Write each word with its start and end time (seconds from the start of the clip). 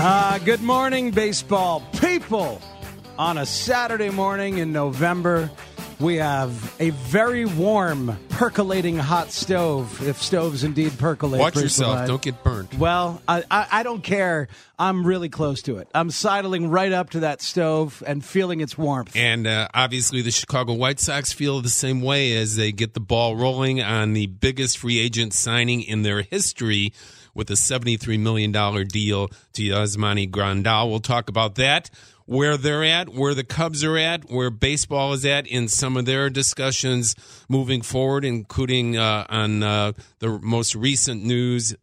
Uh, 0.00 0.38
good 0.38 0.62
morning, 0.62 1.10
baseball 1.10 1.82
people. 2.00 2.60
On 3.18 3.36
a 3.36 3.44
Saturday 3.44 4.10
morning 4.10 4.58
in 4.58 4.72
November, 4.72 5.50
we 5.98 6.14
have 6.18 6.72
a 6.78 6.90
very 6.90 7.44
warm, 7.44 8.16
percolating 8.28 8.96
hot 8.96 9.32
stove. 9.32 10.06
If 10.06 10.22
stoves 10.22 10.62
indeed 10.62 10.96
percolate, 10.98 11.40
Watch 11.40 11.56
yourself. 11.56 11.94
Levine. 11.94 12.08
Don't 12.08 12.22
get 12.22 12.44
burnt. 12.44 12.78
Well, 12.78 13.20
I, 13.26 13.42
I, 13.50 13.66
I 13.72 13.82
don't 13.82 14.04
care. 14.04 14.46
I'm 14.78 15.04
really 15.04 15.28
close 15.28 15.62
to 15.62 15.78
it. 15.78 15.88
I'm 15.92 16.12
sidling 16.12 16.70
right 16.70 16.92
up 16.92 17.10
to 17.10 17.20
that 17.20 17.42
stove 17.42 18.00
and 18.06 18.24
feeling 18.24 18.60
its 18.60 18.78
warmth. 18.78 19.16
And 19.16 19.48
uh, 19.48 19.66
obviously, 19.74 20.22
the 20.22 20.30
Chicago 20.30 20.74
White 20.74 21.00
Sox 21.00 21.32
feel 21.32 21.60
the 21.60 21.68
same 21.68 22.02
way 22.02 22.36
as 22.36 22.54
they 22.54 22.70
get 22.70 22.94
the 22.94 23.00
ball 23.00 23.34
rolling 23.34 23.82
on 23.82 24.12
the 24.12 24.26
biggest 24.28 24.78
free 24.78 25.00
agent 25.00 25.32
signing 25.32 25.82
in 25.82 26.02
their 26.02 26.22
history 26.22 26.92
with 27.34 27.50
a 27.50 27.54
$73 27.54 28.18
million 28.18 28.52
deal 28.52 29.28
to 29.54 29.62
Yasmani 29.62 30.30
Grandal. 30.30 30.90
We'll 30.90 31.00
talk 31.00 31.28
about 31.28 31.54
that, 31.56 31.90
where 32.26 32.56
they're 32.56 32.84
at, 32.84 33.08
where 33.10 33.34
the 33.34 33.44
Cubs 33.44 33.82
are 33.84 33.96
at, 33.96 34.30
where 34.30 34.50
baseball 34.50 35.12
is 35.12 35.24
at 35.24 35.46
in 35.46 35.68
some 35.68 35.96
of 35.96 36.04
their 36.04 36.30
discussions 36.30 37.14
moving 37.48 37.82
forward, 37.82 38.24
including 38.24 38.96
uh, 38.96 39.26
on 39.28 39.62
uh, 39.62 39.92
the 40.18 40.38
most 40.42 40.74
recent 40.74 41.24
news 41.24 41.74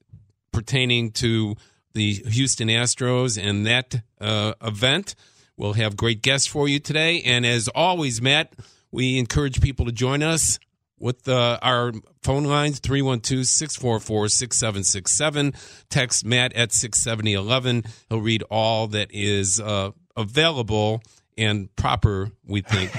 pertaining 0.52 1.12
to 1.12 1.56
the 1.94 2.14
Houston 2.14 2.68
Astros 2.68 3.42
and 3.42 3.66
that 3.66 4.02
uh, 4.22 4.54
event. 4.62 5.16
We'll 5.58 5.74
have 5.74 5.96
great 5.96 6.22
guests 6.22 6.48
for 6.48 6.68
you 6.68 6.80
today. 6.80 7.22
And 7.22 7.46
as 7.46 7.68
always, 7.70 8.22
Matt, 8.22 8.54
we 8.92 9.18
encourage 9.18 9.62
people 9.62 9.86
to 9.86 9.92
join 9.92 10.22
us 10.22 10.60
with 11.00 11.28
uh, 11.28 11.58
our 11.62 11.92
phone 12.24 12.46
lines 12.46 12.80
312-644-6767 12.82 15.56
text 15.90 16.26
matt 16.26 16.54
at 16.54 16.72
67011 16.72 17.84
he'll 18.10 18.22
read 18.22 18.44
all 18.50 18.88
that 18.88 19.10
is 19.12 19.60
uh, 19.60 19.92
available 20.16 21.02
and 21.38 21.76
proper 21.76 22.32
we 22.46 22.62
think 22.62 22.92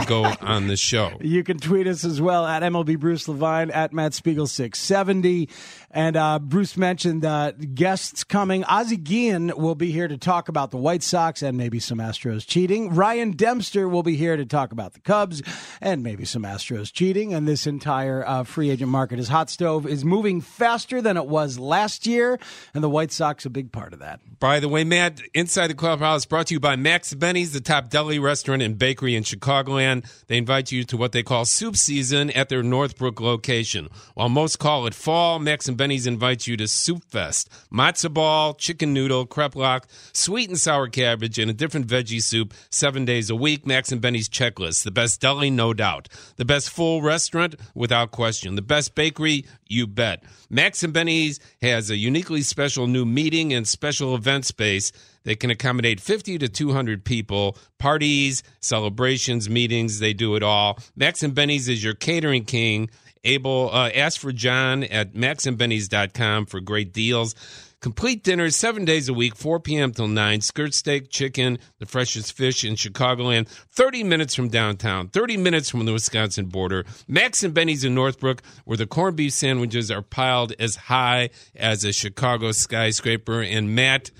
to 0.00 0.06
go 0.06 0.24
on 0.40 0.66
the 0.66 0.76
show. 0.76 1.18
You 1.20 1.44
can 1.44 1.58
tweet 1.58 1.86
us 1.86 2.04
as 2.04 2.20
well 2.20 2.44
at 2.44 2.62
MLB 2.62 2.98
Bruce 2.98 3.28
Levine 3.28 3.70
at 3.70 3.92
Matt 3.92 4.14
Spiegel 4.14 4.46
six 4.46 4.78
seventy, 4.78 5.48
and 5.90 6.16
uh, 6.16 6.38
Bruce 6.38 6.76
mentioned 6.76 7.24
uh, 7.24 7.52
guests 7.52 8.24
coming. 8.24 8.64
Ozzie 8.64 8.96
Guillen 8.96 9.52
will 9.56 9.74
be 9.74 9.90
here 9.90 10.08
to 10.08 10.18
talk 10.18 10.48
about 10.48 10.70
the 10.70 10.76
White 10.76 11.02
Sox 11.02 11.42
and 11.42 11.56
maybe 11.56 11.80
some 11.80 11.98
Astros 11.98 12.46
cheating. 12.46 12.94
Ryan 12.94 13.32
Dempster 13.32 13.88
will 13.88 14.02
be 14.02 14.16
here 14.16 14.36
to 14.36 14.44
talk 14.44 14.72
about 14.72 14.92
the 14.92 15.00
Cubs 15.00 15.42
and 15.80 16.02
maybe 16.02 16.24
some 16.24 16.42
Astros 16.42 16.92
cheating. 16.92 17.34
And 17.34 17.48
this 17.48 17.66
entire 17.66 18.26
uh, 18.26 18.44
free 18.44 18.70
agent 18.70 18.90
market, 18.90 19.18
is 19.18 19.28
hot 19.28 19.50
stove, 19.50 19.86
is 19.86 20.04
moving 20.04 20.40
faster 20.40 21.00
than 21.00 21.16
it 21.16 21.26
was 21.26 21.58
last 21.58 22.06
year, 22.06 22.38
and 22.74 22.84
the 22.84 22.90
White 22.90 23.12
Sox 23.12 23.46
a 23.46 23.50
big 23.50 23.72
part 23.72 23.92
of 23.92 24.00
that. 24.00 24.20
By 24.38 24.60
the 24.60 24.68
way, 24.68 24.84
Matt, 24.84 25.22
Inside 25.32 25.68
the 25.68 25.74
Clubhouse 25.74 26.26
brought 26.26 26.48
to 26.48 26.54
you 26.54 26.60
by 26.60 26.76
Max 26.76 27.14
Benny's, 27.14 27.52
the 27.52 27.60
top 27.60 27.88
deli 27.88 28.18
restaurant 28.18 28.60
and 28.60 28.78
bakery 28.78 29.14
in 29.14 29.22
Chicagoland. 29.22 30.04
They 30.26 30.36
invite 30.36 30.70
you 30.70 30.84
to 30.84 30.96
what 30.96 31.12
they 31.12 31.22
call 31.22 31.46
soup 31.46 31.76
season 31.76 32.30
at 32.32 32.50
their 32.50 32.62
Northbrook 32.62 33.20
location. 33.20 33.88
While 34.14 34.28
most 34.28 34.58
call 34.58 34.86
it 34.86 34.94
fall, 34.94 35.38
Max 35.38 35.68
and 35.68 35.76
Benny's 35.76 35.85
invites 35.86 36.48
you 36.48 36.56
to 36.56 36.66
Soup 36.66 37.04
Fest. 37.04 37.48
Matzo 37.72 38.12
ball, 38.12 38.54
chicken 38.54 38.92
noodle, 38.92 39.24
kreplach, 39.24 39.84
sweet 40.12 40.48
and 40.48 40.58
sour 40.58 40.88
cabbage, 40.88 41.38
and 41.38 41.48
a 41.48 41.54
different 41.54 41.86
veggie 41.86 42.20
soup 42.20 42.52
seven 42.70 43.04
days 43.04 43.30
a 43.30 43.36
week. 43.36 43.64
Max 43.64 43.92
and 43.92 44.00
Benny's 44.00 44.28
checklist. 44.28 44.82
The 44.82 44.90
best 44.90 45.20
deli, 45.20 45.48
no 45.48 45.72
doubt. 45.72 46.08
The 46.36 46.44
best 46.44 46.70
full 46.70 47.02
restaurant, 47.02 47.54
without 47.74 48.10
question. 48.10 48.56
The 48.56 48.62
best 48.62 48.96
bakery, 48.96 49.46
you 49.68 49.86
bet. 49.86 50.24
Max 50.50 50.82
and 50.82 50.92
Benny's 50.92 51.38
has 51.62 51.88
a 51.90 51.96
uniquely 51.96 52.42
special 52.42 52.88
new 52.88 53.04
meeting 53.04 53.52
and 53.52 53.66
special 53.68 54.14
event 54.16 54.44
space 54.44 54.90
that 55.26 55.40
can 55.40 55.50
accommodate 55.50 56.00
50 56.00 56.38
to 56.38 56.48
200 56.48 57.04
people, 57.04 57.58
parties, 57.78 58.44
celebrations, 58.60 59.50
meetings, 59.50 59.98
they 59.98 60.12
do 60.12 60.36
it 60.36 60.42
all. 60.42 60.78
Max 60.94 61.22
and 61.24 61.34
Benny's 61.34 61.68
is 61.68 61.82
your 61.82 61.94
catering 61.94 62.44
king. 62.44 62.88
Able 63.26 63.70
uh, 63.72 63.90
ask 63.90 64.20
for 64.20 64.32
John 64.32 64.84
at 64.84 65.14
maxandbenny's.com 65.14 66.46
for 66.46 66.60
great 66.60 66.92
deals. 66.92 67.34
Complete 67.80 68.24
dinners 68.24 68.56
seven 68.56 68.84
days 68.84 69.08
a 69.08 69.12
week, 69.12 69.36
4 69.36 69.60
p.m. 69.60 69.92
till 69.92 70.08
9. 70.08 70.40
Skirt 70.40 70.72
steak, 70.74 71.10
chicken, 71.10 71.58
the 71.78 71.86
freshest 71.86 72.32
fish 72.32 72.64
in 72.64 72.74
Chicagoland. 72.74 73.48
30 73.48 74.02
minutes 74.02 74.34
from 74.34 74.48
downtown, 74.48 75.08
30 75.08 75.36
minutes 75.36 75.68
from 75.68 75.84
the 75.84 75.92
Wisconsin 75.92 76.46
border. 76.46 76.86
Max 77.06 77.42
and 77.42 77.52
Benny's 77.52 77.84
in 77.84 77.94
Northbrook, 77.94 78.42
where 78.64 78.78
the 78.78 78.86
corned 78.86 79.16
beef 79.16 79.34
sandwiches 79.34 79.90
are 79.90 80.02
piled 80.02 80.54
as 80.58 80.76
high 80.76 81.30
as 81.54 81.84
a 81.84 81.92
Chicago 81.92 82.50
skyscraper. 82.52 83.42
And 83.42 83.74
Matt, 83.74 84.10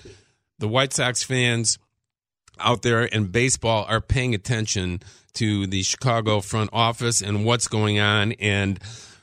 the 0.59 0.69
White 0.69 0.93
Sox 0.93 1.23
fans 1.23 1.79
out 2.59 2.83
there 2.83 3.05
in 3.05 3.27
baseball 3.27 3.85
are 3.89 4.01
paying 4.01 4.35
attention 4.35 5.01
to 5.37 5.67
the 5.67 5.83
Chicago 5.83 6.41
front 6.41 6.71
office 6.73 7.23
and 7.23 7.45
what's 7.45 7.69
going 7.69 7.99
on. 7.99 8.33
And 8.33 8.81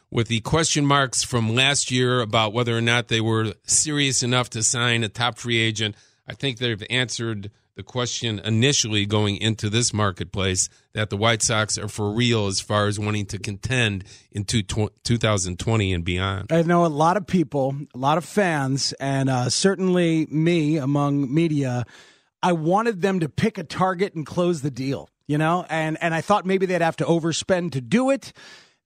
with 0.09 0.27
the 0.27 0.41
question 0.41 0.85
marks 0.85 1.23
from 1.23 1.55
last 1.55 1.91
year 1.91 2.21
about 2.21 2.53
whether 2.53 2.77
or 2.77 2.81
not 2.81 3.07
they 3.07 3.21
were 3.21 3.53
serious 3.63 4.23
enough 4.23 4.49
to 4.51 4.63
sign 4.63 5.03
a 5.03 5.09
top 5.09 5.37
free 5.37 5.59
agent, 5.59 5.95
I 6.27 6.33
think 6.33 6.57
they've 6.57 6.83
answered 6.89 7.51
the 7.75 7.83
question 7.83 8.39
initially 8.39 9.05
going 9.05 9.37
into 9.37 9.69
this 9.69 9.93
marketplace 9.93 10.69
that 10.93 11.09
the 11.09 11.17
White 11.17 11.41
Sox 11.41 11.77
are 11.77 11.87
for 11.87 12.11
real 12.11 12.45
as 12.47 12.61
far 12.61 12.87
as 12.87 12.99
wanting 12.99 13.25
to 13.27 13.39
contend 13.39 14.03
in 14.31 14.45
2020 14.45 15.93
and 15.93 16.05
beyond. 16.05 16.51
I 16.51 16.61
know 16.61 16.85
a 16.85 16.87
lot 16.87 17.17
of 17.17 17.25
people, 17.25 17.75
a 17.93 17.97
lot 17.97 18.17
of 18.17 18.25
fans, 18.25 18.93
and 18.99 19.29
uh, 19.29 19.49
certainly 19.49 20.27
me 20.27 20.77
among 20.77 21.33
media. 21.33 21.85
I 22.43 22.51
wanted 22.51 23.01
them 23.01 23.21
to 23.21 23.29
pick 23.29 23.57
a 23.57 23.63
target 23.63 24.13
and 24.13 24.25
close 24.25 24.61
the 24.61 24.71
deal, 24.71 25.09
you 25.27 25.37
know, 25.37 25.65
and 25.69 25.97
and 26.01 26.13
I 26.13 26.21
thought 26.21 26.45
maybe 26.45 26.65
they'd 26.65 26.81
have 26.81 26.97
to 26.97 27.05
overspend 27.05 27.71
to 27.71 27.81
do 27.81 28.09
it. 28.09 28.33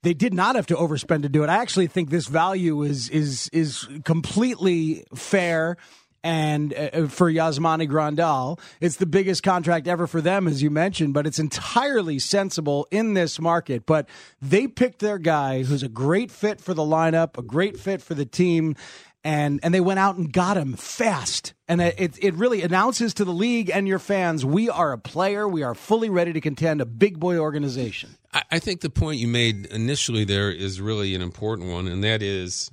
They 0.04 0.14
did 0.14 0.34
not 0.34 0.56
have 0.56 0.68
to 0.68 0.76
overspend 0.76 1.24
to 1.24 1.30
do 1.30 1.44
it. 1.44 1.50
I 1.50 1.58
actually 1.58 1.88
think 1.88 2.10
this 2.10 2.28
value 2.28 2.84
is 2.84 3.10
is 3.10 3.50
is 3.52 3.88
completely 4.04 5.06
fair. 5.16 5.78
And 6.24 6.74
uh, 6.74 7.08
for 7.08 7.32
Yasmani 7.32 7.88
Grandal, 7.88 8.60
it's 8.82 8.98
the 8.98 9.06
biggest 9.06 9.44
contract 9.44 9.88
ever 9.88 10.08
for 10.08 10.20
them, 10.20 10.48
as 10.48 10.62
you 10.62 10.70
mentioned, 10.70 11.14
but 11.14 11.26
it's 11.26 11.40
entirely 11.40 12.20
sensible 12.20 12.88
in 12.92 13.14
this 13.14 13.40
market. 13.40 13.86
But 13.86 14.10
they 14.42 14.68
picked 14.68 15.00
their 15.00 15.20
guy 15.20 15.64
who's 15.64 15.84
a 15.84 15.88
great 15.88 16.32
fit 16.32 16.60
for 16.60 16.74
the 16.74 16.82
lineup, 16.82 17.38
a 17.38 17.44
great 17.44 17.80
fit 17.80 18.02
for 18.02 18.14
the 18.14 18.26
team, 18.26 18.76
and 19.28 19.60
and 19.62 19.74
they 19.74 19.82
went 19.82 20.00
out 20.00 20.16
and 20.16 20.32
got 20.32 20.56
him 20.56 20.74
fast. 20.74 21.54
And 21.68 21.82
it 21.82 22.18
it 22.22 22.34
really 22.36 22.62
announces 22.62 23.14
to 23.16 23.26
the 23.26 23.34
league 23.34 23.70
and 23.70 23.86
your 23.86 24.00
fans, 24.00 24.46
we 24.46 24.70
are 24.70 24.94
a 24.94 24.98
player, 24.98 25.46
we 25.46 25.64
are 25.64 25.76
fully 25.76 26.10
ready 26.10 26.32
to 26.32 26.40
contend, 26.40 26.80
a 26.80 26.86
big 26.86 27.20
boy 27.20 27.38
organization. 27.38 28.16
I, 28.34 28.44
I 28.54 28.60
think 28.60 28.80
the 28.80 28.90
point 28.90 29.20
you 29.20 29.28
made 29.28 29.66
initially 29.66 30.24
there 30.24 30.50
is 30.50 30.80
really 30.80 31.14
an 31.14 31.22
important 31.22 31.70
one, 31.70 31.88
and 31.88 32.02
that 32.06 32.22
is 32.24 32.72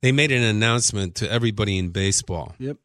they 0.00 0.12
made 0.12 0.32
an 0.32 0.42
announcement 0.42 1.14
to 1.16 1.30
everybody 1.30 1.76
in 1.76 1.90
baseball 1.90 2.54
Yep. 2.58 2.78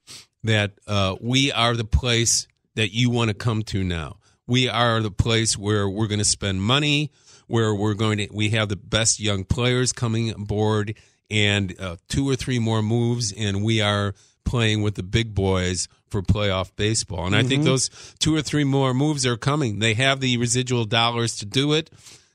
that 0.44 0.72
uh, 0.86 1.16
we 1.22 1.54
are 1.54 1.76
the 1.78 1.86
place 1.86 2.46
that 2.76 2.94
you 2.94 3.10
want 3.10 3.30
to 3.30 3.34
come 3.34 3.64
to 3.64 3.86
now. 3.86 4.18
We 4.48 4.68
are 4.68 5.00
the 5.02 5.12
place 5.12 5.58
where 5.58 5.88
we're 5.88 6.08
going 6.08 6.20
to 6.20 6.26
spend 6.26 6.62
money, 6.62 7.12
where 7.48 7.74
we're 7.74 7.94
going 7.94 8.18
to 8.18 8.28
we 8.34 8.50
have 8.50 8.68
the 8.68 8.76
best 8.76 9.22
young 9.22 9.46
players 9.46 9.94
coming 9.94 10.32
aboard 10.32 10.96
and 11.30 11.80
uh, 11.80 11.98
two 12.08 12.28
or 12.30 12.36
three 12.36 12.60
more 12.60 12.81
moves, 12.81 13.31
and 13.31 13.64
we 13.64 13.81
are 13.81 14.14
playing 14.46 14.81
with 14.81 14.96
the 14.96 15.04
big 15.04 15.36
boys 15.36 15.88
for 16.10 16.22
playoff 16.22 16.72
baseball. 16.76 17.26
And 17.26 17.36
I 17.36 17.44
think 17.44 17.64
those 17.64 17.90
two 18.20 18.36
or 18.36 18.42
three 18.42 18.64
more 18.64 18.94
moves 18.94 19.26
are 19.26 19.38
coming. 19.38 19.80
They 19.80 19.94
have 19.94 20.22
the 20.22 20.38
residual 20.38 20.86
dollars 20.86 21.38
to 21.38 21.46
do 21.46 21.74
it. 21.74 21.92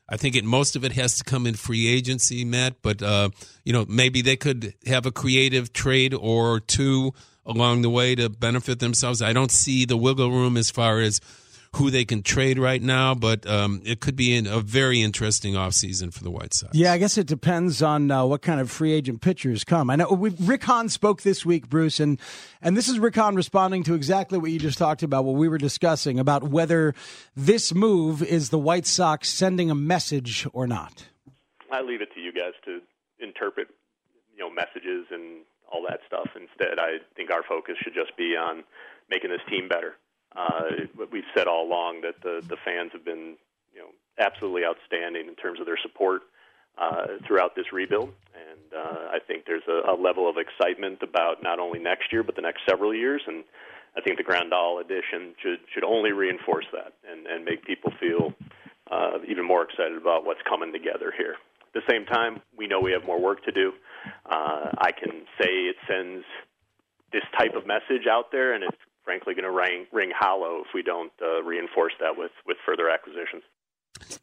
I 0.08 0.16
think 0.16 0.36
it 0.36 0.44
most 0.44 0.76
of 0.76 0.84
it 0.84 0.92
has 0.92 1.16
to 1.18 1.24
come 1.24 1.46
in 1.46 1.54
free 1.54 1.88
agency, 1.88 2.44
Matt. 2.44 2.82
But 2.82 3.02
uh, 3.02 3.30
you 3.64 3.72
know, 3.72 3.84
maybe 3.88 4.22
they 4.22 4.36
could 4.36 4.74
have 4.86 5.06
a 5.06 5.10
creative 5.10 5.72
trade 5.72 6.14
or 6.14 6.60
two 6.60 7.14
along 7.46 7.82
the 7.82 7.90
way 7.90 8.14
to 8.14 8.28
benefit 8.28 8.78
themselves. 8.78 9.20
I 9.20 9.32
don't 9.32 9.50
see 9.50 9.84
the 9.84 9.96
wiggle 9.96 10.30
room 10.30 10.56
as 10.56 10.70
far 10.70 11.00
as 11.00 11.20
who 11.76 11.90
they 11.90 12.04
can 12.04 12.22
trade 12.22 12.58
right 12.58 12.80
now, 12.80 13.14
but 13.14 13.46
um, 13.46 13.82
it 13.84 14.00
could 14.00 14.16
be 14.16 14.34
in 14.34 14.46
a 14.46 14.60
very 14.60 15.00
interesting 15.00 15.54
offseason 15.54 16.12
for 16.12 16.22
the 16.22 16.30
White 16.30 16.54
Sox. 16.54 16.74
Yeah, 16.74 16.92
I 16.92 16.98
guess 16.98 17.18
it 17.18 17.26
depends 17.26 17.82
on 17.82 18.10
uh, 18.10 18.24
what 18.24 18.42
kind 18.42 18.60
of 18.60 18.70
free 18.70 18.92
agent 18.92 19.20
pitchers 19.20 19.64
come. 19.64 19.90
I 19.90 19.96
know 19.96 20.08
we, 20.08 20.30
Rick 20.40 20.64
Hahn 20.64 20.88
spoke 20.88 21.22
this 21.22 21.44
week, 21.44 21.68
Bruce, 21.68 22.00
and 22.00 22.20
and 22.62 22.76
this 22.76 22.88
is 22.88 22.98
Rick 22.98 23.16
Hahn 23.16 23.34
responding 23.34 23.82
to 23.84 23.94
exactly 23.94 24.38
what 24.38 24.50
you 24.50 24.58
just 24.58 24.78
talked 24.78 25.02
about, 25.02 25.24
what 25.24 25.36
we 25.36 25.48
were 25.48 25.58
discussing 25.58 26.18
about 26.18 26.44
whether 26.44 26.94
this 27.36 27.74
move 27.74 28.22
is 28.22 28.50
the 28.50 28.58
White 28.58 28.86
Sox 28.86 29.28
sending 29.28 29.70
a 29.70 29.74
message 29.74 30.46
or 30.52 30.66
not. 30.66 31.06
I 31.72 31.80
leave 31.82 32.02
it 32.02 32.12
to 32.14 32.20
you 32.20 32.32
guys 32.32 32.52
to 32.66 32.80
interpret, 33.18 33.68
you 34.32 34.38
know, 34.38 34.50
messages 34.50 35.06
and 35.10 35.42
all 35.72 35.82
that 35.88 36.00
stuff. 36.06 36.28
Instead, 36.36 36.78
I 36.78 36.98
think 37.16 37.32
our 37.32 37.42
focus 37.42 37.74
should 37.82 37.94
just 37.94 38.16
be 38.16 38.36
on 38.36 38.62
making 39.10 39.30
this 39.30 39.40
team 39.50 39.68
better. 39.68 39.94
Uh, 40.36 40.86
we've 41.12 41.30
said 41.36 41.46
all 41.46 41.66
along 41.66 42.02
that 42.02 42.20
the 42.22 42.42
the 42.48 42.56
fans 42.64 42.90
have 42.92 43.04
been, 43.04 43.36
you 43.72 43.80
know, 43.80 43.88
absolutely 44.18 44.62
outstanding 44.64 45.28
in 45.28 45.34
terms 45.34 45.60
of 45.60 45.66
their 45.66 45.78
support 45.82 46.22
uh, 46.78 47.06
throughout 47.26 47.54
this 47.54 47.72
rebuild, 47.72 48.12
and 48.34 48.74
uh, 48.74 49.08
I 49.12 49.18
think 49.24 49.44
there's 49.46 49.66
a, 49.68 49.92
a 49.92 49.96
level 49.96 50.28
of 50.28 50.36
excitement 50.36 51.02
about 51.02 51.42
not 51.42 51.58
only 51.58 51.78
next 51.78 52.12
year 52.12 52.22
but 52.22 52.34
the 52.34 52.42
next 52.42 52.62
several 52.68 52.92
years, 52.94 53.22
and 53.26 53.44
I 53.96 54.00
think 54.00 54.16
the 54.16 54.24
grand 54.24 54.50
Grandal 54.50 54.80
edition 54.80 55.34
should 55.40 55.60
should 55.72 55.84
only 55.84 56.12
reinforce 56.12 56.66
that 56.72 56.94
and 57.08 57.26
and 57.26 57.44
make 57.44 57.64
people 57.64 57.92
feel 58.00 58.34
uh, 58.90 59.18
even 59.28 59.44
more 59.46 59.62
excited 59.62 59.96
about 59.96 60.24
what's 60.26 60.42
coming 60.48 60.72
together 60.72 61.12
here. 61.16 61.36
At 61.62 61.82
the 61.82 61.92
same 61.92 62.06
time, 62.06 62.40
we 62.56 62.66
know 62.66 62.80
we 62.80 62.92
have 62.92 63.04
more 63.04 63.20
work 63.20 63.44
to 63.44 63.52
do. 63.52 63.72
Uh, 64.26 64.70
I 64.78 64.92
can 64.92 65.22
say 65.40 65.46
it 65.46 65.76
sends 65.88 66.24
this 67.12 67.22
type 67.38 67.54
of 67.56 67.66
message 67.66 68.06
out 68.10 68.30
there, 68.32 68.54
and 68.54 68.64
it's 68.64 68.76
frankly 69.04 69.34
going 69.34 69.44
to 69.44 69.50
ring, 69.50 69.86
ring 69.92 70.10
hollow 70.16 70.62
if 70.66 70.68
we 70.74 70.82
don't 70.82 71.12
uh, 71.22 71.42
reinforce 71.42 71.92
that 72.00 72.16
with, 72.16 72.32
with 72.46 72.56
further 72.66 72.88
acquisitions. 72.88 73.42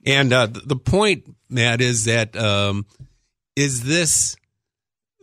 And 0.05 0.33
uh, 0.33 0.47
the 0.47 0.75
point, 0.75 1.35
Matt, 1.49 1.81
is 1.81 2.05
that 2.05 2.35
um, 2.35 2.85
is 3.55 3.83
this 3.83 4.35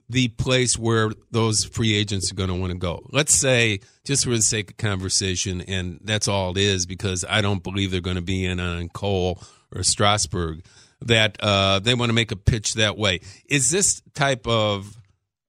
the 0.08 0.28
place 0.28 0.78
where 0.78 1.10
those 1.31 1.64
free 1.64 1.94
agents 1.94 2.32
are 2.32 2.34
going 2.34 2.49
to 2.49 2.55
want 2.55 2.72
to 2.72 2.78
go? 2.78 3.06
Let's 3.10 3.34
say, 3.34 3.81
just 4.05 4.25
for 4.25 4.31
the 4.31 4.40
sake 4.43 4.70
of 4.70 4.76
conversation, 4.78 5.60
and 5.60 6.00
that's 6.02 6.28
all 6.28 6.52
it 6.52 6.56
is, 6.58 6.87
because 6.87 7.25
I 7.28 7.43
don't 7.43 7.62
believe 7.62 7.90
they're 7.90 8.00
going 8.00 8.16
to 8.16 8.22
be 8.22 8.44
in 8.44 8.58
on 8.58 8.88
Cole 8.88 9.43
or 9.75 9.82
Strasburg, 9.82 10.64
that 11.02 11.37
uh, 11.40 11.81
they 11.81 11.94
want 11.94 12.08
to 12.08 12.14
make 12.14 12.32
a 12.32 12.37
pitch 12.37 12.75
that 12.75 12.96
way. 12.96 13.20
Is 13.49 13.70
this 13.70 14.00
type 14.14 14.46
of 14.46 14.96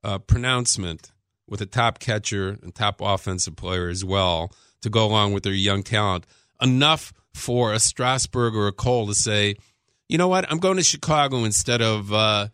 uh, 0.03 0.19
pronouncement 0.19 1.11
with 1.49 1.61
a 1.61 1.65
top 1.65 1.99
catcher 1.99 2.57
and 2.61 2.73
top 2.73 3.01
offensive 3.01 3.55
player 3.55 3.89
as 3.89 4.05
well 4.05 4.51
to 4.81 4.89
go 4.89 5.05
along 5.05 5.33
with 5.33 5.43
their 5.43 5.53
young 5.53 5.83
talent 5.83 6.25
enough 6.61 7.13
for 7.33 7.73
a 7.73 7.79
Strasburg 7.79 8.55
or 8.55 8.67
a 8.67 8.71
Cole 8.71 9.07
to 9.07 9.13
say, 9.15 9.55
you 10.07 10.17
know 10.17 10.27
what, 10.27 10.49
I'm 10.51 10.59
going 10.59 10.77
to 10.77 10.83
Chicago 10.83 11.43
instead 11.43 11.81
of 11.81 12.11
uh, 12.11 12.47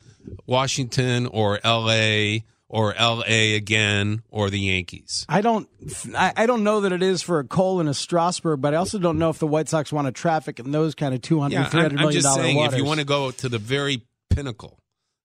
Washington 0.45 1.25
or 1.27 1.59
L.A. 1.63 2.43
or 2.67 2.93
L.A. 2.95 3.55
again 3.55 4.21
or 4.29 4.49
the 4.49 4.59
Yankees. 4.59 5.25
I 5.29 5.41
don't, 5.41 5.67
I, 6.15 6.45
don't 6.45 6.63
know 6.63 6.81
that 6.81 6.91
it 6.91 7.01
is 7.01 7.21
for 7.21 7.39
a 7.39 7.43
Cole 7.45 7.79
and 7.79 7.87
a 7.89 7.93
Strasburg, 7.93 8.61
but 8.61 8.73
I 8.73 8.77
also 8.77 8.99
don't 8.99 9.17
know 9.17 9.29
if 9.29 9.39
the 9.39 9.47
White 9.47 9.69
Sox 9.69 9.91
want 9.93 10.07
to 10.07 10.11
traffic 10.11 10.59
in 10.59 10.71
those 10.71 10.95
kind 10.95 11.13
of 11.13 11.21
200, 11.21 11.53
Yeah, 11.53 11.65
300 11.65 11.99
I'm, 11.99 12.05
I'm 12.07 12.11
just 12.11 12.33
saying, 12.33 12.57
waters. 12.57 12.73
if 12.73 12.79
you 12.79 12.85
want 12.85 12.99
to 12.99 13.05
go 13.05 13.31
to 13.31 13.49
the 13.49 13.59
very 13.59 14.01
pinnacle 14.29 14.79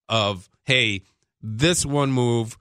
of, 0.08 0.48
hey, 0.64 1.02
this 1.42 1.84
one 1.84 2.12
move, 2.12 2.56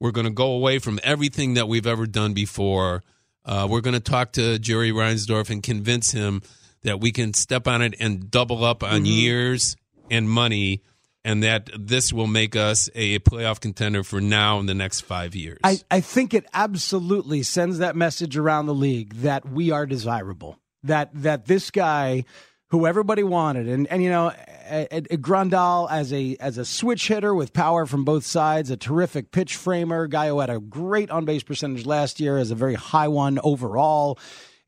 we're 0.00 0.10
going 0.12 0.26
to 0.26 0.32
go 0.32 0.52
away 0.52 0.78
from 0.78 1.00
everything 1.02 1.54
that 1.54 1.68
we've 1.68 1.86
ever 1.86 2.06
done 2.06 2.32
before. 2.34 3.02
Uh, 3.44 3.66
we're 3.70 3.80
going 3.80 3.94
to 3.94 4.00
talk 4.00 4.32
to 4.32 4.58
Jerry 4.58 4.92
Reinsdorf 4.92 5.50
and 5.50 5.62
convince 5.62 6.12
him 6.12 6.42
that 6.82 7.00
we 7.00 7.10
can 7.12 7.34
step 7.34 7.66
on 7.66 7.82
it 7.82 7.94
and 7.98 8.30
double 8.30 8.64
up 8.64 8.82
on 8.82 8.98
Mm-hmm. 9.02 9.04
years 9.06 9.76
and 10.10 10.28
money, 10.30 10.82
and 11.24 11.42
that 11.42 11.68
this 11.78 12.12
will 12.12 12.26
make 12.26 12.56
us 12.56 12.88
a 12.94 13.18
playoff 13.18 13.60
contender 13.60 14.02
for 14.02 14.20
now 14.20 14.58
and 14.58 14.68
the 14.68 14.74
next 14.74 15.00
five 15.02 15.34
years. 15.34 15.58
I, 15.64 15.80
I 15.90 16.00
think 16.00 16.32
it 16.32 16.46
absolutely 16.54 17.42
sends 17.42 17.78
that 17.78 17.96
message 17.96 18.36
around 18.36 18.66
the 18.66 18.74
league 18.74 19.14
that 19.16 19.46
we 19.48 19.70
are 19.70 19.84
desirable. 19.84 20.58
That 20.84 21.10
that 21.14 21.46
this 21.46 21.70
guy, 21.70 22.24
who 22.68 22.86
everybody 22.86 23.24
wanted, 23.24 23.68
and 23.68 23.86
and 23.88 24.02
you 24.02 24.08
know, 24.08 24.32
Grandal 24.68 25.90
as 25.90 26.12
a 26.12 26.36
as 26.40 26.58
a 26.58 26.64
switch 26.64 27.08
hitter 27.08 27.34
with 27.34 27.52
power 27.52 27.86
from 27.86 28.04
both 28.04 28.24
sides, 28.24 28.70
a 28.70 28.76
terrific 28.76 29.30
pitch 29.30 29.56
framer, 29.56 30.06
guy 30.06 30.28
who 30.28 30.40
had 30.40 30.50
a 30.50 30.60
great 30.60 31.10
on 31.10 31.24
base 31.24 31.42
percentage 31.42 31.86
last 31.86 32.20
year, 32.20 32.38
as 32.38 32.50
a 32.50 32.54
very 32.54 32.74
high 32.74 33.08
one 33.08 33.38
overall. 33.42 34.18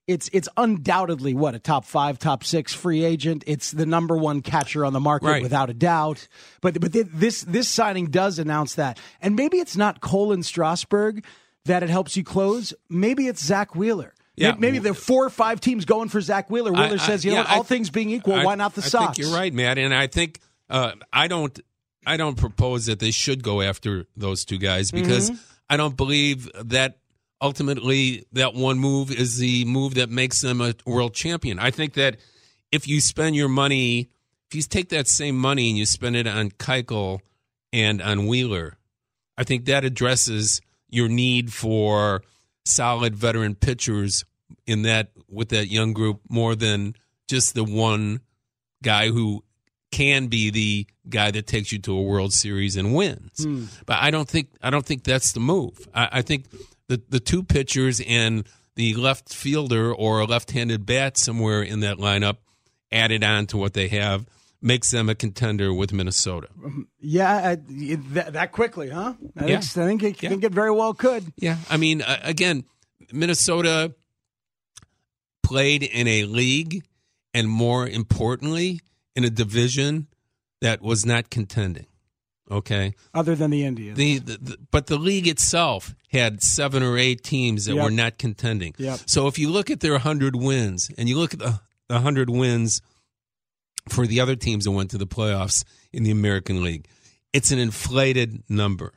It's 0.07 0.29
it's 0.33 0.49
undoubtedly 0.57 1.35
what 1.35 1.55
a 1.55 1.61
top 1.61 1.85
five, 1.85 2.19
top 2.19 2.43
six 2.43 2.75
free 2.75 3.05
agent. 3.05 3.45
It's 3.47 3.71
the 3.71 3.87
number 3.87 4.17
one 4.17 4.41
catcher 4.43 4.85
on 4.85 4.93
the 4.93 4.99
market 5.01 5.27
Right. 5.27 5.43
without 5.43 5.71
a 5.71 5.75
doubt. 5.75 6.27
But 6.61 6.81
but 6.81 6.93
this 6.93 7.43
this 7.43 7.69
signing 7.69 8.07
does 8.07 8.39
announce 8.39 8.75
that, 8.75 8.99
and 9.21 9.37
maybe 9.37 9.59
it's 9.59 9.77
not 9.77 10.01
Cole 10.01 10.33
and 10.33 10.45
Strasburg 10.45 11.25
that 11.67 11.83
it 11.83 11.91
helps 11.91 12.17
you 12.17 12.25
close. 12.25 12.75
Maybe 12.89 13.29
it's 13.29 13.45
Zack 13.45 13.77
Wheeler. 13.77 14.15
Yeah. 14.41 14.55
Maybe 14.59 14.79
there 14.79 14.93
are 14.93 14.95
four 14.95 15.25
or 15.25 15.31
five 15.31 15.61
teams 15.61 15.85
going 15.85 16.09
for 16.09 16.21
Zack 16.21 16.51
Wheeler. 16.51 16.73
Wheeler 16.73 16.85
I- 16.85 16.93
I- 16.93 16.97
says, 16.97 17.25
you 17.25 17.31
know, 17.33 17.39
yeah, 17.39 17.43
what, 17.45 17.57
all 17.59 17.63
things 17.65 17.91
being 17.91 18.11
equal, 18.11 18.35
I- 18.35 18.45
why 18.45 18.55
not 18.55 18.75
the 18.75 18.83
I 18.83 18.87
Sox? 18.87 19.17
think 19.17 19.29
you're 19.29 19.37
right, 19.37 19.53
Matt, 19.53 19.79
and 19.79 19.95
I 19.95 20.07
think 20.07 20.41
uh, 20.69 20.93
I 21.13 21.29
don't. 21.29 21.59
I 22.07 22.17
don't 22.17 22.37
propose 22.39 22.87
that 22.87 22.99
they 22.99 23.11
should 23.11 23.43
go 23.43 23.61
after 23.61 24.07
those 24.17 24.45
two 24.47 24.57
guys 24.59 24.91
because 24.91 25.31
Mm-hmm. 25.31 25.43
I 25.69 25.77
don't 25.77 25.97
believe 25.97 26.51
that 26.65 26.97
ultimately 27.43 28.25
that 28.33 28.55
one 28.55 28.79
move 28.79 29.11
is 29.11 29.39
the 29.39 29.65
move 29.67 29.95
that 29.95 30.09
makes 30.11 30.41
them 30.41 30.61
a 30.61 30.75
world 30.87 31.15
champion. 31.15 31.59
I 31.59 31.71
think 31.71 31.95
that 31.95 32.17
if 32.73 32.89
you 32.89 33.01
spend 33.01 33.37
your 33.37 33.49
money, 33.49 34.09
if 34.49 34.55
you 34.55 34.63
take 34.63 34.89
that 34.91 35.09
same 35.09 35.37
money 35.37 35.69
and 35.69 35.79
you 35.79 35.87
spend 35.87 36.17
it 36.17 36.27
on 36.27 36.51
Keuchel 36.53 37.21
and 37.73 38.01
on 38.03 38.27
Wheeler, 38.27 38.77
I 39.37 39.45
think 39.45 39.67
that 39.67 39.85
addresses 39.85 40.61
your 40.89 41.09
need 41.09 41.53
for 41.53 42.23
solid 42.65 43.15
veteran 43.15 43.55
pitchers 43.55 44.25
in 44.67 44.83
that 44.83 45.11
with 45.29 45.49
that 45.51 45.69
young 45.69 45.93
group 45.93 46.21
more 46.29 46.55
than 46.55 46.95
just 47.29 47.55
the 47.55 47.65
one 47.65 48.21
guy 48.83 49.09
who 49.09 49.45
can 49.93 50.29
be 50.29 50.51
the 50.51 50.87
guy 51.09 51.31
that 51.33 51.47
takes 51.47 51.73
you 51.73 51.79
to 51.81 51.97
a 51.97 52.03
World 52.03 52.33
Series 52.33 52.77
and 52.77 52.95
wins. 52.95 53.45
But 53.87 53.99
I 54.01 54.11
don't 54.11 54.29
think 54.29 54.49
I 54.63 54.71
don't 54.71 54.87
think 54.87 55.05
that's 55.05 55.33
the 55.33 55.41
move. 55.41 55.89
I, 55.95 56.09
I 56.13 56.23
think 56.23 56.47
the 56.89 57.01
the 57.09 57.21
two 57.21 57.43
pitchers 57.43 58.01
and 58.07 58.45
the 58.77 58.95
left 58.95 59.35
fielder 59.35 59.93
or 59.93 60.21
a 60.21 60.25
left-handed 60.27 60.87
bat 60.87 61.19
somewhere 61.19 61.61
in 61.63 61.81
that 61.81 61.99
lineup 61.99 62.37
added 62.93 63.23
on 63.25 63.47
to 63.49 63.57
what 63.57 63.75
they 63.75 63.89
have 63.89 64.27
makes 64.63 64.91
them 64.91 65.09
a 65.09 65.15
contender 65.15 65.73
with 65.75 65.93
Minnesota. 65.93 66.47
yeah, 67.01 67.37
uh, 67.53 67.57
that, 68.13 68.33
that 68.35 68.53
quickly, 68.53 68.91
huh? 68.91 69.15
I, 69.37 69.47
Yeah. 69.47 69.61
think, 69.61 69.79
I 69.79 69.87
think 69.87 70.03
it, 70.03 70.23
Yeah. 70.23 70.29
think 70.31 70.45
it 70.45 70.53
very 70.53 70.71
well 70.71 70.93
could. 70.95 71.33
Yeah, 71.37 71.57
I 71.69 71.77
mean, 71.79 72.03
uh, 72.03 72.21
again, 72.23 72.65
Minnesota 73.13 73.95
played 75.51 75.83
in 75.83 76.07
a 76.07 76.25
league, 76.25 76.85
and 77.35 77.49
more 77.49 77.87
importantly, 77.89 78.81
in 79.17 79.25
a 79.25 79.31
division 79.31 80.07
that 80.61 80.81
was 80.81 81.05
not 81.05 81.29
contending. 81.31 81.87
Okay, 82.51 82.95
Other 83.15 83.35
than 83.37 83.51
the 83.51 83.65
Indians. 83.65 83.97
the, 83.97 84.19
the, 84.19 84.39
the 84.39 84.57
but 84.73 84.87
the 84.87 84.99
league 84.99 85.29
itself 85.29 85.95
had 86.11 86.43
seven 86.43 86.83
or 86.83 86.99
eight 86.99 87.23
teams 87.23 87.65
that 87.67 87.75
Yep. 87.77 87.85
were 87.85 87.91
not 87.91 88.19
contending. 88.19 88.75
Yep. 88.77 89.01
So 89.07 89.29
if 89.29 89.39
you 89.39 89.49
look 89.51 89.71
at 89.71 89.79
their 89.81 89.99
hundred 89.99 90.35
wins, 90.35 90.91
and 90.99 91.09
you 91.09 91.17
look 91.19 91.33
at 91.33 91.39
the 91.41 91.61
the 91.89 92.01
hundred 92.01 92.29
wins 92.31 92.81
for 93.89 94.07
the 94.07 94.21
other 94.21 94.37
teams 94.37 94.65
that 94.65 94.73
went 94.73 94.91
to 94.91 94.99
the 94.99 95.07
playoffs 95.07 95.65
in 95.93 96.03
the 96.03 96.11
American 96.11 96.63
League, 96.63 96.87
it's 97.33 97.51
an 97.53 97.59
inflated 97.61 98.43
number. 98.49 98.93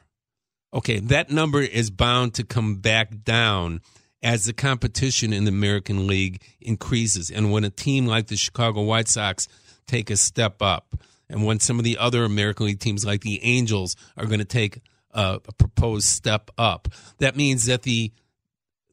Okay, 0.73 0.97
that 0.99 1.29
number 1.29 1.61
is 1.61 1.91
bound 1.91 2.33
to 2.35 2.43
come 2.43 2.77
back 2.77 3.23
down 3.23 3.81
as 4.23 4.45
the 4.45 4.53
competition 4.53 5.33
in 5.33 5.43
the 5.43 5.49
American 5.49 6.07
League 6.07 6.41
increases. 6.61 7.29
And 7.29 7.51
when 7.51 7.65
a 7.65 7.69
team 7.69 8.07
like 8.07 8.27
the 8.27 8.37
Chicago 8.37 8.81
White 8.81 9.09
Sox 9.09 9.47
take 9.85 10.09
a 10.09 10.17
step 10.17 10.61
up, 10.61 10.95
and 11.29 11.45
when 11.45 11.59
some 11.59 11.77
of 11.77 11.83
the 11.83 11.97
other 11.97 12.23
American 12.23 12.67
League 12.67 12.79
teams 12.79 13.05
like 13.05 13.21
the 13.21 13.43
Angels 13.43 13.95
are 14.17 14.25
going 14.25 14.39
to 14.39 14.45
take 14.45 14.79
a, 15.11 15.39
a 15.45 15.53
proposed 15.53 16.07
step 16.07 16.49
up, 16.57 16.87
that 17.19 17.35
means 17.35 17.65
that 17.65 17.83
the 17.83 18.11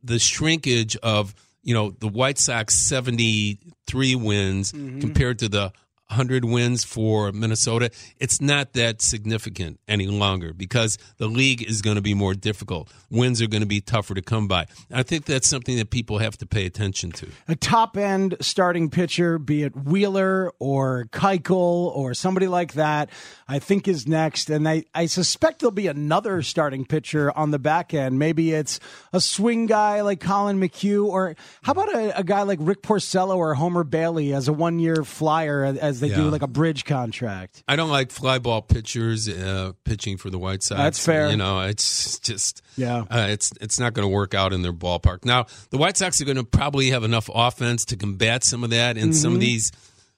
the 0.02 0.18
shrinkage 0.18 0.96
of 0.96 1.34
you 1.62 1.74
know 1.74 1.90
the 1.90 2.08
White 2.08 2.38
Sox 2.38 2.74
seventy 2.74 3.60
three 3.86 4.14
wins 4.14 4.72
mm-hmm. 4.72 5.00
compared 5.00 5.38
to 5.40 5.48
the 5.48 5.72
100 6.10 6.44
wins 6.44 6.84
for 6.84 7.30
Minnesota, 7.30 7.90
it's 8.18 8.40
not 8.40 8.72
that 8.72 9.00
significant 9.00 9.78
any 9.86 10.08
longer 10.08 10.52
because 10.52 10.98
the 11.18 11.28
league 11.28 11.62
is 11.62 11.82
going 11.82 11.94
to 11.94 12.02
be 12.02 12.14
more 12.14 12.34
difficult. 12.34 12.92
Wins 13.10 13.40
are 13.40 13.46
going 13.46 13.62
to 13.62 13.66
be 13.66 13.80
tougher 13.80 14.14
to 14.14 14.22
come 14.22 14.48
by. 14.48 14.66
I 14.92 15.04
think 15.04 15.24
that's 15.24 15.48
something 15.48 15.76
that 15.76 15.90
people 15.90 16.18
have 16.18 16.36
to 16.38 16.46
pay 16.46 16.66
attention 16.66 17.12
to. 17.12 17.28
A 17.46 17.54
top 17.54 17.96
end 17.96 18.36
starting 18.40 18.90
pitcher, 18.90 19.38
be 19.38 19.62
it 19.62 19.76
Wheeler 19.76 20.52
or 20.58 21.06
Keuchel 21.12 21.94
or 21.94 22.12
somebody 22.14 22.48
like 22.48 22.72
that, 22.72 23.08
I 23.48 23.60
think 23.60 23.86
is 23.86 24.08
next. 24.08 24.50
And 24.50 24.68
I, 24.68 24.84
I 24.94 25.06
suspect 25.06 25.60
there'll 25.60 25.70
be 25.70 25.86
another 25.86 26.42
starting 26.42 26.84
pitcher 26.84 27.36
on 27.36 27.52
the 27.52 27.58
back 27.60 27.94
end. 27.94 28.18
Maybe 28.18 28.52
it's 28.52 28.80
a 29.12 29.20
swing 29.20 29.66
guy 29.66 30.00
like 30.00 30.20
Collin 30.20 30.60
McHugh, 30.60 31.06
or 31.06 31.36
how 31.62 31.72
about 31.72 31.94
a, 31.94 32.18
a 32.18 32.24
guy 32.24 32.42
like 32.42 32.58
Rick 32.60 32.82
Porcello 32.82 33.36
or 33.36 33.54
Homer 33.54 33.84
Bailey 33.84 34.32
as 34.32 34.48
a 34.48 34.52
one 34.52 34.80
year 34.80 35.04
flyer 35.04 35.64
as 35.64 35.99
they 36.00 36.08
Yeah. 36.08 36.16
do 36.16 36.30
like 36.30 36.42
a 36.42 36.46
bridge 36.48 36.84
contract. 36.84 37.62
I 37.68 37.76
don't 37.76 37.90
like 37.90 38.10
fly 38.10 38.38
ball 38.38 38.62
pitchers 38.62 39.28
uh, 39.28 39.72
pitching 39.84 40.16
for 40.16 40.30
the 40.30 40.38
White 40.38 40.62
Sox. 40.62 40.78
That's 40.78 41.04
fair. 41.04 41.30
You 41.30 41.36
know, 41.36 41.60
it's 41.60 42.18
just 42.18 42.62
Yeah. 42.76 43.04
uh, 43.10 43.26
it's 43.30 43.52
it's 43.60 43.78
not 43.78 43.92
going 43.94 44.04
to 44.08 44.12
work 44.12 44.34
out 44.34 44.52
in 44.52 44.62
their 44.62 44.72
ballpark. 44.72 45.24
Now, 45.24 45.46
the 45.70 45.78
White 45.78 45.96
Sox 45.96 46.20
are 46.20 46.24
going 46.24 46.36
to 46.36 46.44
probably 46.44 46.90
have 46.90 47.04
enough 47.04 47.28
offense 47.32 47.84
to 47.86 47.96
combat 47.96 48.42
some 48.44 48.64
of 48.64 48.70
that, 48.70 48.96
and 48.96 49.14
some 49.14 49.34
of 49.34 49.40
these 49.40 49.70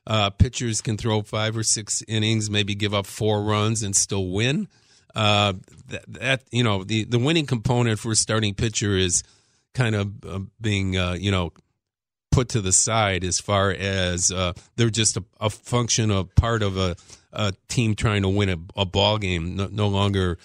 uh, 0.06 0.30
pitchers 0.30 0.80
can 0.80 0.96
throw 0.96 1.22
five 1.22 1.56
or 1.56 1.62
six 1.62 2.02
innings, 2.08 2.50
maybe 2.50 2.74
give 2.74 2.92
up 2.94 3.06
four 3.06 3.42
runs 3.42 3.82
and 3.82 3.94
still 3.94 4.28
win. 4.30 4.66
Uh, 5.14 5.52
that, 5.88 6.04
that 6.08 6.42
you 6.50 6.64
know, 6.64 6.84
the 6.84 7.04
the 7.04 7.18
winning 7.18 7.46
component 7.46 7.98
for 7.98 8.12
a 8.12 8.16
starting 8.16 8.54
pitcher 8.54 8.96
is 8.96 9.22
kind 9.74 9.94
of 9.94 10.24
uh, 10.24 10.38
being 10.60 10.96
uh, 10.96 11.12
you 11.12 11.30
know 11.30 11.52
put 12.32 12.48
to 12.48 12.60
the 12.60 12.72
side 12.72 13.22
as 13.22 13.38
far 13.38 13.70
as 13.70 14.32
uh, 14.32 14.54
they're 14.74 14.90
just 14.90 15.16
a, 15.16 15.24
a 15.40 15.50
function 15.50 16.10
of 16.10 16.34
part 16.34 16.62
of 16.62 16.76
a, 16.76 16.96
a 17.32 17.52
team 17.68 17.94
trying 17.94 18.22
to 18.22 18.28
win 18.28 18.48
a, 18.48 18.56
a 18.74 18.84
ball 18.84 19.18
game, 19.18 19.54
no, 19.54 19.68
no 19.70 19.86
longer 19.86 20.38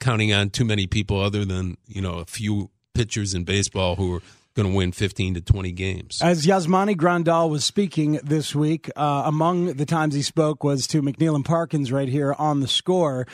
counting 0.00 0.32
on 0.32 0.50
too 0.50 0.64
many 0.64 0.86
people 0.86 1.20
other 1.20 1.44
than 1.44 1.76
you 1.86 2.02
know 2.02 2.18
a 2.18 2.24
few 2.24 2.70
pitchers 2.94 3.32
in 3.32 3.44
baseball 3.44 3.96
who 3.96 4.16
are 4.16 4.22
going 4.54 4.68
to 4.68 4.74
win 4.74 4.90
15 4.90 5.34
to 5.34 5.40
20 5.40 5.70
games. 5.70 6.18
As 6.20 6.44
Yasmani 6.44 6.96
Grandal 6.96 7.48
was 7.48 7.64
speaking 7.64 8.18
this 8.24 8.56
week, 8.56 8.90
uh, 8.96 9.22
among 9.24 9.74
the 9.74 9.86
times 9.86 10.14
he 10.14 10.22
spoke 10.22 10.64
was 10.64 10.88
to 10.88 11.00
McNeil 11.00 11.36
and 11.36 11.44
Parkins 11.44 11.92
right 11.92 12.08
here 12.08 12.34
on 12.36 12.58
the 12.58 12.66
score. 12.66 13.28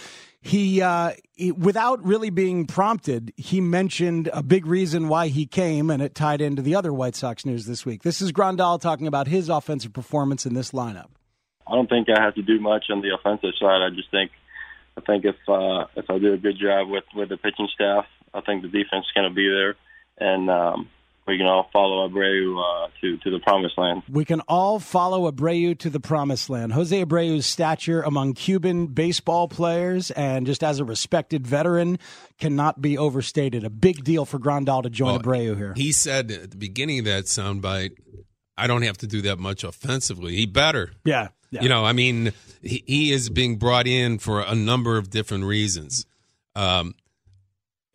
He, 0.44 0.82
uh, 0.82 1.12
he, 1.32 1.52
without 1.52 2.04
really 2.04 2.28
being 2.28 2.66
prompted, 2.66 3.32
he 3.34 3.62
mentioned 3.62 4.28
a 4.30 4.42
big 4.42 4.66
reason 4.66 5.08
why 5.08 5.28
he 5.28 5.46
came, 5.46 5.88
and 5.88 6.02
it 6.02 6.14
tied 6.14 6.42
into 6.42 6.60
the 6.60 6.74
other 6.74 6.92
White 6.92 7.16
Sox 7.16 7.46
news 7.46 7.64
this 7.64 7.86
week. 7.86 8.02
This 8.02 8.20
is 8.20 8.30
Grandal 8.30 8.78
talking 8.78 9.06
about 9.06 9.26
his 9.26 9.48
offensive 9.48 9.94
performance 9.94 10.44
in 10.44 10.52
this 10.52 10.72
lineup. 10.72 11.08
I 11.66 11.74
don't 11.74 11.88
think 11.88 12.08
I 12.10 12.22
have 12.22 12.34
to 12.34 12.42
do 12.42 12.60
much 12.60 12.84
on 12.90 13.00
the 13.00 13.14
offensive 13.14 13.54
side. 13.58 13.80
I 13.80 13.88
just 13.96 14.10
think 14.10 14.32
I 14.98 15.00
think 15.00 15.24
if 15.24 15.36
uh, 15.48 15.86
if 15.96 16.10
I 16.10 16.18
do 16.18 16.34
a 16.34 16.36
good 16.36 16.58
job 16.60 16.90
with 16.90 17.04
with 17.16 17.30
the 17.30 17.38
pitching 17.38 17.68
staff, 17.74 18.04
I 18.34 18.42
think 18.42 18.60
the 18.60 18.68
defense 18.68 19.06
is 19.06 19.12
going 19.14 19.28
to 19.28 19.34
be 19.34 19.48
there, 19.48 19.76
and 20.18 20.50
um, 20.50 20.90
we 21.26 21.38
can 21.38 21.46
all 21.46 21.68
follow 21.72 22.08
Abreu 22.08 22.60
uh, 22.60 22.88
to 23.00 23.16
to 23.18 23.30
the 23.30 23.38
promised 23.40 23.78
land. 23.78 24.02
We 24.08 24.24
can 24.24 24.40
all 24.42 24.78
follow 24.78 25.30
Abreu 25.30 25.78
to 25.78 25.90
the 25.90 26.00
promised 26.00 26.50
land. 26.50 26.72
Jose 26.72 27.04
Abreu's 27.04 27.46
stature 27.46 28.02
among 28.02 28.34
Cuban 28.34 28.88
baseball 28.88 29.48
players 29.48 30.10
and 30.10 30.46
just 30.46 30.62
as 30.62 30.80
a 30.80 30.84
respected 30.84 31.46
veteran 31.46 31.98
cannot 32.38 32.82
be 32.82 32.98
overstated. 32.98 33.64
A 33.64 33.70
big 33.70 34.04
deal 34.04 34.24
for 34.24 34.38
Grandal 34.38 34.82
to 34.82 34.90
join 34.90 35.12
Well, 35.12 35.20
Abreu 35.20 35.56
here. 35.56 35.72
He 35.76 35.92
said 35.92 36.30
at 36.30 36.50
the 36.50 36.56
beginning 36.56 36.98
of 36.98 37.04
that 37.06 37.24
soundbite, 37.24 37.96
I 38.56 38.66
don't 38.66 38.82
have 38.82 38.98
to 38.98 39.06
do 39.06 39.22
that 39.22 39.38
much 39.38 39.64
offensively. 39.64 40.36
He 40.36 40.46
better. 40.46 40.92
yeah. 41.04 41.28
yeah. 41.50 41.62
You 41.62 41.68
know, 41.68 41.84
I 41.84 41.92
mean, 41.92 42.32
he, 42.62 42.84
he 42.86 43.12
is 43.12 43.30
being 43.30 43.56
brought 43.56 43.86
in 43.86 44.18
for 44.18 44.40
a 44.40 44.54
number 44.54 44.98
of 44.98 45.10
different 45.10 45.44
reasons. 45.44 46.04
Um, 46.54 46.94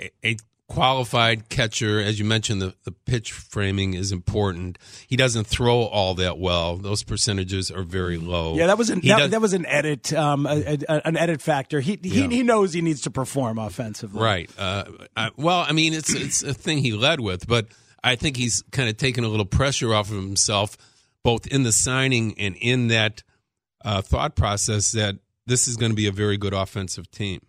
a, 0.02 0.12
a 0.24 0.38
qualified 0.70 1.50
catcher, 1.50 2.00
as 2.00 2.20
you 2.20 2.26
mentioned, 2.26 2.62
the, 2.62 2.74
the 2.86 2.92
pitch 2.92 3.34
framing 3.34 3.94
is 3.96 4.12
important. 4.14 4.78
He 5.08 5.18
doesn't 5.18 5.46
throw 5.48 5.82
all 5.82 6.14
that 6.16 6.38
well; 6.38 6.78
those 6.78 7.04
percentages 7.04 7.70
are 7.70 7.84
very 7.84 8.18
low. 8.18 8.56
Yeah, 8.56 8.68
that 8.68 8.78
was 8.78 8.90
an 8.90 9.02
that, 9.02 9.18
does- 9.18 9.32
that 9.32 9.42
was 9.42 9.54
an 9.54 9.66
edit, 9.66 10.14
um, 10.14 10.46
a, 10.46 10.78
a, 10.88 11.02
an 11.08 11.18
edit 11.18 11.42
factor. 11.42 11.82
He 11.82 12.00
he, 12.02 12.22
Yeah. 12.22 12.28
he 12.30 12.44
knows 12.44 12.72
he 12.72 12.82
needs 12.82 13.02
to 13.02 13.12
perform 13.12 13.58
offensively. 13.60 14.22
Right. 14.22 14.50
Uh, 14.58 14.86
I, 15.18 15.32
well, 15.36 15.66
I 15.68 15.74
mean, 15.74 15.94
it's 15.94 16.14
it's 16.14 16.44
a 16.44 16.54
thing 16.54 16.78
he 16.78 16.94
led 16.94 17.20
with, 17.20 17.48
but 17.48 17.68
I 18.04 18.16
think 18.16 18.38
he's 18.38 18.64
kind 18.72 18.88
of 18.90 18.96
taken 18.96 19.24
a 19.26 19.28
little 19.28 19.46
pressure 19.46 19.94
off 19.94 20.10
of 20.10 20.16
himself, 20.16 20.78
both 21.24 21.48
in 21.48 21.64
the 21.64 21.72
signing 21.74 22.34
and 22.40 22.56
in 22.56 22.88
that 22.88 23.24
uh, 23.84 24.02
thought 24.02 24.36
process 24.36 24.92
that 24.94 25.16
this 25.46 25.68
is 25.68 25.76
going 25.78 25.92
to 25.92 25.96
be 25.96 26.06
a 26.08 26.12
very 26.12 26.38
good 26.38 26.54
offensive 26.54 27.10
team. 27.12 27.42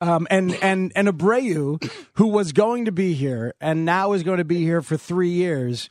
Um, 0.00 0.26
and 0.30 0.54
and 0.62 0.92
and 0.94 1.08
Abreu, 1.08 1.90
who 2.14 2.26
was 2.26 2.52
going 2.52 2.84
to 2.84 2.92
be 2.92 3.14
here 3.14 3.54
and 3.60 3.84
now 3.84 4.12
is 4.12 4.22
going 4.22 4.38
to 4.38 4.44
be 4.44 4.62
here 4.62 4.82
for 4.82 4.96
three 4.96 5.30
years, 5.30 5.88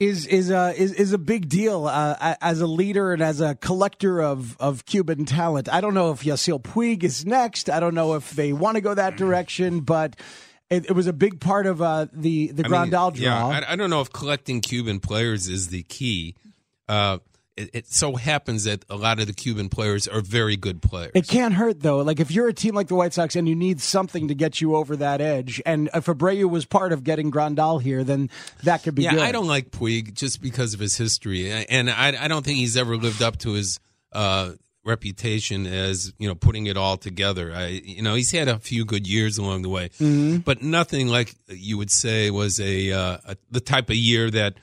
is 0.00 0.26
is 0.26 0.50
a 0.50 0.74
is, 0.76 0.92
is 0.92 1.12
a 1.12 1.18
big 1.18 1.48
deal 1.48 1.86
uh, 1.86 2.34
as 2.40 2.60
a 2.60 2.66
leader 2.66 3.12
and 3.12 3.22
as 3.22 3.40
a 3.40 3.54
collector 3.54 4.20
of 4.20 4.56
of 4.58 4.84
Cuban 4.84 5.24
talent. 5.26 5.68
I 5.68 5.80
don't 5.80 5.94
know 5.94 6.10
if 6.10 6.24
Yasiel 6.24 6.60
Puig 6.60 7.04
is 7.04 7.24
next. 7.24 7.70
I 7.70 7.78
don't 7.78 7.94
know 7.94 8.14
if 8.14 8.30
they 8.30 8.52
want 8.52 8.76
to 8.76 8.80
go 8.80 8.94
that 8.94 9.16
direction, 9.16 9.80
but. 9.80 10.16
It, 10.68 10.86
it 10.86 10.94
was 10.94 11.06
a 11.06 11.12
big 11.12 11.38
part 11.38 11.66
of 11.66 11.80
uh, 11.80 12.06
the 12.12 12.48
the 12.48 12.64
I 12.64 12.68
mean, 12.68 12.90
Grandal 12.90 13.14
draw. 13.14 13.24
Yeah, 13.24 13.46
I, 13.46 13.74
I 13.74 13.76
don't 13.76 13.88
know 13.88 14.00
if 14.00 14.12
collecting 14.12 14.60
Cuban 14.60 14.98
players 14.98 15.46
is 15.46 15.68
the 15.68 15.84
key. 15.84 16.34
Uh, 16.88 17.18
it, 17.56 17.70
it 17.72 17.86
so 17.86 18.16
happens 18.16 18.64
that 18.64 18.84
a 18.90 18.96
lot 18.96 19.18
of 19.18 19.26
the 19.26 19.32
Cuban 19.32 19.68
players 19.68 20.06
are 20.06 20.20
very 20.20 20.56
good 20.56 20.82
players. 20.82 21.12
It 21.14 21.26
can't 21.26 21.54
hurt 21.54 21.80
though. 21.80 21.98
Like 21.98 22.20
if 22.20 22.30
you're 22.30 22.48
a 22.48 22.52
team 22.52 22.74
like 22.74 22.88
the 22.88 22.94
White 22.94 23.12
Sox 23.14 23.34
and 23.36 23.48
you 23.48 23.54
need 23.54 23.80
something 23.80 24.28
to 24.28 24.34
get 24.34 24.60
you 24.60 24.76
over 24.76 24.96
that 24.96 25.20
edge, 25.20 25.62
and 25.64 25.88
if 25.94 26.06
Abreu 26.06 26.48
was 26.50 26.64
part 26.66 26.92
of 26.92 27.02
getting 27.04 27.30
Grandal 27.30 27.80
here, 27.80 28.04
then 28.04 28.30
that 28.64 28.82
could 28.82 28.94
be 28.94 29.02
yeah, 29.02 29.12
good. 29.12 29.20
I 29.20 29.32
don't 29.32 29.48
like 29.48 29.70
Puig 29.70 30.14
just 30.14 30.42
because 30.42 30.74
of 30.74 30.80
his 30.80 30.96
history, 30.96 31.50
and 31.50 31.90
I, 31.90 32.24
I 32.24 32.28
don't 32.28 32.44
think 32.44 32.58
he's 32.58 32.76
ever 32.76 32.96
lived 32.96 33.22
up 33.22 33.38
to 33.38 33.52
his 33.52 33.80
uh, 34.12 34.52
reputation 34.84 35.66
as 35.66 36.12
you 36.18 36.28
know 36.28 36.34
putting 36.34 36.66
it 36.66 36.76
all 36.76 36.96
together. 36.96 37.52
I, 37.54 37.66
you 37.68 38.02
know, 38.02 38.14
he's 38.14 38.32
had 38.32 38.48
a 38.48 38.58
few 38.58 38.84
good 38.84 39.06
years 39.06 39.38
along 39.38 39.62
the 39.62 39.68
way, 39.68 39.88
Mm-hmm. 39.98 40.38
but 40.38 40.62
nothing 40.62 41.08
like 41.08 41.34
you 41.48 41.76
would 41.78 41.90
say 41.90 42.30
was 42.30 42.60
a, 42.60 42.92
uh, 42.92 43.18
a 43.26 43.36
the 43.50 43.60
type 43.60 43.90
of 43.90 43.96
year 43.96 44.30
that 44.30 44.54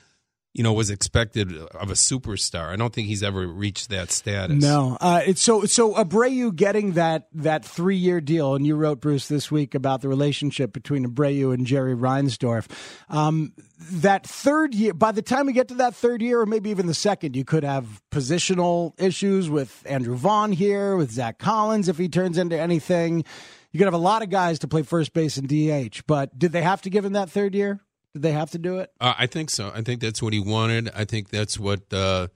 you 0.53 0.61
know 0.61 0.71
was 0.71 0.89
expected 0.89 1.51
of 1.57 1.89
a 1.89 1.93
superstar. 1.93 2.69
I 2.69 2.75
don't 2.75 2.93
think 2.93 3.07
he's 3.07 3.23
ever 3.23 3.47
reached 3.47 3.89
that 3.89 4.11
status. 4.11 4.61
No, 4.61 4.97
uh, 5.01 5.21
it's 5.25 5.41
so 5.41 5.65
so 5.65 5.93
Abreu 5.93 6.55
getting 6.55 6.93
that 6.93 7.27
that 7.33 7.65
three 7.65 7.97
year 7.97 8.21
deal, 8.21 8.55
and 8.55 8.65
you 8.65 8.75
wrote 8.75 9.01
Bruce 9.01 9.27
this 9.27 9.51
week 9.51 9.73
about 9.73 10.01
the 10.01 10.09
relationship 10.09 10.71
between 10.71 11.05
Abreu 11.05 11.53
and 11.53 11.65
Jerry 11.65 11.95
Reinsdorf. 11.95 12.67
Um, 13.09 13.53
that 13.79 14.25
third 14.25 14.75
year, 14.75 14.93
by 14.93 15.11
the 15.11 15.23
time 15.23 15.47
we 15.47 15.53
get 15.53 15.69
to 15.69 15.75
that 15.75 15.95
third 15.95 16.21
year, 16.21 16.41
or 16.41 16.45
maybe 16.45 16.69
even 16.69 16.85
the 16.85 16.93
second, 16.93 17.35
you 17.35 17.43
could 17.43 17.63
have 17.63 18.01
positional 18.11 18.93
issues 18.99 19.49
with 19.49 19.83
Andrew 19.87 20.15
Vaughn 20.15 20.51
here, 20.51 20.95
with 20.95 21.11
Zack 21.11 21.39
Collins 21.39 21.89
if 21.89 21.97
he 21.97 22.07
turns 22.07 22.37
into 22.37 22.59
anything. 22.59 23.25
You 23.71 23.79
could 23.79 23.87
have 23.87 23.95
a 23.95 23.97
lot 23.97 24.21
of 24.21 24.29
guys 24.29 24.59
to 24.59 24.67
play 24.67 24.83
first 24.83 25.13
base 25.13 25.37
and 25.37 25.47
DH, 25.47 26.03
but 26.05 26.37
did 26.37 26.51
they 26.51 26.61
have 26.61 26.83
to 26.83 26.91
give 26.91 27.03
him 27.03 27.13
that 27.13 27.31
third 27.31 27.55
year? 27.55 27.81
Did 28.13 28.21
they 28.21 28.31
have 28.31 28.51
to 28.51 28.59
do 28.59 28.77
it? 28.79 28.91
Uh, 28.99 29.13
I 29.17 29.25
think 29.27 29.49
so. 29.49 29.71
I 29.73 29.81
think 29.81 30.01
that's 30.01 30.21
what 30.21 30.33
he 30.33 30.39
wanted. 30.39 30.89
I 30.95 31.05
think 31.05 31.29
that's 31.29 31.57
what 31.57 31.91
uh, 31.91 32.27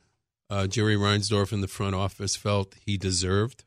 uh, 0.49 0.67
Jerry 0.67 0.95
Reinsdorf 0.95 1.53
in 1.53 1.61
the 1.61 1.67
front 1.67 1.95
office 1.95 2.35
felt 2.35 2.75
he 2.83 2.97
deserved. 2.97 3.63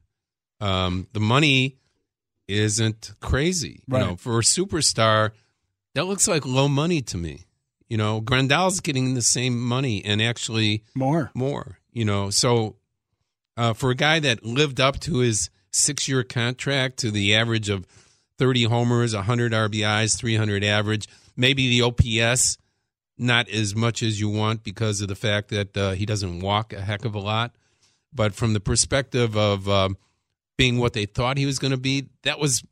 Um, 0.60 1.06
the 1.12 1.20
money 1.20 1.76
isn't 2.48 3.12
crazy. 3.20 3.84
Right. 3.88 4.00
You 4.00 4.06
know, 4.08 4.16
for 4.16 4.38
a 4.38 4.42
superstar, 4.42 5.30
that 5.94 6.04
looks 6.04 6.26
like 6.26 6.44
low 6.44 6.68
money 6.68 7.00
to 7.02 7.16
me. 7.16 7.44
You 7.88 7.96
know, 7.96 8.20
Grandal's 8.20 8.80
getting 8.80 9.14
the 9.14 9.22
same 9.22 9.60
money 9.60 10.04
and 10.04 10.20
actually 10.22 10.84
More. 10.94 11.30
more. 11.34 11.78
You 11.92 12.04
know, 12.04 12.30
so 12.30 12.76
uh, 13.56 13.72
for 13.72 13.90
a 13.90 13.96
guy 13.96 14.20
that 14.20 14.44
lived 14.44 14.80
up 14.80 15.00
to 15.00 15.18
his 15.18 15.50
six-year 15.72 16.22
contract 16.24 16.98
to 16.98 17.10
the 17.10 17.34
average 17.34 17.68
of 17.68 17.86
30 18.38 18.64
homers, 18.64 19.14
100 19.14 19.52
RBIs, 19.52 20.16
300 20.16 20.64
average, 20.64 21.08
maybe 21.40 21.68
the 21.68 21.82
OPS 21.82 22.59
not 23.16 23.49
as 23.49 23.75
much 23.75 24.02
as 24.02 24.20
you 24.20 24.28
want 24.28 24.62
because 24.62 25.00
of 25.00 25.09
the 25.09 25.14
fact 25.14 25.49
that 25.49 25.76
uh, 25.76 25.90
he 25.92 26.06
doesn't 26.06 26.40
walk 26.40 26.73
a 26.73 26.80
heck 26.80 27.04
of 27.04 27.14
a 27.14 27.18
lot. 27.18 27.54
But 28.12 28.35
from 28.35 28.52
the 28.52 28.61
perspective 28.61 29.37
of 29.37 29.68
um, 29.68 29.97
being 30.56 30.78
what 30.78 30.92
they 30.92 31.06
thought 31.06 31.37
he 31.37 31.47
was 31.47 31.59
going 31.59 31.70
to 31.70 31.76
be, 31.76 32.09
that 32.23 32.38
was 32.38 32.62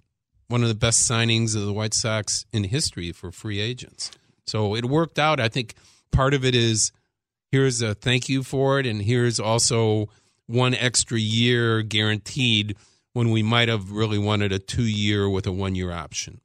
one 0.49 0.63
of 0.63 0.69
the 0.69 0.75
best 0.75 1.09
signings 1.09 1.55
of 1.55 1.67
the 1.67 1.73
White 1.73 1.95
Sox 1.95 2.45
in 2.53 2.65
history 2.65 3.13
for 3.13 3.31
free 3.31 3.61
agents. 3.61 4.11
So 4.47 4.75
it 4.75 4.85
worked 4.87 5.19
out. 5.19 5.41
I 5.41 5.49
think 5.49 5.75
part 6.11 6.33
of 6.35 6.45
it 6.45 6.55
is 6.55 6.93
here's 7.53 7.83
a 7.83 7.95
thank 7.95 8.29
you 8.29 8.43
for 8.43 8.81
it, 8.81 8.87
and 8.87 9.03
here's 9.03 9.39
also 9.39 10.09
one 10.47 10.75
extra 10.75 11.19
year 11.19 11.83
guaranteed 11.83 12.75
when 13.13 13.31
we 13.31 13.43
might 13.43 13.69
have 13.69 13.91
really 13.91 14.19
wanted 14.19 14.53
a 14.53 14.59
two 14.59 14.83
year 14.83 15.29
with 15.29 15.47
a 15.47 15.53
one 15.53 15.75
year 15.75 15.93
option. 15.93 16.41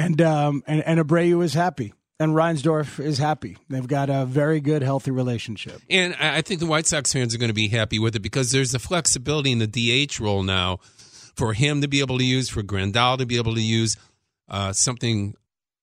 And 0.00 0.20
um 0.22 0.62
and, 0.66 0.82
and 0.82 1.00
Abreu 1.00 1.42
is 1.44 1.54
happy. 1.54 1.94
And 2.18 2.34
Reinsdorf 2.34 3.02
is 3.02 3.16
happy. 3.16 3.56
They've 3.70 3.86
got 3.86 4.10
a 4.10 4.26
very 4.26 4.60
good, 4.60 4.82
healthy 4.82 5.10
relationship. 5.10 5.80
And 5.88 6.14
I 6.16 6.42
think 6.42 6.60
the 6.60 6.66
White 6.66 6.86
Sox 6.86 7.14
fans 7.14 7.34
are 7.34 7.38
going 7.38 7.48
to 7.48 7.54
be 7.54 7.68
happy 7.68 7.98
with 7.98 8.14
it 8.14 8.20
because 8.20 8.52
there's 8.52 8.72
the 8.72 8.78
flexibility 8.78 9.50
in 9.52 9.58
the 9.58 9.66
DH 9.66 10.20
role 10.20 10.42
now 10.42 10.80
for 11.34 11.54
him 11.54 11.80
to 11.80 11.88
be 11.88 12.00
able 12.00 12.18
to 12.18 12.24
use, 12.24 12.50
for 12.50 12.62
Grandal 12.62 13.16
to 13.16 13.24
be 13.24 13.38
able 13.38 13.54
to 13.54 13.62
use 13.62 13.96
uh, 14.50 14.74
something 14.74 15.34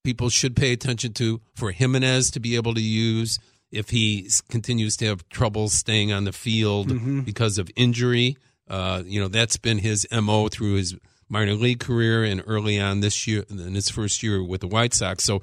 people 0.03 0.29
should 0.29 0.55
pay 0.55 0.71
attention 0.73 1.11
to, 1.13 1.41
for 1.55 1.71
Jimenez 1.71 2.29
to 2.31 2.39
be 2.39 2.55
able 2.55 2.75
to 2.75 2.81
use 2.81 3.39
if 3.71 3.89
he 3.89 4.29
continues 4.47 4.95
to 4.97 5.05
have 5.05 5.27
trouble 5.29 5.69
staying 5.69 6.11
on 6.11 6.23
the 6.23 6.31
field 6.31 6.89
mm-hmm. 6.89 7.21
because 7.21 7.57
of 7.57 7.71
injury. 7.75 8.37
Uh, 8.69 9.01
you 9.05 9.19
know, 9.19 9.27
that's 9.27 9.57
been 9.57 9.79
his 9.79 10.07
MO 10.11 10.49
through 10.49 10.75
his 10.75 10.95
minor 11.29 11.53
league 11.53 11.79
career 11.79 12.23
and 12.23 12.43
early 12.47 12.79
on 12.79 12.99
this 13.01 13.27
year 13.27 13.45
in 13.49 13.75
his 13.75 13.89
first 13.89 14.23
year 14.23 14.43
with 14.43 14.61
the 14.61 14.67
White 14.67 14.93
Sox. 14.93 15.23
So 15.23 15.41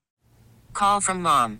Call 0.73 1.01
from 1.01 1.21
mom. 1.21 1.59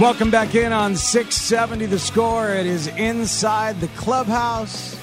Welcome 0.00 0.32
back 0.32 0.56
in 0.56 0.72
on 0.72 0.96
670 0.96 1.86
the 1.86 2.00
score. 2.00 2.48
It 2.50 2.66
is 2.66 2.88
inside 2.88 3.80
the 3.80 3.86
clubhouse. 3.88 4.98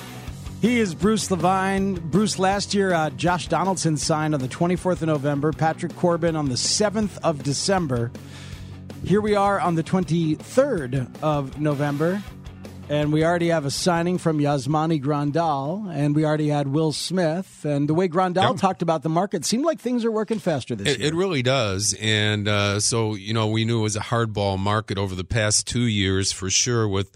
He 0.62 0.82
is 0.82 0.94
Bruce 0.94 1.32
Levine. 1.32 1.94
Bruce, 1.94 2.38
last 2.38 2.74
year, 2.74 2.92
uh, 2.92 3.10
Josh 3.12 3.48
Donaldson 3.48 3.96
signed 3.96 4.34
on 4.34 4.42
the 4.42 4.50
24th 4.50 5.01
of 5.01 5.04
November, 5.04 5.54
Patrick 5.54 5.96
Corbin 5.96 6.36
on 6.36 6.50
the 6.50 6.56
7th 6.56 7.18
of 7.24 7.42
December. 7.42 8.12
Here 9.06 9.22
we 9.22 9.34
are 9.34 9.62
on 9.62 9.75
the 9.75 9.84
23rd 9.84 11.08
of 11.24 11.58
November. 11.58 12.22
And 12.92 13.14
we 13.14 13.24
already 13.24 13.48
have 13.48 13.64
a 13.64 13.72
signing 13.72 14.18
from 14.18 14.40
Yasmani 14.40 15.01
Grandal, 15.01 15.90
and 15.90 16.14
we 16.14 16.25
already 16.25 16.50
had 16.50 16.68
Will 16.68 16.92
Smith. 16.92 17.64
And 17.64 17.88
the 17.88 17.94
way 17.94 18.10
Grandal 18.10 18.60
talked 18.60 18.82
about 18.82 19.01
the 19.01 19.08
market 19.08 19.46
seemed 19.46 19.64
like 19.64 19.80
things 19.80 20.04
are 20.04 20.12
working 20.12 20.40
faster 20.40 20.75
this 20.75 20.96
it, 20.96 21.00
year. 21.00 21.08
It 21.08 21.16
really 21.16 21.42
does. 21.42 21.96
And 22.01 22.50
uh, 22.50 22.82
so, 22.82 23.16
you 23.16 23.34
know, 23.34 23.48
we 23.48 23.64
knew 23.64 23.80
it 23.80 23.84
was 23.84 23.96
a 23.96 24.01
hardball 24.01 24.60
market 24.60 24.98
over 24.98 25.16
the 25.16 25.24
past 25.24 25.68
two 25.68 25.86
years 25.86 26.34
for 26.34 26.50
sure, 26.50 26.86
with 26.86 27.10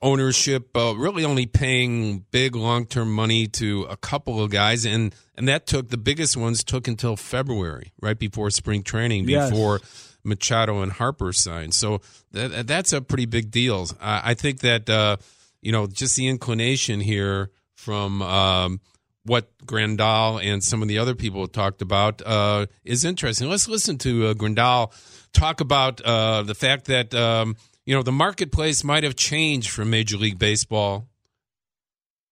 ownership 0.00 0.76
uh, 0.76 0.94
really 0.96 1.24
only 1.24 1.46
paying 1.46 2.20
big 2.30 2.54
long 2.54 2.86
term 2.86 3.12
money 3.12 3.48
to 3.48 3.88
a 3.90 3.96
couple 3.96 4.40
of 4.40 4.52
guys. 4.52 4.86
And, 4.86 5.12
and 5.36 5.48
that 5.48 5.66
took 5.66 5.88
the 5.88 5.98
biggest 5.98 6.36
ones 6.36 6.62
took 6.62 6.86
until 6.86 7.16
February, 7.16 7.92
right 8.00 8.16
before 8.16 8.48
spring 8.50 8.84
training, 8.84 9.26
before. 9.26 9.80
Yes 9.82 10.06
Machado 10.24 10.82
and 10.82 10.92
Harper 10.92 11.32
signed. 11.32 11.74
So 11.74 12.00
that, 12.32 12.66
that's 12.66 12.92
a 12.92 13.00
pretty 13.00 13.26
big 13.26 13.50
deal. 13.50 13.86
I, 14.00 14.30
I 14.30 14.34
think 14.34 14.60
that 14.60 14.88
uh, 14.88 15.16
you 15.60 15.72
know 15.72 15.86
just 15.86 16.16
the 16.16 16.28
inclination 16.28 17.00
here 17.00 17.50
from 17.74 18.22
um, 18.22 18.80
what 19.24 19.50
Grandal 19.64 20.42
and 20.42 20.62
some 20.62 20.82
of 20.82 20.88
the 20.88 20.98
other 20.98 21.14
people 21.14 21.46
talked 21.48 21.82
about 21.82 22.22
uh, 22.24 22.66
is 22.84 23.04
interesting. 23.04 23.48
Let's 23.48 23.68
listen 23.68 23.98
to 23.98 24.28
uh, 24.28 24.34
Grandal 24.34 24.92
talk 25.32 25.60
about 25.60 26.00
uh, 26.00 26.42
the 26.42 26.54
fact 26.54 26.86
that 26.86 27.14
um, 27.14 27.56
you 27.86 27.94
know 27.94 28.02
the 28.02 28.12
marketplace 28.12 28.84
might 28.84 29.04
have 29.04 29.16
changed 29.16 29.70
for 29.70 29.84
Major 29.84 30.16
League 30.16 30.38
Baseball 30.38 31.08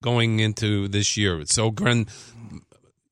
going 0.02 0.40
into 0.40 0.88
this 0.88 1.16
year. 1.16 1.44
So 1.46 1.70
Grand 1.70 2.08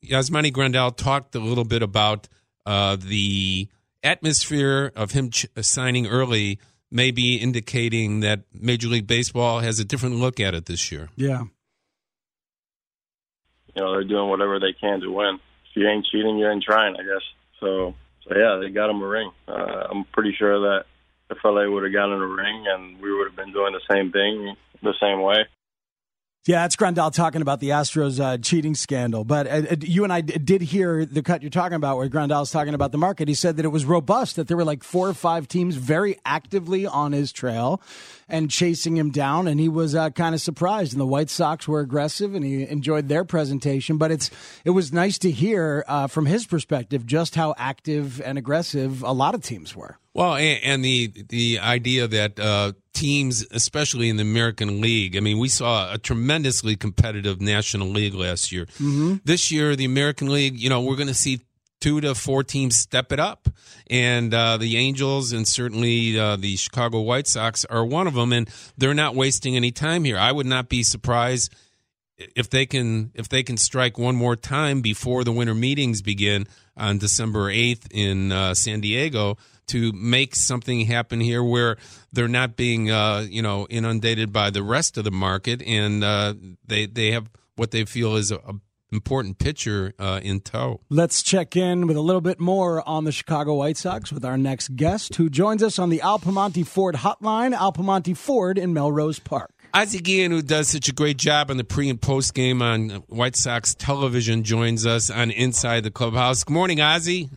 Yasmani 0.04 0.52
Grandal 0.52 0.96
talked 0.96 1.34
a 1.34 1.40
little 1.40 1.64
bit 1.64 1.82
about 1.82 2.28
uh, 2.64 2.96
the 2.96 3.68
atmosphere 4.06 4.92
of 4.96 5.10
him 5.10 5.30
ch- 5.30 5.46
signing 5.60 6.06
early 6.06 6.58
may 6.90 7.10
be 7.10 7.36
indicating 7.36 8.20
that 8.20 8.44
Major 8.54 8.88
League 8.88 9.06
Baseball 9.06 9.60
has 9.60 9.78
a 9.78 9.84
different 9.84 10.16
look 10.16 10.40
at 10.40 10.54
it 10.54 10.66
this 10.66 10.92
year. 10.92 11.08
Yeah. 11.16 11.42
You 13.74 13.82
know, 13.82 13.92
they're 13.92 14.04
doing 14.04 14.30
whatever 14.30 14.58
they 14.58 14.72
can 14.72 15.00
to 15.00 15.10
win. 15.10 15.38
If 15.70 15.76
you 15.76 15.88
ain't 15.88 16.06
cheating, 16.10 16.38
you 16.38 16.48
ain't 16.48 16.62
trying, 16.62 16.94
I 16.94 17.02
guess. 17.02 17.22
So, 17.60 17.94
so 18.26 18.34
yeah, 18.34 18.58
they 18.62 18.70
got 18.70 18.88
him 18.88 19.02
a 19.02 19.06
ring. 19.06 19.30
Uh, 19.46 19.88
I'm 19.90 20.04
pretty 20.12 20.34
sure 20.38 20.60
that 20.60 20.86
if 21.28 21.38
LA 21.44 21.68
would 21.68 21.82
have 21.82 21.92
gotten 21.92 22.22
a 22.22 22.26
ring 22.26 22.64
and 22.68 23.00
we 23.00 23.12
would 23.12 23.26
have 23.26 23.36
been 23.36 23.52
doing 23.52 23.74
the 23.74 23.94
same 23.94 24.12
thing 24.12 24.56
the 24.82 24.94
same 25.00 25.20
way, 25.20 25.46
yeah, 26.46 26.62
that's 26.62 26.76
Grandal 26.76 27.12
talking 27.12 27.42
about 27.42 27.59
the 27.59 27.70
Astros 27.70 28.20
uh, 28.20 28.38
cheating 28.38 28.76
scandal. 28.76 29.24
But 29.24 29.48
uh, 29.48 29.62
uh 29.72 29.76
you 29.80 30.04
and 30.04 30.12
I 30.12 30.20
did 30.20 30.62
hear 30.62 31.04
the 31.04 31.22
cut 31.22 31.42
you're 31.42 31.50
talking 31.50 31.74
about 31.74 31.96
where 31.96 32.09
Grandal's 32.09 32.52
talking 32.52 32.72
about 32.72 32.92
the 32.92 32.98
market. 32.98 33.26
He 33.26 33.35
said 33.35 33.56
that 33.56 33.64
it 33.64 33.70
was 33.70 33.85
robust, 33.85 34.37
that 34.37 34.46
there 34.46 34.56
were 34.56 34.64
like 34.64 34.85
four 34.85 35.09
or 35.09 35.14
five 35.14 35.48
teams 35.48 35.74
very 35.74 36.18
actively 36.24 36.87
on 36.87 37.11
his 37.11 37.32
trail 37.32 37.80
and 38.28 38.50
chasing 38.50 38.96
him 38.96 39.10
down. 39.10 39.46
And 39.46 39.60
he 39.60 39.68
was 39.68 39.94
uh, 39.94 40.10
kind 40.10 40.34
of 40.34 40.40
surprised. 40.40 40.92
And 40.92 41.00
the 41.00 41.06
White 41.06 41.30
Sox 41.30 41.68
were 41.68 41.80
aggressive 41.80 42.34
and 42.34 42.44
he 42.44 42.66
enjoyed 42.68 43.08
their 43.08 43.24
presentation. 43.24 43.96
But 43.98 44.10
it's 44.10 44.30
it 44.64 44.70
was 44.70 44.92
nice 44.92 45.18
to 45.18 45.30
hear 45.30 45.84
uh, 45.86 46.06
from 46.06 46.26
his 46.26 46.46
perspective 46.46 47.06
just 47.06 47.34
how 47.34 47.54
active 47.58 48.20
and 48.20 48.38
aggressive 48.38 49.02
a 49.02 49.12
lot 49.12 49.34
of 49.34 49.42
teams 49.42 49.76
were. 49.76 49.98
Well, 50.16 50.36
and, 50.36 50.60
and 50.64 50.84
the 50.84 51.12
the 51.28 51.58
idea 51.58 52.08
that 52.08 52.40
uh, 52.40 52.72
teams, 52.94 53.46
especially 53.50 54.08
in 54.08 54.16
the 54.16 54.22
American 54.22 54.80
League, 54.80 55.14
I 55.14 55.20
mean, 55.20 55.38
we 55.38 55.48
saw 55.48 55.92
a 55.92 55.98
tremendously 55.98 56.74
competitive 56.74 57.42
National 57.42 57.88
League 57.88 58.14
last 58.14 58.50
year. 58.50 58.64
Mm-hmm. 58.64 59.16
This 59.24 59.52
year, 59.52 59.76
the 59.76 59.84
American 59.84 60.28
League, 60.28 60.58
you 60.58 60.70
know, 60.70 60.80
we're 60.80 60.96
going 60.96 61.08
to 61.08 61.14
see 61.14 61.40
two 61.87 62.01
to 62.01 62.16
four 62.16 62.42
teams 62.42 62.75
step 62.75 63.12
it 63.12 63.20
up, 63.20 63.49
and 63.88 64.35
uh, 64.35 64.57
the 64.57 64.77
Angels 64.77 65.31
and 65.31 65.46
certainly 65.46 66.18
uh, 66.18 66.35
the 66.35 66.57
Chicago 66.57 67.01
White 67.01 67.29
Sox 67.29 67.64
are 67.66 67.87
one 67.87 68.09
of 68.09 68.14
them, 68.14 68.33
and 68.33 68.51
they're 68.77 68.92
not 68.92 69.14
wasting 69.14 69.55
any 69.55 69.70
time 69.70 70.03
here. 70.03 70.18
I 70.18 70.33
would 70.33 70.46
not 70.46 70.68
be 70.68 70.83
surprised 70.83 71.55
if 72.18 72.51
they 72.51 72.66
can 72.66 73.12
if 73.14 73.29
they 73.29 73.44
can 73.44 73.57
strike 73.57 73.99
one 73.99 74.16
more 74.16 74.35
time 74.35 74.81
before 74.81 75.22
the 75.22 75.31
winter 75.31 75.55
meetings 75.55 76.03
begin 76.03 76.49
on 76.77 76.99
December 76.99 77.51
eighth 77.51 77.87
in 77.92 78.33
uh, 78.33 78.53
San 78.55 78.81
Diego 78.81 79.37
to 79.68 79.92
make 79.92 80.35
something 80.35 80.81
happen 80.87 81.20
here 81.20 81.44
where 81.44 81.77
they're 82.12 82.27
not 82.27 82.57
being 82.57 82.90
uh, 82.90 83.25
you 83.31 83.42
know 83.42 83.68
inundated 83.70 84.33
by 84.33 84.51
the 84.51 84.64
rest 84.64 84.99
of 84.99 85.05
the 85.05 85.12
market 85.12 85.62
and 85.62 86.03
uh, 86.03 86.35
they 86.66 86.87
they 86.87 87.12
have 87.12 87.31
what 87.55 87.70
they 87.70 87.85
feel 87.85 88.16
is 88.16 88.33
a, 88.33 88.37
a 88.38 88.55
important 88.92 89.38
pitcher 89.38 89.94
uh, 89.99 90.20
in 90.22 90.40
tow. 90.40 90.81
Let's 90.88 91.22
check 91.22 91.57
in 91.57 91.87
with 91.87 91.96
a 91.96 92.01
little 92.01 92.20
bit 92.20 92.40
more 92.40 92.87
on 92.88 93.05
the 93.05 93.12
Chicago 93.12 93.55
White 93.55 93.77
Sox 93.77 94.12
with 94.12 94.25
our 94.25 94.38
next 94.38 94.77
guest 94.77 95.16
who 95.16 95.29
joins 95.29 95.62
us 95.62 95.79
on 95.79 95.90
the 95.90 96.01
Al 96.01 96.18
Piemonte 96.18 96.66
Ford 96.66 96.96
hotline, 96.96 97.53
Al 97.55 97.72
Piemonte 97.72 98.16
Ford 98.16 98.59
in 98.59 98.72
Melrose 98.72 99.18
Park. 99.18 99.51
Ozzie 99.75 99.99
Guillen, 99.99 100.31
who 100.31 100.40
does 100.40 100.68
such 100.68 100.88
a 100.88 100.92
great 100.92 101.18
job 101.18 101.51
on 101.51 101.57
the 101.59 101.64
pre 101.64 101.90
and 101.90 102.01
post 102.01 102.33
game 102.35 102.62
on 102.62 102.90
White 103.09 103.37
Sox 103.37 103.75
television, 103.75 104.42
joins 104.42 104.87
us 104.87 105.11
on 105.11 105.31
Inside 105.31 105.83
the 105.83 105.90
Clubhouse. 105.90 106.44
Good 106.44 106.55
morning, 106.55 106.81
Ozzie. 106.81 107.29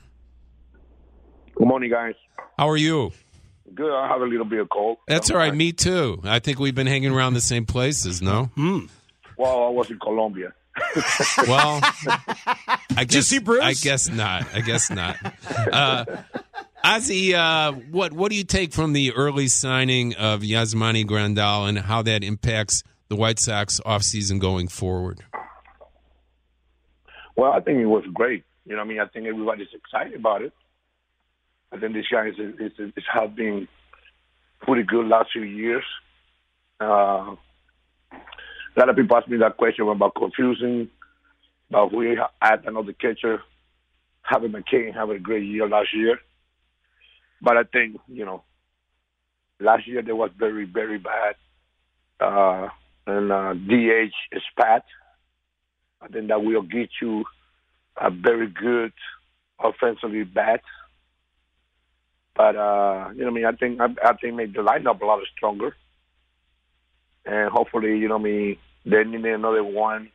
Good 1.56 1.68
morning, 1.68 1.90
guys. 1.90 2.14
How 2.58 2.70
are 2.70 2.78
you? 2.78 3.12
Good. 3.74 3.92
I 3.94 4.08
have 4.08 4.22
a 4.22 4.26
little 4.26 4.46
bit 4.46 4.62
of 4.62 4.70
cold. 4.70 4.98
That's 5.08 5.30
all 5.30 5.38
right. 5.38 5.54
Me 5.54 5.74
too. 5.74 6.22
I 6.24 6.40
think 6.40 6.60
we've 6.60 6.76
been 6.76 6.88
hanging 6.88 7.12
around 7.12 7.34
the 7.34 7.42
same 7.42 7.66
places. 7.66 8.22
No. 8.22 8.50
Well, 9.38 9.66
I 9.66 9.70
was 9.70 9.90
in 9.90 10.00
Colombia. 10.00 10.54
Well, 11.48 11.80
I 12.96 13.06
guess 13.06 13.16
you 13.16 13.22
see 13.22 13.40
Bruce? 13.40 13.64
I 13.64 13.74
guess 13.74 14.10
not. 14.10 14.48
I 14.54 14.62
guess 14.62 14.90
not. 14.90 15.18
Uh, 15.72 16.06
Ozzy, 16.84 17.34
uh, 17.34 17.74
what 17.92 18.14
what 18.14 18.32
do 18.32 18.38
you 18.38 18.44
take 18.44 18.74
from 18.74 18.94
the 18.94 19.14
early 19.14 19.48
signing 19.48 20.16
of 20.16 20.42
Yasmani 20.42 21.06
Grandal 21.06 21.68
and 21.68 21.78
how 21.78 22.02
that 22.04 22.24
impacts 22.24 22.84
the 23.10 23.16
White 23.16 23.40
Sox 23.40 23.80
offseason 23.86 24.40
going 24.40 24.68
forward? 24.68 25.24
Well, 27.36 27.52
I 27.52 27.60
think 27.60 27.80
it 27.80 27.86
was 27.86 28.06
great. 28.14 28.44
You 28.66 28.74
know, 28.74 28.80
what 28.80 28.86
I 28.86 28.88
mean, 28.88 29.00
I 29.00 29.08
think 29.08 29.28
everybody's 29.28 29.68
excited 29.74 30.14
about 30.14 30.42
it. 30.42 30.54
I 31.72 31.78
think 31.78 31.94
this 31.94 32.06
guy 32.12 32.28
is 32.28 32.36
is, 32.40 32.56
is, 32.60 32.94
is 32.98 33.04
has 33.12 33.30
been 33.32 33.68
pretty 34.62 34.84
good 34.84 35.08
last 35.08 35.32
few 35.34 35.44
years. 35.44 35.84
Uh, 36.80 37.36
a 38.76 38.80
lot 38.80 38.90
of 38.90 38.96
people 38.96 39.18
ask 39.18 39.28
me 39.28 39.38
that 39.38 39.58
question 39.58 39.88
about 39.88 40.16
confusing, 40.16 40.90
about 41.70 41.92
who 41.92 42.02
he 42.02 42.16
had 42.42 42.66
another 42.66 42.94
catcher. 42.94 43.42
Having 44.22 44.52
McCann 44.52 44.94
having 44.94 45.16
a 45.16 45.20
great 45.20 45.44
year 45.44 45.68
last 45.68 45.90
year. 45.94 46.20
But 47.42 47.58
I 47.58 47.64
think, 47.64 47.98
you 48.08 48.26
know, 48.26 48.44
last 49.60 49.88
year 49.88 50.02
they 50.02 50.12
was 50.12 50.30
very, 50.38 50.66
very 50.66 51.00
bad. 51.00 51.36
Uh, 52.20 52.68
and 53.08 53.32
uh, 53.32 53.54
DH 53.54 54.14
is 54.32 54.44
Pat. 54.58 54.84
I 56.02 56.08
think 56.08 56.28
that 56.28 56.44
will 56.44 56.62
get 56.62 56.90
you 57.02 57.24
a 58.00 58.10
very 58.12 58.48
good 58.48 58.94
offensively 59.60 60.24
bat. 60.24 60.62
But 62.36 62.56
uh, 62.56 63.10
you 63.16 63.24
know, 63.24 63.28
I 63.28 63.32
mean, 63.32 63.46
I 63.46 63.52
think 63.52 63.82
I, 63.82 63.88
I 64.04 64.14
think 64.14 64.36
make 64.36 64.54
the 64.54 64.62
lineup 64.62 65.02
a 65.02 65.06
lot 65.06 65.20
stronger, 65.36 65.76
and 67.30 67.52
hopefully, 67.52 67.98
you 67.98 68.08
know, 68.08 68.16
I 68.16 68.20
mean, 68.20 68.58
they 68.86 69.04
need 69.04 69.24
another 69.26 69.64
one, 69.64 70.10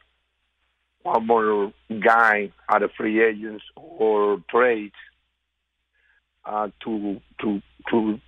one 1.03 1.27
more 1.27 1.72
guy 2.03 2.50
out 2.68 2.83
of 2.83 2.90
free 2.92 3.22
agents 3.22 3.64
or 3.77 4.38
trade 4.50 4.92
uh, 6.44 6.68
to 6.83 7.20
to 7.40 7.62
to 7.90 8.20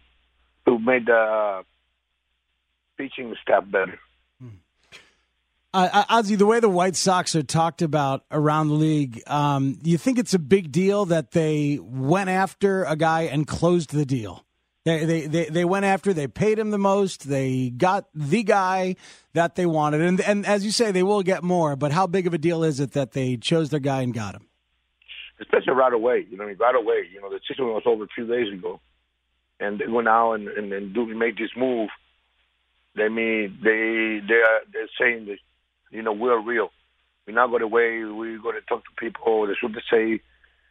to 0.66 0.78
make 0.78 1.06
the 1.06 1.64
pitching 2.96 3.34
staff 3.42 3.64
better. 3.66 3.98
Uh, 5.74 6.04
Ozzy, 6.04 6.38
the 6.38 6.46
way 6.46 6.58
the 6.58 6.70
White 6.70 6.96
Sox 6.96 7.36
are 7.36 7.42
talked 7.42 7.82
about 7.82 8.24
around 8.30 8.68
the 8.68 8.74
league, 8.74 9.22
um, 9.26 9.78
you 9.82 9.98
think 9.98 10.18
it's 10.18 10.32
a 10.32 10.38
big 10.38 10.72
deal 10.72 11.04
that 11.04 11.32
they 11.32 11.78
went 11.82 12.30
after 12.30 12.84
a 12.84 12.96
guy 12.96 13.22
and 13.22 13.46
closed 13.46 13.90
the 13.90 14.06
deal? 14.06 14.45
They, 14.86 15.04
they, 15.04 15.26
they, 15.26 15.44
they 15.46 15.64
went 15.66 15.84
after, 15.84 16.14
they 16.14 16.28
paid 16.28 16.58
him 16.58 16.70
the 16.70 16.78
most, 16.78 17.28
they 17.28 17.70
got 17.70 18.06
the 18.14 18.42
guy 18.42 18.96
that 19.34 19.54
they 19.56 19.66
wanted. 19.66 20.00
And, 20.00 20.20
and 20.22 20.46
as 20.46 20.64
you 20.64 20.70
say, 20.70 20.92
they 20.92 21.02
will 21.02 21.22
get 21.22 21.42
more, 21.42 21.76
but 21.76 21.92
how 21.92 22.06
big 22.06 22.26
of 22.26 22.32
a 22.32 22.38
deal 22.38 22.64
is 22.64 22.80
it 22.80 22.92
that 22.92 23.12
they 23.12 23.36
chose 23.36 23.70
their 23.70 23.80
guy 23.80 24.00
and 24.02 24.14
got 24.14 24.34
him? 24.34 24.46
especially 25.40 25.72
right 25.74 25.92
away. 25.92 26.26
You 26.30 26.36
know, 26.36 26.44
I 26.44 26.48
mean, 26.48 26.56
right 26.58 26.74
away. 26.74 27.08
You 27.12 27.20
know, 27.20 27.30
the 27.30 27.40
season 27.48 27.66
was 27.66 27.82
over 27.86 28.04
a 28.04 28.08
few 28.14 28.26
days 28.26 28.52
ago, 28.52 28.80
and 29.60 29.78
they 29.78 29.86
went 29.86 30.08
out 30.08 30.34
and 30.34 30.48
and, 30.48 30.72
and 30.72 30.94
do 30.94 31.06
make 31.06 31.38
this 31.38 31.50
move. 31.56 31.90
They 32.94 33.08
mean 33.08 33.58
they 33.62 34.20
they 34.26 34.40
are 34.40 34.60
they're 34.72 34.88
saying 35.00 35.26
that 35.26 35.38
you 35.90 36.02
know 36.02 36.12
we're 36.12 36.40
real. 36.40 36.70
We're 37.26 37.34
not 37.34 37.48
going 37.48 37.60
to 37.60 37.68
wait. 37.68 38.04
We're 38.04 38.38
going 38.38 38.54
to 38.54 38.66
talk 38.66 38.84
to 38.84 38.90
people. 38.98 39.46
They 39.46 39.54
should 39.54 39.76
say 39.90 40.20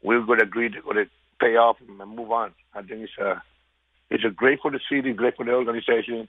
we're 0.01 0.21
going 0.21 0.39
to 0.39 0.45
agree. 0.45 0.69
They're 0.69 0.82
going 0.82 1.06
to 1.06 1.10
pay 1.39 1.58
off 1.58 1.78
and 1.86 1.97
move 2.15 2.32
on. 2.32 2.54
I 2.73 2.82
think 2.82 3.01
it's 3.01 3.17
a 3.19 3.43
it's 4.09 4.23
a 4.23 4.29
great 4.29 4.59
for 4.61 4.71
the 4.71 4.79
city, 4.89 5.13
great 5.13 5.35
for 5.35 5.45
the 5.45 5.51
organization. 5.51 6.27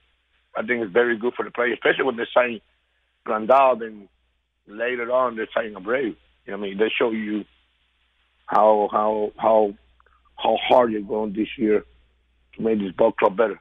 I 0.57 0.63
think 0.63 0.83
it's 0.83 0.93
very 0.93 1.17
good 1.17 1.35
for 1.35 1.45
the 1.45 1.51
players, 1.51 1.75
especially 1.75 2.05
when 2.05 2.17
they 2.17 2.27
sign 2.33 2.61
Grandal. 3.27 3.79
Then 3.79 4.09
later 4.67 5.11
on 5.13 5.37
they're 5.37 5.49
signing 5.55 5.75
Abreu. 5.75 6.17
You 6.47 6.53
know, 6.53 6.55
I 6.55 6.57
mean, 6.57 6.79
they 6.79 6.91
show 6.97 7.11
you 7.11 7.45
how 8.47 8.89
how 8.91 9.33
how 9.37 9.75
how 10.37 10.57
hard 10.69 10.93
you're 10.93 11.03
going 11.03 11.33
this 11.33 11.49
year 11.59 11.85
to 12.55 12.63
make 12.63 12.79
this 12.79 12.93
ball 12.93 13.13
club 13.13 13.37
better. 13.37 13.61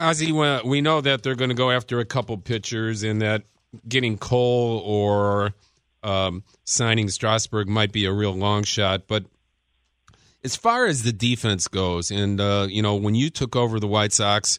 Ozzy, 0.00 0.64
we 0.64 0.80
know 0.80 1.00
that 1.00 1.22
they're 1.22 1.36
going 1.36 1.50
to 1.50 1.54
go 1.54 1.70
after 1.70 2.00
a 2.00 2.04
couple 2.04 2.36
pitchers, 2.36 3.04
and 3.04 3.22
that 3.22 3.44
getting 3.88 4.18
Cole 4.18 4.82
or 4.84 5.54
um, 6.02 6.42
signing 6.64 7.08
Strasburg 7.08 7.68
might 7.68 7.92
be 7.92 8.04
a 8.04 8.12
real 8.12 8.34
long 8.34 8.64
shot. 8.64 9.06
But 9.06 9.24
as 10.44 10.56
far 10.56 10.86
as 10.86 11.02
the 11.02 11.12
defense 11.12 11.68
goes, 11.68 12.10
and 12.10 12.40
uh, 12.40 12.66
you 12.68 12.82
know, 12.82 12.94
when 12.96 13.14
you 13.14 13.30
took 13.30 13.56
over 13.56 13.80
the 13.80 13.86
White 13.86 14.12
Sox, 14.12 14.58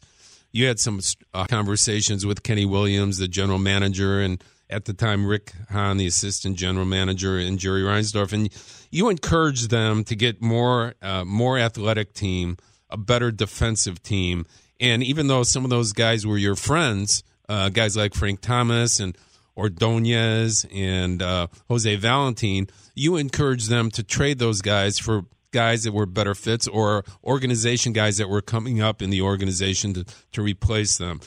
you 0.52 0.66
had 0.66 0.80
some 0.80 1.00
uh, 1.32 1.44
conversations 1.44 2.26
with 2.26 2.42
Kenny 2.42 2.64
Williams, 2.64 3.18
the 3.18 3.28
general 3.28 3.58
manager, 3.58 4.20
and 4.20 4.42
at 4.68 4.84
the 4.86 4.92
time 4.92 5.26
Rick 5.26 5.52
Hahn, 5.70 5.96
the 5.96 6.06
assistant 6.06 6.56
general 6.56 6.86
manager, 6.86 7.38
and 7.38 7.58
Jerry 7.58 7.82
Reinsdorf, 7.82 8.32
and 8.32 8.50
you 8.90 9.08
encouraged 9.08 9.70
them 9.70 10.02
to 10.04 10.16
get 10.16 10.42
more 10.42 10.94
uh, 11.00 11.24
more 11.24 11.56
athletic 11.58 12.12
team, 12.12 12.56
a 12.90 12.96
better 12.96 13.30
defensive 13.30 14.02
team, 14.02 14.44
and 14.80 15.04
even 15.04 15.28
though 15.28 15.44
some 15.44 15.62
of 15.64 15.70
those 15.70 15.92
guys 15.92 16.26
were 16.26 16.38
your 16.38 16.56
friends, 16.56 17.22
uh, 17.48 17.68
guys 17.68 17.96
like 17.96 18.14
Frank 18.14 18.40
Thomas 18.40 18.98
and 18.98 19.16
Ordonez 19.56 20.66
and 20.74 21.22
uh, 21.22 21.46
Jose 21.68 21.94
Valentin, 21.96 22.68
you 22.94 23.16
encouraged 23.16 23.70
them 23.70 23.90
to 23.92 24.02
trade 24.02 24.38
those 24.38 24.60
guys 24.60 24.98
for 24.98 25.24
guys 25.56 25.84
that 25.84 25.92
were 25.92 26.04
better 26.04 26.34
fits 26.34 26.68
or 26.68 27.02
organization 27.24 27.94
guys 27.94 28.18
that 28.18 28.28
were 28.28 28.42
coming 28.42 28.82
up 28.82 29.00
in 29.00 29.08
the 29.08 29.22
organization 29.22 29.94
to, 29.94 30.04
to 30.32 30.42
replace 30.42 30.98
them. 30.98 31.18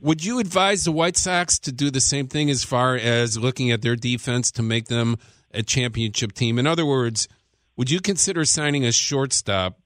Would 0.00 0.24
you 0.24 0.40
advise 0.40 0.82
the 0.82 0.90
White 0.90 1.16
Sox 1.16 1.56
to 1.60 1.70
do 1.70 1.88
the 1.88 2.00
same 2.00 2.26
thing 2.26 2.50
as 2.50 2.64
far 2.64 2.96
as 2.96 3.38
looking 3.38 3.70
at 3.70 3.80
their 3.80 3.94
defense 3.94 4.50
to 4.52 4.62
make 4.62 4.86
them 4.86 5.16
a 5.54 5.62
championship 5.62 6.32
team? 6.32 6.58
In 6.58 6.66
other 6.66 6.84
words, 6.84 7.28
would 7.76 7.90
you 7.92 8.00
consider 8.00 8.44
signing 8.44 8.84
a 8.84 8.90
shortstop 8.90 9.78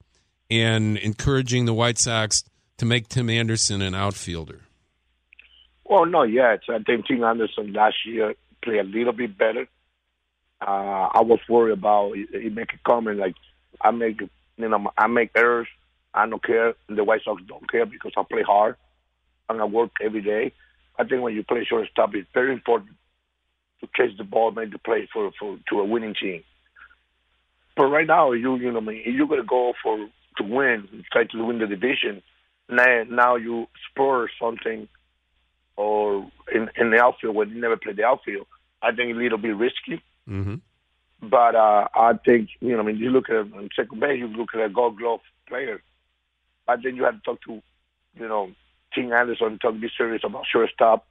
and 0.49 0.97
encouraging 0.97 1.65
the 1.65 1.73
White 1.73 1.99
Sox 1.99 2.43
to 2.79 2.85
make 2.85 3.07
Tim 3.07 3.29
Anderson 3.29 3.83
an 3.83 3.93
outfielder? 3.93 4.61
Well, 5.85 6.07
not 6.07 6.23
yet. 6.23 6.61
I 6.69 6.79
think 6.79 7.05
Tim 7.05 7.23
Anderson 7.23 7.71
last 7.71 7.97
year 8.05 8.33
played 8.63 8.79
a 8.79 8.83
little 8.83 9.13
bit 9.13 9.37
better. 9.37 9.67
Uh, 10.59 11.09
I 11.13 11.21
was 11.21 11.39
worried 11.47 11.73
about 11.73 12.15
he 12.15 12.49
make 12.49 12.73
a 12.73 12.79
comment 12.83 13.19
like 13.19 13.35
I 13.81 13.91
make 13.91 14.21
you 14.21 14.69
know 14.69 14.91
I 14.97 15.07
make 15.07 15.31
errors. 15.35 15.67
I 16.13 16.27
don't 16.27 16.43
care. 16.43 16.73
The 16.87 17.03
White 17.03 17.21
Sox 17.23 17.41
don't 17.47 17.69
care 17.69 17.85
because 17.85 18.13
I 18.17 18.23
play 18.23 18.41
hard 18.41 18.77
and 19.49 19.61
I 19.61 19.65
work 19.65 19.91
every 20.01 20.21
day. 20.21 20.53
I 20.97 21.03
think 21.03 21.21
when 21.21 21.35
you 21.35 21.43
play 21.43 21.65
shortstop, 21.65 22.15
it's 22.15 22.29
very 22.33 22.53
important 22.53 22.91
to 23.81 23.87
catch 23.87 24.17
the 24.17 24.23
ball, 24.23 24.51
make 24.51 24.71
the 24.71 24.79
play 24.79 25.07
for 25.11 25.31
for 25.37 25.57
to 25.69 25.79
a 25.79 25.85
winning 25.85 26.15
team. 26.19 26.43
But 27.75 27.85
right 27.85 28.07
now, 28.07 28.31
you 28.31 28.55
you 28.55 28.71
know, 28.71 28.79
I 28.79 28.81
mean, 28.81 29.03
you're 29.05 29.27
gonna 29.27 29.43
go 29.43 29.73
for 29.83 29.97
to 30.37 30.43
win, 30.43 31.03
try 31.11 31.25
to 31.25 31.43
win 31.43 31.59
the 31.59 31.67
division. 31.67 32.21
Now, 32.69 33.03
now 33.09 33.35
you 33.35 33.67
spur 33.89 34.27
something, 34.41 34.87
or 35.75 36.29
in 36.53 36.69
in 36.77 36.91
the 36.91 37.01
outfield 37.01 37.35
when 37.35 37.49
you 37.49 37.59
never 37.59 37.77
played 37.77 37.97
the 37.97 38.05
outfield. 38.05 38.47
I 38.81 38.91
think 38.95 39.11
a 39.11 39.17
little 39.17 39.37
bit 39.37 39.55
risky. 39.55 40.01
Mm-hmm. 40.29 40.55
But 41.29 41.55
uh, 41.55 41.87
I 41.95 42.13
think 42.25 42.49
you 42.59 42.73
know, 42.73 42.79
I 42.79 42.83
mean, 42.83 42.97
you 42.97 43.09
look 43.09 43.29
at 43.29 43.35
on 43.35 43.69
second 43.75 43.99
base, 43.99 44.19
you 44.19 44.27
look 44.27 44.49
at 44.53 44.61
a 44.61 44.69
Gold 44.69 44.97
Glove 44.97 45.21
player. 45.47 45.81
But 46.65 46.79
then 46.83 46.95
you 46.95 47.03
have 47.03 47.15
to 47.15 47.21
talk 47.21 47.41
to, 47.43 47.61
you 48.15 48.27
know, 48.27 48.51
Tim 48.93 49.11
Anderson, 49.11 49.59
talk 49.59 49.73
to 49.73 49.79
be 49.79 49.89
serious 49.95 50.23
about 50.23 50.45
shortstop, 50.51 51.05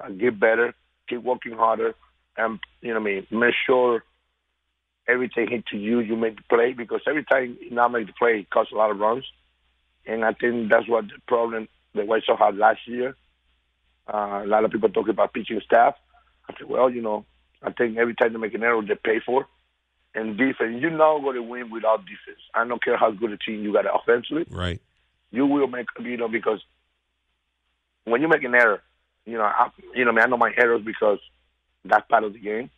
uh, 0.00 0.10
get 0.10 0.38
better, 0.38 0.74
keep 1.08 1.22
working 1.22 1.52
harder, 1.52 1.94
and 2.36 2.58
you 2.82 2.92
know, 2.92 3.00
I 3.00 3.02
mean, 3.02 3.26
make 3.30 3.54
sure 3.66 4.04
everything 5.08 5.48
hit 5.48 5.66
to 5.66 5.78
you, 5.78 6.00
you 6.00 6.16
make 6.16 6.36
the 6.36 6.42
play 6.48 6.72
because 6.72 7.00
every 7.06 7.24
time 7.24 7.56
you 7.60 7.70
not 7.70 7.92
make 7.92 8.06
the 8.06 8.12
play, 8.12 8.40
it 8.40 8.50
costs 8.50 8.72
a 8.72 8.76
lot 8.76 8.90
of 8.90 8.98
runs, 8.98 9.24
and 10.06 10.24
I 10.24 10.32
think 10.32 10.70
that's 10.70 10.88
what 10.88 11.06
the 11.06 11.20
problem 11.26 11.68
the 11.94 12.04
White 12.04 12.24
Sox 12.26 12.38
had 12.38 12.56
last 12.56 12.80
year. 12.86 13.16
Uh, 14.12 14.42
a 14.44 14.46
lot 14.46 14.64
of 14.64 14.70
people 14.70 14.88
talk 14.88 15.08
about 15.08 15.32
pitching 15.32 15.60
staff. 15.64 15.94
I 16.48 16.54
said, 16.58 16.68
well, 16.68 16.90
you 16.90 17.02
know, 17.02 17.24
I 17.62 17.72
think 17.72 17.98
every 17.98 18.14
time 18.14 18.32
they 18.32 18.38
make 18.38 18.54
an 18.54 18.62
error, 18.62 18.82
they 18.82 18.94
pay 18.94 19.20
for. 19.24 19.46
And 20.18 20.36
defense, 20.36 20.80
you're 20.80 20.90
not 20.90 21.20
going 21.20 21.36
to 21.36 21.42
win 21.42 21.70
without 21.70 22.00
defense. 22.00 22.42
I 22.52 22.66
don't 22.66 22.82
care 22.82 22.96
how 22.96 23.12
good 23.12 23.30
a 23.30 23.36
team 23.36 23.62
you 23.62 23.72
got 23.72 23.84
offensively. 23.86 24.46
Right. 24.50 24.80
You 25.30 25.46
will 25.46 25.68
make, 25.68 25.86
you 26.00 26.16
know, 26.16 26.26
because 26.26 26.60
when 28.04 28.20
you 28.20 28.26
make 28.26 28.42
an 28.42 28.54
error, 28.54 28.82
you 29.26 29.34
know, 29.34 29.44
I, 29.44 29.68
you 29.94 30.04
know, 30.04 30.10
I, 30.10 30.14
mean, 30.14 30.24
I 30.24 30.26
know 30.26 30.36
my 30.36 30.52
errors 30.56 30.82
because 30.84 31.20
that's 31.84 32.08
part 32.08 32.24
of 32.24 32.32
the 32.32 32.40
game. 32.40 32.68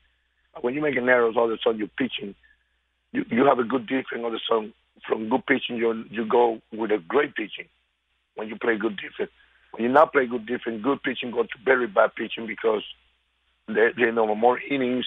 When 0.61 0.75
you 0.75 0.83
make 0.83 0.97
an 0.97 1.09
error, 1.09 1.33
all 1.35 1.45
of 1.47 1.51
a 1.51 1.59
sudden 1.65 1.79
you're 1.79 1.89
pitching. 1.89 2.35
You 3.13 3.25
you 3.31 3.47
have 3.47 3.59
a 3.59 3.65
good 3.65 3.87
defense. 3.87 4.19
All 4.19 4.27
of 4.27 4.35
a 4.35 4.39
sudden, 4.47 4.75
from 5.09 5.31
good 5.31 5.47
pitching, 5.47 5.77
you 5.77 6.05
you 6.11 6.27
go 6.27 6.61
with 6.73 6.91
a 6.91 6.99
great 6.99 7.35
pitching. 7.35 7.67
When 8.35 8.49
you 8.49 8.57
play 8.57 8.77
good 8.77 8.97
defense, 8.97 9.31
when 9.71 9.85
you 9.85 9.89
not 9.89 10.13
play 10.13 10.27
good 10.27 10.45
defense, 10.45 10.83
good 10.83 11.03
pitching 11.03 11.31
go 11.31 11.45
to 11.45 11.59
very 11.65 11.87
bad 11.87 12.15
pitching 12.17 12.47
because 12.47 12.83
they 13.69 13.91
they 13.97 14.11
know 14.11 14.35
more 14.35 14.59
innings, 14.59 15.07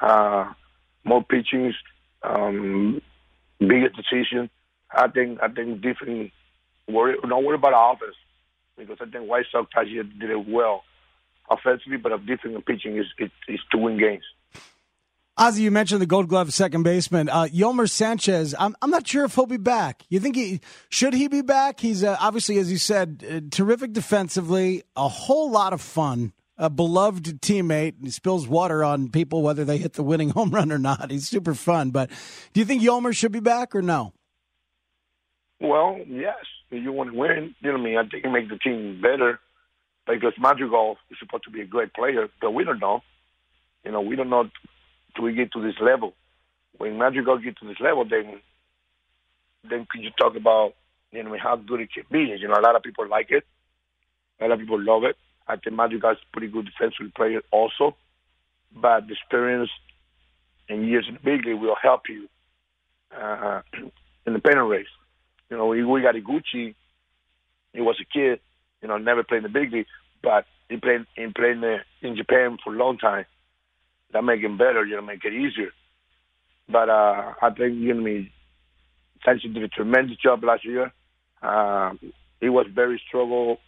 uh, 0.00 0.52
more 1.04 1.24
pitchings, 1.24 1.74
um, 2.22 3.00
bigger 3.58 3.88
decision. 3.90 4.50
I 4.90 5.08
think 5.08 5.40
I 5.42 5.48
think 5.48 5.80
different. 5.80 6.32
worry 6.88 7.16
don't 7.28 7.44
worry 7.44 7.56
about 7.56 7.94
offense 7.94 8.16
because 8.76 8.98
I 9.00 9.10
think 9.10 9.28
White 9.28 9.46
Sox 9.50 9.70
actually 9.76 10.02
did 10.18 10.30
it 10.30 10.48
well 10.48 10.84
offensively, 11.50 11.96
but 11.96 12.12
of 12.12 12.20
and 12.28 12.64
pitching 12.66 12.96
is 12.96 13.06
it, 13.18 13.30
is 13.48 13.60
to 13.72 13.78
win 13.78 13.98
games. 13.98 14.24
Ozzie, 15.36 15.62
you 15.62 15.70
mentioned 15.70 16.02
the 16.02 16.06
Gold 16.06 16.28
Glove 16.28 16.52
second 16.52 16.82
baseman, 16.82 17.28
uh, 17.28 17.44
Yolmer 17.44 17.88
Sanchez. 17.88 18.56
I'm 18.58 18.74
I'm 18.82 18.90
not 18.90 19.06
sure 19.06 19.24
if 19.24 19.36
he'll 19.36 19.46
be 19.46 19.56
back. 19.56 20.02
You 20.08 20.18
think 20.18 20.34
he 20.34 20.60
should 20.88 21.14
he 21.14 21.28
be 21.28 21.42
back? 21.42 21.78
He's 21.78 22.02
uh, 22.02 22.16
obviously, 22.18 22.58
as 22.58 22.72
you 22.72 22.78
said, 22.78 23.24
uh, 23.24 23.40
terrific 23.48 23.92
defensively, 23.92 24.82
a 24.96 25.08
whole 25.08 25.50
lot 25.50 25.72
of 25.72 25.80
fun, 25.80 26.32
a 26.58 26.68
beloved 26.68 27.40
teammate. 27.40 27.94
He 28.02 28.10
spills 28.10 28.48
water 28.48 28.82
on 28.82 29.10
people 29.10 29.42
whether 29.42 29.64
they 29.64 29.78
hit 29.78 29.94
the 29.94 30.02
winning 30.02 30.30
home 30.36 30.50
run 30.50 30.72
or 30.72 30.78
not. 30.78 31.10
He's 31.10 31.28
super 31.28 31.54
fun. 31.54 31.90
But 31.90 32.10
do 32.52 32.60
you 32.60 32.66
think 32.66 32.82
Yolmer 32.82 33.14
should 33.14 33.32
be 33.32 33.40
back 33.40 33.74
or 33.74 33.82
no? 33.82 34.12
Well, 35.60 36.00
yes. 36.06 36.36
If 36.70 36.82
you 36.82 36.92
want 36.92 37.12
to 37.12 37.18
win, 37.18 37.54
you 37.60 37.72
know 37.72 37.78
what 37.78 37.80
I 37.80 37.84
mean. 37.84 37.96
I 37.96 38.06
think 38.06 38.24
it 38.24 38.30
makes 38.30 38.50
the 38.50 38.58
team 38.58 39.00
better 39.00 39.40
because 40.06 40.34
Madrigal 40.38 40.98
is 41.10 41.16
supposed 41.18 41.44
to 41.44 41.50
be 41.50 41.60
a 41.60 41.66
great 41.66 41.94
player, 41.94 42.28
but 42.40 42.52
we 42.52 42.64
don't 42.64 42.80
know. 42.80 43.00
You 43.84 43.92
know, 43.92 44.00
we 44.00 44.16
don't 44.16 44.30
know 44.30 44.50
till 45.14 45.24
we 45.24 45.32
get 45.32 45.52
to 45.52 45.62
this 45.62 45.76
level. 45.80 46.14
When 46.76 46.98
Madrigal 46.98 47.38
get 47.38 47.56
to 47.58 47.66
this 47.66 47.80
level, 47.80 48.04
then 48.08 48.40
then 49.68 49.86
could 49.90 50.02
you 50.02 50.10
talk 50.18 50.36
about 50.36 50.74
you 51.10 51.22
know 51.22 51.36
how 51.42 51.56
good 51.56 51.80
it 51.80 51.92
can 51.92 52.04
be? 52.10 52.36
You 52.38 52.48
know, 52.48 52.54
a 52.54 52.60
lot 52.60 52.76
of 52.76 52.82
people 52.82 53.08
like 53.08 53.30
it, 53.30 53.44
a 54.40 54.44
lot 54.44 54.52
of 54.52 54.60
people 54.60 54.80
love 54.80 55.04
it. 55.04 55.16
I 55.48 55.56
think 55.56 55.74
Madrigal 55.76 56.12
is 56.12 56.18
a 56.18 56.32
pretty 56.32 56.52
good 56.52 56.66
defensive 56.66 57.14
player 57.14 57.40
also, 57.50 57.96
but 58.74 59.06
the 59.06 59.14
experience 59.14 59.70
and 60.68 60.86
years 60.86 61.06
in 61.08 61.14
the 61.14 61.20
big 61.20 61.46
league 61.46 61.60
will 61.60 61.76
help 61.80 62.02
you 62.08 62.28
uh, 63.16 63.62
in 64.26 64.32
the 64.34 64.38
pennant 64.40 64.68
race. 64.68 64.86
You 65.50 65.56
know, 65.56 65.66
we, 65.66 66.02
got 66.02 66.14
Iguchi. 66.14 66.74
He 67.72 67.80
was 67.80 67.96
a 68.00 68.04
kid, 68.04 68.40
you 68.82 68.88
know, 68.88 68.98
never 68.98 69.22
played 69.22 69.38
in 69.38 69.42
the 69.44 69.48
big 69.48 69.72
league, 69.72 69.86
but 70.22 70.44
he 70.68 70.76
played 70.76 71.06
in 71.16 71.32
playing 71.32 71.62
in 72.02 72.16
Japan 72.16 72.58
for 72.62 72.74
a 72.74 72.76
long 72.76 72.98
time 72.98 73.24
that 74.12 74.22
make 74.22 74.42
him 74.42 74.58
better, 74.58 74.84
you 74.84 74.96
know, 74.96 75.02
make 75.02 75.24
it 75.24 75.32
easier. 75.32 75.70
But 76.68 76.90
uh, 76.90 77.32
I 77.40 77.50
think, 77.56 77.78
you 77.78 77.94
know, 77.94 78.24
Sanchez 79.24 79.52
did 79.52 79.62
a 79.62 79.68
tremendous 79.68 80.18
job 80.18 80.44
last 80.44 80.64
year. 80.64 80.92
Uh, 81.42 81.94
he 82.40 82.48
was 82.48 82.66
very 82.72 83.00
struggle 83.08 83.58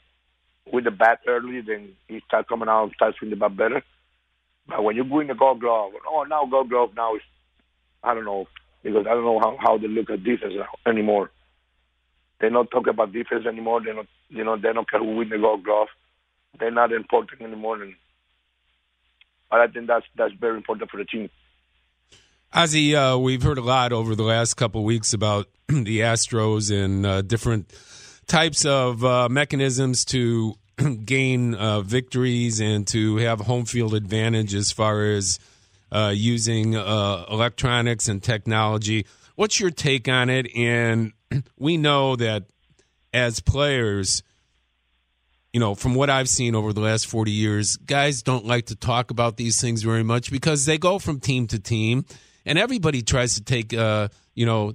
with 0.70 0.84
the 0.84 0.90
bat 0.90 1.20
early, 1.26 1.60
then 1.60 1.90
he 2.08 2.20
start 2.26 2.48
coming 2.48 2.68
out 2.68 2.84
and 2.84 2.92
started 2.92 3.16
swinging 3.18 3.38
the 3.38 3.48
bat 3.48 3.56
better. 3.56 3.82
But 4.66 4.84
when 4.84 4.96
you 4.96 5.04
go 5.04 5.20
in 5.20 5.26
the 5.26 5.34
gold 5.34 5.60
glove, 5.60 5.92
oh, 6.08 6.24
now 6.24 6.46
gold 6.46 6.70
glove 6.70 6.90
now 6.96 7.16
is, 7.16 7.22
I 8.02 8.14
don't 8.14 8.24
know, 8.24 8.46
because 8.82 9.06
I 9.06 9.10
don't 9.10 9.24
know 9.24 9.40
how, 9.40 9.56
how 9.60 9.78
they 9.78 9.88
look 9.88 10.10
at 10.10 10.24
defense 10.24 10.54
anymore. 10.86 11.30
They're 12.40 12.50
not 12.50 12.70
talking 12.70 12.90
about 12.90 13.12
defense 13.12 13.46
anymore. 13.46 13.82
They're 13.84 13.94
not, 13.94 14.06
you 14.28 14.44
know, 14.44 14.56
they 14.56 14.72
don't 14.72 14.88
care 14.88 15.00
who 15.00 15.16
win 15.16 15.28
the 15.28 15.38
gold 15.38 15.64
glove. 15.64 15.88
They're 16.58 16.70
not 16.70 16.92
important 16.92 17.42
anymore. 17.42 17.82
And 17.82 17.94
but 19.50 19.60
I 19.60 19.66
think 19.66 19.88
that's 19.88 20.06
that's 20.16 20.32
very 20.34 20.56
important 20.56 20.90
for 20.90 20.96
the 20.96 21.04
team. 21.04 21.28
Ozzie, 22.52 22.96
uh, 22.96 23.16
we've 23.16 23.42
heard 23.42 23.58
a 23.58 23.62
lot 23.62 23.92
over 23.92 24.16
the 24.16 24.22
last 24.22 24.54
couple 24.54 24.82
weeks 24.84 25.12
about 25.12 25.48
the 25.68 26.00
Astros 26.00 26.72
and 26.72 27.06
uh, 27.06 27.22
different 27.22 27.72
types 28.30 28.64
of 28.64 29.04
uh, 29.04 29.28
mechanisms 29.28 30.04
to 30.04 30.54
gain 31.04 31.52
uh, 31.56 31.80
victories 31.80 32.60
and 32.60 32.86
to 32.86 33.16
have 33.16 33.40
home 33.40 33.64
field 33.64 33.92
advantage 33.92 34.54
as 34.54 34.70
far 34.70 35.02
as 35.02 35.40
uh, 35.90 36.12
using 36.14 36.76
uh, 36.76 37.24
electronics 37.28 38.06
and 38.06 38.22
technology. 38.22 39.04
What's 39.34 39.58
your 39.58 39.70
take 39.70 40.08
on 40.08 40.30
it? 40.30 40.46
And 40.54 41.12
we 41.58 41.76
know 41.76 42.14
that 42.16 42.44
as 43.12 43.40
players, 43.40 44.22
you 45.52 45.58
know, 45.58 45.74
from 45.74 45.96
what 45.96 46.08
I've 46.08 46.28
seen 46.28 46.54
over 46.54 46.72
the 46.72 46.82
last 46.82 47.08
40 47.08 47.32
years, 47.32 47.78
guys 47.78 48.22
don't 48.22 48.46
like 48.46 48.66
to 48.66 48.76
talk 48.76 49.10
about 49.10 49.38
these 49.38 49.60
things 49.60 49.82
very 49.82 50.04
much 50.04 50.30
because 50.30 50.66
they 50.66 50.78
go 50.78 51.00
from 51.00 51.18
team 51.18 51.48
to 51.48 51.58
team 51.58 52.04
and 52.46 52.60
everybody 52.60 53.02
tries 53.02 53.34
to 53.34 53.42
take, 53.42 53.74
uh, 53.74 54.06
you 54.36 54.46
know, 54.46 54.74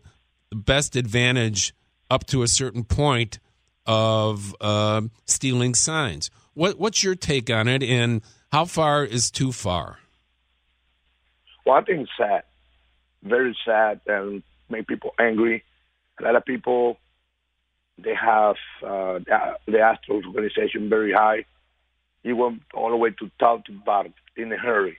the 0.49 0.57
best 0.57 0.97
advantage 0.97 1.73
up 2.11 2.25
to 2.27 2.43
a 2.43 2.49
certain 2.49 2.83
point 2.83 3.39
of 3.85 4.55
uh, 4.61 5.01
stealing 5.25 5.75
signs. 5.75 6.29
What, 6.53 6.79
what's 6.79 7.03
your 7.03 7.15
take 7.15 7.49
on 7.49 7.67
it 7.67 7.83
and 7.83 8.21
how 8.51 8.65
far 8.65 9.03
is 9.03 9.29
too 9.29 9.51
far? 9.51 9.99
Well, 11.65 11.75
I 11.75 11.81
think 11.81 12.01
it's 12.01 12.11
sad, 12.17 12.43
very 13.23 13.57
sad 13.65 14.01
and 14.07 14.43
make 14.69 14.87
people 14.87 15.11
angry. 15.19 15.63
A 16.19 16.23
lot 16.23 16.35
of 16.35 16.45
people 16.45 16.97
they 17.97 18.13
have 18.13 18.55
uh, 18.83 19.19
the 19.65 19.77
Astros 19.77 20.25
organization 20.25 20.89
very 20.89 21.13
high. 21.13 21.45
He 22.23 22.33
went 22.33 22.61
all 22.73 22.89
the 22.89 22.97
way 22.97 23.11
to 23.11 23.31
top 23.39 23.65
to 23.65 23.71
bottom 23.71 24.13
in 24.35 24.51
a 24.51 24.57
hurry. 24.57 24.97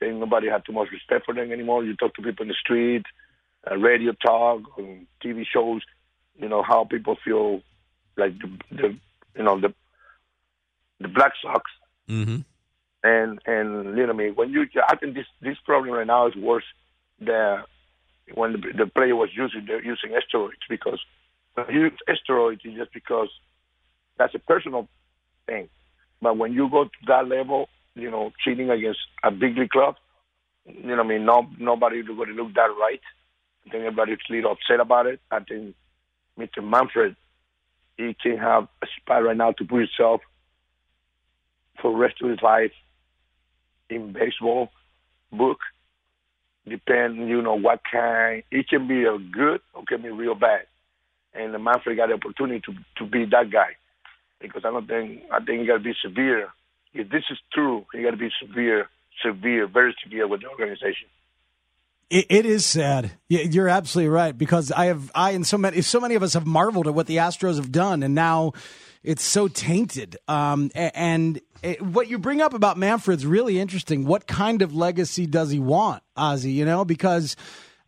Then 0.00 0.20
nobody 0.20 0.48
had 0.48 0.64
too 0.64 0.72
much 0.72 0.88
respect 0.90 1.26
for 1.26 1.34
them 1.34 1.52
anymore. 1.52 1.84
You 1.84 1.96
talk 1.96 2.14
to 2.14 2.22
people 2.22 2.44
in 2.44 2.48
the 2.48 2.54
street, 2.54 3.02
uh, 3.70 3.76
radio 3.76 4.12
talk, 4.12 4.62
TV 5.22 5.44
shows. 5.52 5.82
You 6.36 6.48
know 6.48 6.62
how 6.62 6.84
people 6.84 7.16
feel 7.22 7.60
like 8.16 8.38
the, 8.38 8.50
the 8.70 8.96
you 9.36 9.42
know 9.42 9.60
the 9.60 9.74
the 11.00 11.08
Black 11.08 11.32
Sox. 11.42 11.62
Mm-hmm. 12.08 12.40
And 13.02 13.40
and 13.46 13.96
you 13.96 14.06
know 14.06 14.12
I 14.12 14.16
mean 14.16 14.34
when 14.34 14.50
you 14.50 14.66
I 14.88 14.96
think 14.96 15.14
this 15.14 15.26
this 15.40 15.56
problem 15.64 15.94
right 15.94 16.06
now 16.06 16.26
is 16.26 16.36
worse 16.36 16.64
than 17.20 17.62
when 18.34 18.52
the, 18.52 18.84
the 18.84 18.86
player 18.86 19.16
was 19.16 19.30
using 19.34 19.64
they're 19.66 19.84
using 19.84 20.10
steroids 20.10 20.66
because 20.68 21.00
you 21.70 21.82
use 21.82 21.92
steroids 22.28 22.64
is 22.64 22.76
just 22.76 22.92
because 22.92 23.28
that's 24.18 24.34
a 24.34 24.38
personal 24.38 24.88
thing. 25.46 25.68
But 26.22 26.36
when 26.36 26.52
you 26.52 26.68
go 26.68 26.84
to 26.84 26.90
that 27.06 27.26
level, 27.28 27.68
you 27.94 28.10
know, 28.10 28.32
cheating 28.44 28.70
against 28.70 29.00
a 29.22 29.30
big 29.30 29.56
league 29.56 29.70
club, 29.70 29.96
you 30.66 30.94
know, 30.94 31.00
I 31.00 31.06
mean, 31.06 31.24
no, 31.24 31.48
nobody 31.58 32.02
going 32.02 32.28
to 32.28 32.34
look 32.34 32.54
that 32.54 32.68
right. 32.78 33.00
I 33.66 33.70
think 33.70 33.84
everybody's 33.84 34.18
a 34.28 34.32
little 34.32 34.52
upset 34.52 34.80
about 34.80 35.06
it. 35.06 35.20
I 35.30 35.40
think 35.40 35.74
Mr. 36.38 36.62
Manfred, 36.62 37.16
he 38.00 38.16
can 38.20 38.38
have 38.38 38.68
a 38.82 38.86
spot 39.00 39.24
right 39.24 39.36
now 39.36 39.52
to 39.52 39.64
put 39.64 39.80
himself 39.80 40.20
for 41.80 41.92
the 41.92 41.98
rest 41.98 42.20
of 42.22 42.30
his 42.30 42.42
life 42.42 42.72
in 43.88 44.12
baseball 44.12 44.70
book. 45.32 45.58
Depend, 46.68 47.28
you 47.28 47.42
know, 47.42 47.54
what 47.54 47.80
kind. 47.90 48.42
It 48.50 48.68
can 48.68 48.86
be 48.86 49.04
a 49.04 49.18
good 49.18 49.60
or 49.74 49.84
can 49.88 50.02
be 50.02 50.10
real 50.10 50.34
bad 50.34 50.66
and 51.34 51.52
Manfred 51.62 51.96
got 51.96 52.08
the 52.08 52.14
opportunity 52.14 52.60
to 52.66 52.74
to 52.96 53.08
be 53.08 53.24
that 53.26 53.50
guy 53.50 53.76
because 54.40 54.62
I 54.64 54.70
don't 54.70 54.86
think 54.86 55.22
I 55.30 55.38
think 55.38 55.60
he 55.60 55.66
got 55.66 55.74
to 55.74 55.80
be 55.80 55.94
severe. 56.02 56.48
If 56.92 57.08
this 57.10 57.24
is 57.30 57.38
true, 57.52 57.86
he 57.92 58.02
got 58.02 58.10
to 58.12 58.16
be 58.16 58.30
severe, 58.40 58.88
severe, 59.24 59.68
very 59.68 59.94
severe 60.02 60.26
with 60.26 60.40
the 60.40 60.48
organization. 60.48 61.08
It, 62.10 62.26
it 62.28 62.46
is 62.46 62.66
sad. 62.66 63.12
You're 63.28 63.68
absolutely 63.68 64.10
right 64.10 64.36
because 64.36 64.72
I 64.72 64.86
have 64.86 65.10
I 65.14 65.30
and 65.30 65.46
so 65.46 65.56
many 65.56 65.80
so 65.80 66.00
many 66.00 66.16
of 66.16 66.22
us 66.22 66.34
have 66.34 66.46
marveled 66.46 66.88
at 66.88 66.94
what 66.94 67.06
the 67.06 67.16
Astros 67.16 67.56
have 67.56 67.70
done, 67.70 68.02
and 68.02 68.14
now 68.14 68.52
it's 69.02 69.22
so 69.22 69.48
tainted. 69.48 70.16
Um, 70.28 70.70
and 70.74 71.40
it, 71.62 71.80
what 71.80 72.08
you 72.08 72.18
bring 72.18 72.40
up 72.40 72.52
about 72.52 72.76
Manfred's 72.76 73.24
really 73.24 73.60
interesting. 73.60 74.04
What 74.04 74.26
kind 74.26 74.60
of 74.60 74.74
legacy 74.74 75.26
does 75.26 75.50
he 75.50 75.60
want, 75.60 76.02
Ozzie? 76.16 76.52
You 76.52 76.64
know, 76.64 76.84
because 76.84 77.36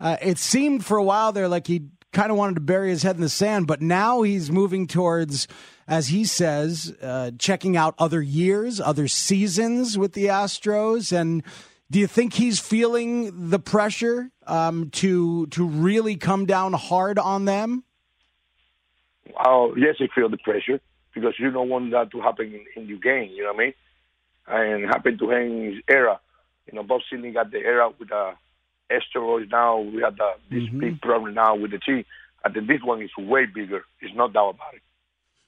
uh, 0.00 0.16
it 0.22 0.38
seemed 0.38 0.84
for 0.84 0.96
a 0.96 1.02
while 1.02 1.32
there 1.32 1.48
like 1.48 1.66
he 1.66 1.88
kind 2.12 2.30
of 2.30 2.36
wanted 2.36 2.54
to 2.54 2.60
bury 2.60 2.90
his 2.90 3.02
head 3.02 3.16
in 3.16 3.22
the 3.22 3.28
sand, 3.28 3.66
but 3.66 3.80
now 3.80 4.22
he's 4.22 4.50
moving 4.50 4.86
towards, 4.86 5.48
as 5.88 6.08
he 6.08 6.24
says, 6.24 6.94
uh, 7.02 7.30
checking 7.38 7.76
out 7.76 7.94
other 7.98 8.20
years, 8.20 8.80
other 8.80 9.08
seasons 9.08 9.96
with 9.96 10.12
the 10.12 10.26
Astros. 10.26 11.10
And 11.10 11.42
do 11.92 11.98
you 11.98 12.06
think 12.06 12.32
he's 12.32 12.58
feeling 12.58 13.50
the 13.50 13.58
pressure 13.58 14.30
um, 14.46 14.88
to 14.90 15.46
to 15.48 15.66
really 15.66 16.16
come 16.16 16.46
down 16.46 16.72
hard 16.72 17.18
on 17.18 17.44
them? 17.44 17.84
Oh 19.44 19.74
yes, 19.76 19.96
he 19.98 20.08
feel 20.14 20.30
the 20.30 20.38
pressure 20.38 20.80
because 21.14 21.34
you 21.38 21.50
don't 21.50 21.68
want 21.68 21.90
that 21.90 22.10
to 22.12 22.20
happen 22.22 22.46
in, 22.46 22.82
in 22.82 22.88
your 22.88 22.98
game. 22.98 23.30
You 23.32 23.42
know 23.44 23.52
what 23.52 23.62
I 24.48 24.64
mean? 24.68 24.82
And 24.82 24.84
happened 24.86 25.18
to 25.18 25.30
him 25.30 25.42
in 25.42 25.64
his 25.74 25.82
era. 25.86 26.18
You 26.66 26.76
know, 26.76 26.82
Bud 26.82 27.02
Selig 27.10 27.34
got 27.34 27.50
the 27.50 27.58
era 27.58 27.90
with 27.98 28.10
a 28.10 28.32
uh, 28.90 29.00
steroids 29.14 29.50
now. 29.50 29.80
We 29.80 30.00
have 30.00 30.16
the, 30.16 30.32
this 30.50 30.62
mm-hmm. 30.62 30.80
big 30.80 31.02
problem 31.02 31.34
now 31.34 31.56
with 31.56 31.72
the 31.72 31.78
team. 31.78 32.06
I 32.42 32.50
think 32.50 32.68
this 32.68 32.82
one 32.82 33.02
is 33.02 33.10
way 33.18 33.44
bigger. 33.44 33.84
It's 34.00 34.16
no 34.16 34.28
doubt 34.28 34.54
about 34.54 34.74
it. 34.74 34.82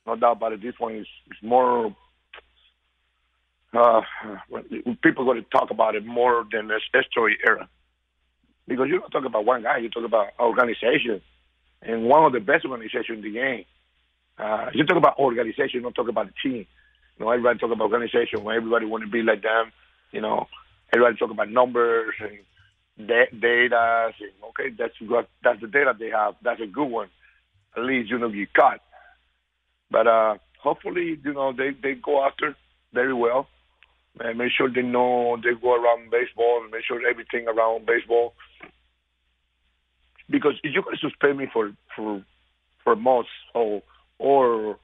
No 0.07 0.16
doubt 0.16 0.37
about 0.37 0.52
it. 0.52 0.62
This 0.62 0.74
one 0.78 0.96
is, 0.96 1.07
is 1.30 1.38
more. 1.42 1.96
Uh, 3.74 4.02
people 5.02 5.24
going 5.24 5.42
to 5.42 5.50
talk 5.50 5.70
about 5.70 5.96
it 5.96 6.06
more 6.06 6.44
than 6.52 6.68
the 6.68 6.80
steroid 6.94 7.34
era, 7.44 7.68
because 8.68 8.87
you 8.88 9.00
don't 9.00 9.10
talk 9.10 9.24
about 9.24 9.44
one 9.44 9.62
guy. 9.62 9.78
You 9.78 9.90
talk 9.90 10.04
about 10.04 10.28
organization, 10.38 11.20
and 11.82 12.04
one 12.04 12.24
of 12.24 12.32
the 12.32 12.40
best 12.40 12.64
organizations 12.64 13.18
in 13.18 13.22
the 13.22 13.32
game. 13.32 13.64
Uh, 14.38 14.66
you 14.74 14.84
talk 14.84 14.96
about 14.96 15.18
organization, 15.18 15.82
don't 15.82 15.94
talk 15.94 16.08
about 16.08 16.26
the 16.26 16.32
team. 16.42 16.66
You 17.18 17.24
know, 17.24 17.30
everybody 17.30 17.58
talk 17.58 17.72
about 17.72 17.90
organization. 17.90 18.44
When 18.44 18.56
everybody 18.56 18.87
want 18.87 19.04
to 19.04 19.10
be 19.10 19.22
like 19.22 19.42
them, 19.42 19.72
you 20.12 20.20
know, 20.20 20.46
everybody 20.92 21.16
talk 21.16 21.30
about 21.30 21.50
numbers 21.50 22.14
and 22.20 23.08
da- 23.08 23.30
data. 23.38 24.12
And, 24.20 24.30
okay, 24.50 24.70
that's 24.76 24.94
what 25.00 25.28
that's 25.42 25.60
the 25.60 25.66
data 25.66 25.94
they 25.98 26.10
have. 26.10 26.34
That's 26.42 26.60
a 26.60 26.66
good 26.66 26.88
one. 26.88 27.08
At 27.76 27.84
least 27.84 28.10
you 28.10 28.18
know 28.18 28.28
you 28.28 28.46
cut. 28.46 28.80
But 29.90 30.06
uh, 30.06 30.38
hopefully, 30.58 31.18
you 31.24 31.32
know, 31.32 31.52
they 31.52 31.70
they 31.70 31.94
go 31.94 32.24
after 32.24 32.56
very 32.92 33.14
well 33.14 33.48
and 34.20 34.38
make 34.38 34.53
sure 34.53 34.68
they 34.68 34.83
know 34.83 35.37
they 35.37 35.55
go 35.61 35.74
around 35.74 36.11
baseball 36.11 36.62
and 36.62 36.70
make 36.70 36.85
sure 36.85 37.00
everything 37.07 37.46
around 37.48 37.87
baseball. 37.87 38.35
Because 40.31 40.55
if 40.62 40.74
going 40.74 40.96
to 40.96 41.09
suspend 41.09 41.38
me 41.38 41.46
for 41.53 41.72
for 41.94 42.24
for 42.83 42.96
months 42.96 43.31
or 43.55 43.83
or 44.18 44.79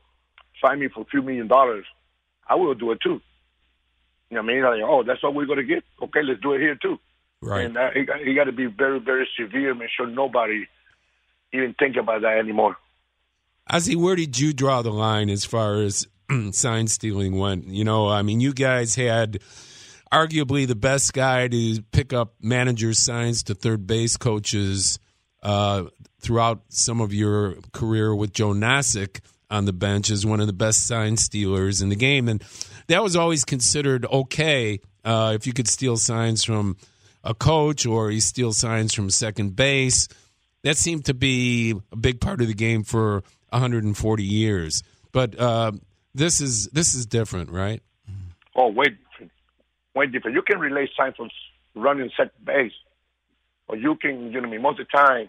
fine 0.60 0.80
me 0.80 0.88
for 0.88 1.02
a 1.02 1.06
few 1.06 1.22
million 1.22 1.48
dollars, 1.48 1.84
I 2.48 2.56
will 2.56 2.74
do 2.74 2.90
it 2.90 2.98
too. 3.02 3.20
You 4.28 4.36
know 4.36 4.42
what 4.42 4.50
I 4.50 4.54
mean? 4.54 4.62
Like, 4.62 4.80
oh, 4.84 5.02
that's 5.02 5.22
what 5.22 5.34
we're 5.34 5.46
going 5.46 5.58
to 5.58 5.64
get. 5.64 5.82
Okay, 6.02 6.20
let's 6.22 6.40
do 6.40 6.52
it 6.52 6.60
here 6.60 6.76
too. 6.80 6.98
Right. 7.42 7.64
And 7.64 7.76
uh, 7.76 7.90
you 8.24 8.34
got 8.34 8.44
to 8.44 8.52
be 8.52 8.66
very, 8.66 9.00
very 9.00 9.28
severe. 9.38 9.74
Make 9.74 9.88
sure 9.96 10.06
nobody 10.06 10.66
even 11.52 11.74
think 11.78 11.96
about 11.96 12.22
that 12.22 12.38
anymore. 12.38 12.76
I 13.66 13.78
see. 13.78 13.96
where 13.96 14.16
did 14.16 14.38
you 14.38 14.52
draw 14.52 14.82
the 14.82 14.92
line 14.92 15.30
as 15.30 15.44
far 15.44 15.80
as 15.82 16.06
sign 16.52 16.88
stealing 16.88 17.38
went? 17.38 17.66
You 17.66 17.84
know, 17.84 18.08
I 18.08 18.22
mean, 18.22 18.40
you 18.40 18.52
guys 18.52 18.94
had 18.94 19.40
arguably 20.12 20.66
the 20.66 20.74
best 20.74 21.12
guy 21.12 21.48
to 21.48 21.82
pick 21.92 22.12
up 22.12 22.34
managers' 22.40 22.98
signs 22.98 23.44
to 23.44 23.54
third 23.54 23.86
base 23.86 24.16
coaches 24.16 24.98
uh, 25.42 25.84
throughout 26.20 26.62
some 26.68 27.00
of 27.00 27.14
your 27.14 27.56
career 27.72 28.14
with 28.14 28.32
Joe 28.32 28.50
Nossek 28.50 29.20
on 29.50 29.64
the 29.64 29.72
bench 29.72 30.10
as 30.10 30.24
one 30.24 30.40
of 30.40 30.46
the 30.46 30.52
best 30.52 30.86
sign 30.86 31.16
stealers 31.16 31.82
in 31.82 31.88
the 31.88 31.96
game. 31.96 32.28
And 32.28 32.42
that 32.86 33.02
was 33.02 33.16
always 33.16 33.44
considered 33.44 34.06
okay 34.06 34.80
uh, 35.04 35.32
if 35.34 35.46
you 35.46 35.52
could 35.52 35.68
steal 35.68 35.96
signs 35.96 36.44
from 36.44 36.76
a 37.24 37.34
coach 37.34 37.86
or 37.86 38.10
you 38.10 38.20
steal 38.20 38.52
signs 38.52 38.94
from 38.94 39.10
second 39.10 39.56
base. 39.56 40.08
That 40.62 40.76
seemed 40.76 41.06
to 41.06 41.14
be 41.14 41.74
a 41.90 41.96
big 41.96 42.20
part 42.20 42.40
of 42.40 42.48
the 42.48 42.54
game 42.54 42.84
for 42.84 43.22
140 43.48 44.22
years. 44.24 44.82
But 45.12 45.38
uh, 45.38 45.72
this 46.14 46.40
is 46.40 46.66
this 46.68 46.94
is 46.94 47.06
different, 47.06 47.50
right? 47.50 47.82
Oh, 48.56 48.68
way 48.68 48.86
different. 48.88 49.32
Way 49.94 50.06
different. 50.06 50.34
You 50.34 50.42
can 50.42 50.58
relay 50.58 50.88
signs 50.96 51.16
from 51.16 51.30
running 51.74 52.10
second 52.16 52.44
base, 52.44 52.72
or 53.68 53.76
you 53.76 53.96
can, 53.96 54.32
you 54.32 54.40
know, 54.40 54.48
I 54.48 54.50
mean, 54.50 54.62
most 54.62 54.80
of 54.80 54.86
the 54.92 54.96
time, 54.98 55.28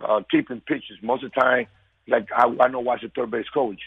uh, 0.00 0.20
keeping 0.30 0.60
pitches. 0.60 0.98
Most 1.02 1.24
of 1.24 1.32
the 1.32 1.40
time, 1.40 1.66
like 2.08 2.28
I, 2.34 2.44
I 2.60 2.68
know 2.68 2.80
watch 2.80 3.02
the 3.02 3.08
third 3.14 3.30
base 3.30 3.48
coach 3.52 3.80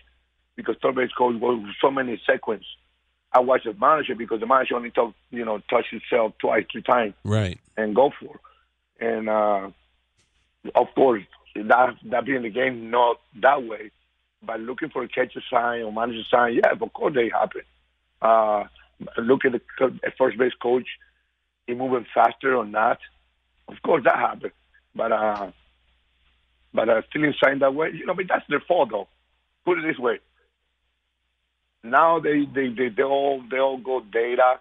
because 0.55 0.75
third 0.81 0.95
base 0.95 1.11
coach 1.17 1.39
goes 1.39 1.61
so 1.81 1.91
many 1.91 2.21
sequence. 2.29 2.65
I 3.33 3.39
watch 3.39 3.63
the 3.65 3.73
manager 3.73 4.15
because 4.15 4.39
the 4.39 4.45
manager 4.47 4.75
only 4.75 4.91
talk, 4.91 5.13
you 5.29 5.43
know, 5.43 5.59
touch 5.69 5.85
himself 5.91 6.33
twice, 6.39 6.63
three 6.71 6.81
times, 6.83 7.13
Right. 7.25 7.59
and 7.75 7.93
go 7.93 8.11
for. 8.17 8.39
And 8.99 9.27
uh, 9.27 9.71
of 10.73 10.87
course, 10.95 11.23
that 11.55 11.95
that 12.05 12.25
being 12.25 12.43
the 12.43 12.49
game, 12.49 12.89
not 12.91 13.19
that 13.41 13.63
way. 13.63 13.91
But 14.45 14.59
looking 14.59 14.89
for 14.89 15.03
a 15.03 15.07
catcher 15.07 15.41
sign 15.49 15.81
or 15.81 15.91
manager 15.91 16.23
sign, 16.29 16.55
yeah, 16.55 16.71
of 16.71 16.93
course 16.93 17.13
they 17.15 17.29
happen. 17.29 17.61
Uh, 18.21 18.65
look 19.17 19.45
at 19.45 19.51
the 19.53 20.11
first 20.17 20.37
base 20.37 20.53
coach, 20.61 20.87
he 21.67 21.73
moving 21.73 22.05
faster 22.13 22.55
or 22.55 22.65
not. 22.65 22.99
Of 23.67 23.75
course 23.83 24.03
that 24.03 24.15
happened. 24.15 24.53
But 24.95 25.11
uh, 25.11 25.51
but 26.73 26.89
uh, 26.89 27.01
stealing 27.09 27.33
sign 27.43 27.59
that 27.59 27.73
way, 27.73 27.91
you 27.93 28.05
know, 28.05 28.13
but 28.13 28.25
that's 28.27 28.45
their 28.49 28.61
fault 28.61 28.89
though. 28.91 29.07
Put 29.65 29.79
it 29.79 29.87
this 29.87 29.99
way. 29.99 30.19
Now 31.83 32.19
they 32.19 32.45
they 32.45 32.69
they, 32.69 32.89
they 32.89 33.03
all 33.03 33.43
they 33.49 33.59
all 33.59 33.77
go 33.77 34.01
data. 34.01 34.59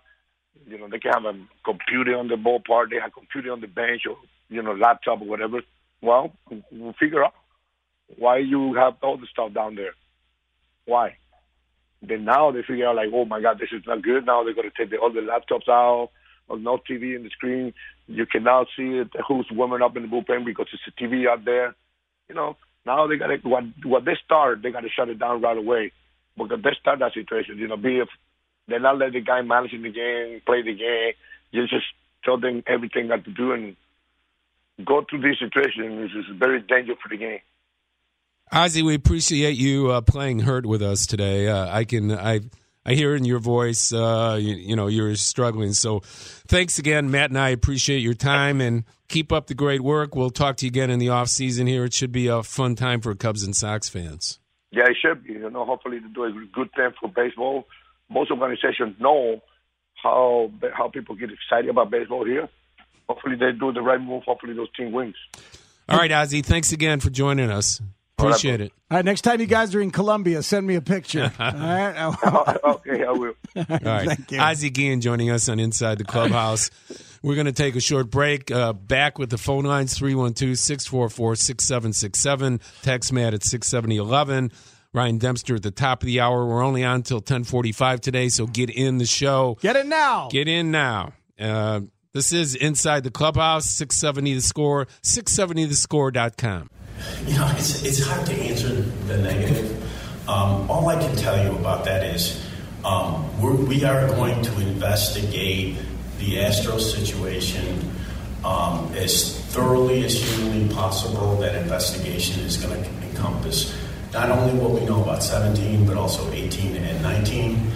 You 0.66 0.78
know, 0.78 0.88
they 0.88 0.98
can 0.98 1.12
have 1.12 1.24
a 1.24 1.38
computer 1.64 2.16
on 2.16 2.28
the 2.28 2.36
ballpark, 2.36 2.90
they 2.90 3.00
have 3.00 3.12
computer 3.12 3.52
on 3.52 3.60
the 3.60 3.66
bench 3.66 4.02
or 4.08 4.16
you 4.48 4.62
know, 4.62 4.72
laptop 4.72 5.20
or 5.20 5.26
whatever. 5.26 5.62
Well, 6.00 6.32
we'll 6.70 6.92
figure 6.94 7.24
out 7.24 7.34
why 8.18 8.38
you 8.38 8.74
have 8.74 8.94
all 9.02 9.16
the 9.16 9.26
stuff 9.26 9.52
down 9.52 9.74
there. 9.74 9.94
Why? 10.86 11.16
Then 12.02 12.24
now 12.24 12.50
they 12.50 12.62
figure 12.62 12.88
out 12.88 12.96
like, 12.96 13.08
oh 13.12 13.24
my 13.24 13.40
God, 13.40 13.58
this 13.58 13.70
is 13.72 13.82
not 13.86 14.02
good. 14.02 14.26
Now 14.26 14.44
they're 14.44 14.54
going 14.54 14.70
to 14.70 14.76
take 14.76 14.90
the, 14.90 14.98
all 14.98 15.12
the 15.12 15.20
laptops 15.20 15.68
out, 15.68 16.10
or 16.48 16.58
no 16.58 16.78
TV 16.78 17.16
in 17.16 17.22
the 17.22 17.30
screen. 17.30 17.72
You 18.06 18.26
can 18.26 18.44
now 18.44 18.66
see 18.76 18.98
it, 18.98 19.08
who's 19.26 19.48
warming 19.50 19.82
up 19.82 19.96
in 19.96 20.02
the 20.02 20.08
bullpen 20.08 20.44
because 20.44 20.66
it's 20.72 20.82
a 20.86 21.02
TV 21.02 21.26
out 21.28 21.44
there. 21.44 21.74
You 22.28 22.34
know, 22.34 22.56
now 22.84 23.06
they 23.06 23.16
got 23.16 23.28
to 23.28 23.36
what 23.48 23.64
what 23.84 24.04
they 24.04 24.16
start, 24.24 24.62
they 24.62 24.70
got 24.70 24.80
to 24.80 24.88
shut 24.90 25.08
it 25.08 25.18
down 25.18 25.40
right 25.40 25.56
away 25.56 25.92
because 26.36 26.60
they 26.62 26.70
start 26.78 26.98
that 26.98 27.14
situation. 27.14 27.58
You 27.58 27.68
know, 27.68 27.76
be 27.76 27.98
if 27.98 28.08
they're 28.68 28.80
not 28.80 28.98
let 28.98 29.12
the 29.12 29.20
guy 29.20 29.40
managing 29.42 29.82
the 29.82 29.92
game, 29.92 30.40
play 30.44 30.62
the 30.62 30.74
game. 30.74 31.12
You 31.50 31.62
just 31.66 31.86
tell 32.24 32.38
them 32.38 32.62
everything 32.66 33.08
got 33.08 33.24
to 33.24 33.30
do 33.30 33.52
and 33.52 33.76
go 34.84 35.04
through 35.08 35.20
this 35.20 35.38
situation. 35.38 36.02
This 36.02 36.10
is 36.12 36.36
very 36.38 36.60
dangerous 36.60 36.98
for 37.02 37.08
the 37.08 37.16
game. 37.16 37.40
Ozzie, 38.54 38.84
we 38.84 38.94
appreciate 38.94 39.56
you 39.56 39.90
uh, 39.90 40.00
playing 40.00 40.38
hurt 40.38 40.64
with 40.64 40.80
us 40.80 41.06
today. 41.06 41.48
Uh, 41.48 41.66
I 41.68 41.82
can 41.82 42.12
I 42.12 42.38
I 42.86 42.94
hear 42.94 43.16
in 43.16 43.24
your 43.24 43.40
voice, 43.40 43.92
uh, 43.92 44.38
you, 44.40 44.54
you 44.54 44.76
know, 44.76 44.86
you're 44.86 45.16
struggling. 45.16 45.72
So, 45.72 46.02
thanks 46.46 46.78
again, 46.78 47.10
Matt, 47.10 47.30
and 47.30 47.38
I 47.38 47.48
appreciate 47.48 47.98
your 47.98 48.14
time 48.14 48.60
and 48.60 48.84
keep 49.08 49.32
up 49.32 49.48
the 49.48 49.54
great 49.54 49.80
work. 49.80 50.14
We'll 50.14 50.30
talk 50.30 50.56
to 50.58 50.66
you 50.66 50.68
again 50.68 50.88
in 50.88 51.00
the 51.00 51.08
off 51.08 51.30
season. 51.30 51.66
Here, 51.66 51.84
it 51.84 51.94
should 51.94 52.12
be 52.12 52.28
a 52.28 52.44
fun 52.44 52.76
time 52.76 53.00
for 53.00 53.12
Cubs 53.16 53.42
and 53.42 53.56
Sox 53.56 53.88
fans. 53.88 54.38
Yeah, 54.70 54.84
it 54.84 54.98
should 55.02 55.24
be. 55.24 55.32
You 55.32 55.50
know, 55.50 55.64
hopefully 55.64 55.98
they 55.98 56.06
do 56.14 56.22
a 56.22 56.30
good 56.52 56.70
thing 56.76 56.90
for 57.00 57.08
baseball. 57.08 57.66
Most 58.08 58.30
organizations 58.30 58.94
know 59.00 59.42
how 60.00 60.52
how 60.72 60.90
people 60.90 61.16
get 61.16 61.30
excited 61.32 61.70
about 61.70 61.90
baseball 61.90 62.24
here. 62.24 62.48
Hopefully 63.08 63.34
they 63.34 63.50
do 63.50 63.72
the 63.72 63.82
right 63.82 64.00
move. 64.00 64.22
Hopefully 64.22 64.54
those 64.54 64.70
team 64.76 64.92
wins. 64.92 65.16
All 65.88 65.98
right, 65.98 66.12
Ozzie, 66.12 66.42
thanks 66.42 66.70
again 66.70 67.00
for 67.00 67.10
joining 67.10 67.50
us. 67.50 67.80
Appreciate 68.18 68.60
it. 68.60 68.72
All 68.90 68.98
right, 68.98 69.04
next 69.04 69.22
time 69.22 69.40
you 69.40 69.46
guys 69.46 69.74
are 69.74 69.80
in 69.80 69.90
Columbia, 69.90 70.42
send 70.42 70.66
me 70.66 70.76
a 70.76 70.80
picture. 70.80 71.32
All 71.38 71.52
right. 71.52 72.58
okay, 72.64 73.04
I 73.04 73.10
will. 73.10 73.34
All 73.56 73.64
right. 73.82 74.08
Thank 74.08 74.30
you. 74.30 74.40
Ozzie 74.40 74.70
Guillen 74.70 75.00
joining 75.00 75.30
us 75.30 75.48
on 75.48 75.58
Inside 75.58 75.98
the 75.98 76.04
Clubhouse. 76.04 76.70
We're 77.22 77.34
going 77.34 77.46
to 77.46 77.52
take 77.52 77.74
a 77.74 77.80
short 77.80 78.10
break. 78.10 78.50
Uh, 78.50 78.72
back 78.72 79.18
with 79.18 79.30
the 79.30 79.38
phone 79.38 79.64
lines 79.64 79.98
312 79.98 80.56
644 80.56 81.36
6767. 81.36 82.60
Text 82.82 83.12
Matt 83.12 83.34
at 83.34 83.42
67011. 83.42 84.52
Ryan 84.92 85.18
Dempster 85.18 85.56
at 85.56 85.62
the 85.62 85.72
top 85.72 86.02
of 86.02 86.06
the 86.06 86.20
hour. 86.20 86.46
We're 86.46 86.62
only 86.62 86.84
on 86.84 86.96
until 86.96 87.16
1045 87.16 88.00
today, 88.00 88.28
so 88.28 88.46
get 88.46 88.70
in 88.70 88.98
the 88.98 89.06
show. 89.06 89.58
Get 89.60 89.74
it 89.74 89.86
now. 89.86 90.28
Get 90.30 90.46
in 90.46 90.70
now. 90.70 91.14
Uh, 91.38 91.80
this 92.12 92.32
is 92.32 92.54
Inside 92.54 93.02
the 93.02 93.10
Clubhouse, 93.10 93.68
670 93.70 94.34
The 94.34 94.40
Score, 94.40 94.86
670thescore.com. 95.02 96.70
You 97.26 97.36
know, 97.36 97.50
it's, 97.56 97.82
it's 97.82 98.04
hard 98.04 98.26
to 98.26 98.32
answer 98.34 98.68
the 98.68 99.18
negative. 99.18 99.80
Um, 100.28 100.70
all 100.70 100.88
I 100.88 100.98
can 100.98 101.14
tell 101.16 101.42
you 101.42 101.56
about 101.58 101.84
that 101.84 102.04
is 102.04 102.42
um, 102.84 103.40
we're, 103.40 103.54
we 103.54 103.84
are 103.84 104.06
going 104.08 104.42
to 104.42 104.60
investigate 104.60 105.78
the 106.18 106.36
Astros 106.36 106.94
situation 106.94 107.90
um, 108.44 108.92
as 108.94 109.40
thoroughly 109.46 110.04
as 110.04 110.14
humanly 110.14 110.72
possible. 110.74 111.36
That 111.36 111.54
investigation 111.54 112.40
is 112.40 112.56
going 112.56 112.82
to 112.82 112.90
encompass 113.08 113.74
not 114.12 114.30
only 114.30 114.58
what 114.58 114.70
we 114.70 114.86
know 114.86 115.02
about 115.02 115.22
17, 115.22 115.86
but 115.86 115.96
also 115.96 116.30
18 116.30 116.76
and 116.76 117.02
19. 117.02 117.70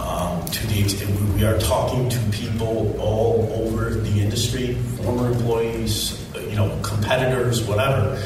Um, 0.00 0.44
to 0.46 0.66
the 0.66 0.80
extent 0.80 1.20
we 1.34 1.44
are 1.44 1.58
talking 1.58 2.08
to 2.08 2.18
people 2.30 2.98
all 3.00 3.48
over 3.64 3.90
the 3.90 4.20
industry, 4.20 4.74
former 4.96 5.30
employees, 5.30 6.20
you 6.34 6.56
know, 6.56 6.76
competitors, 6.82 7.62
whatever. 7.62 8.20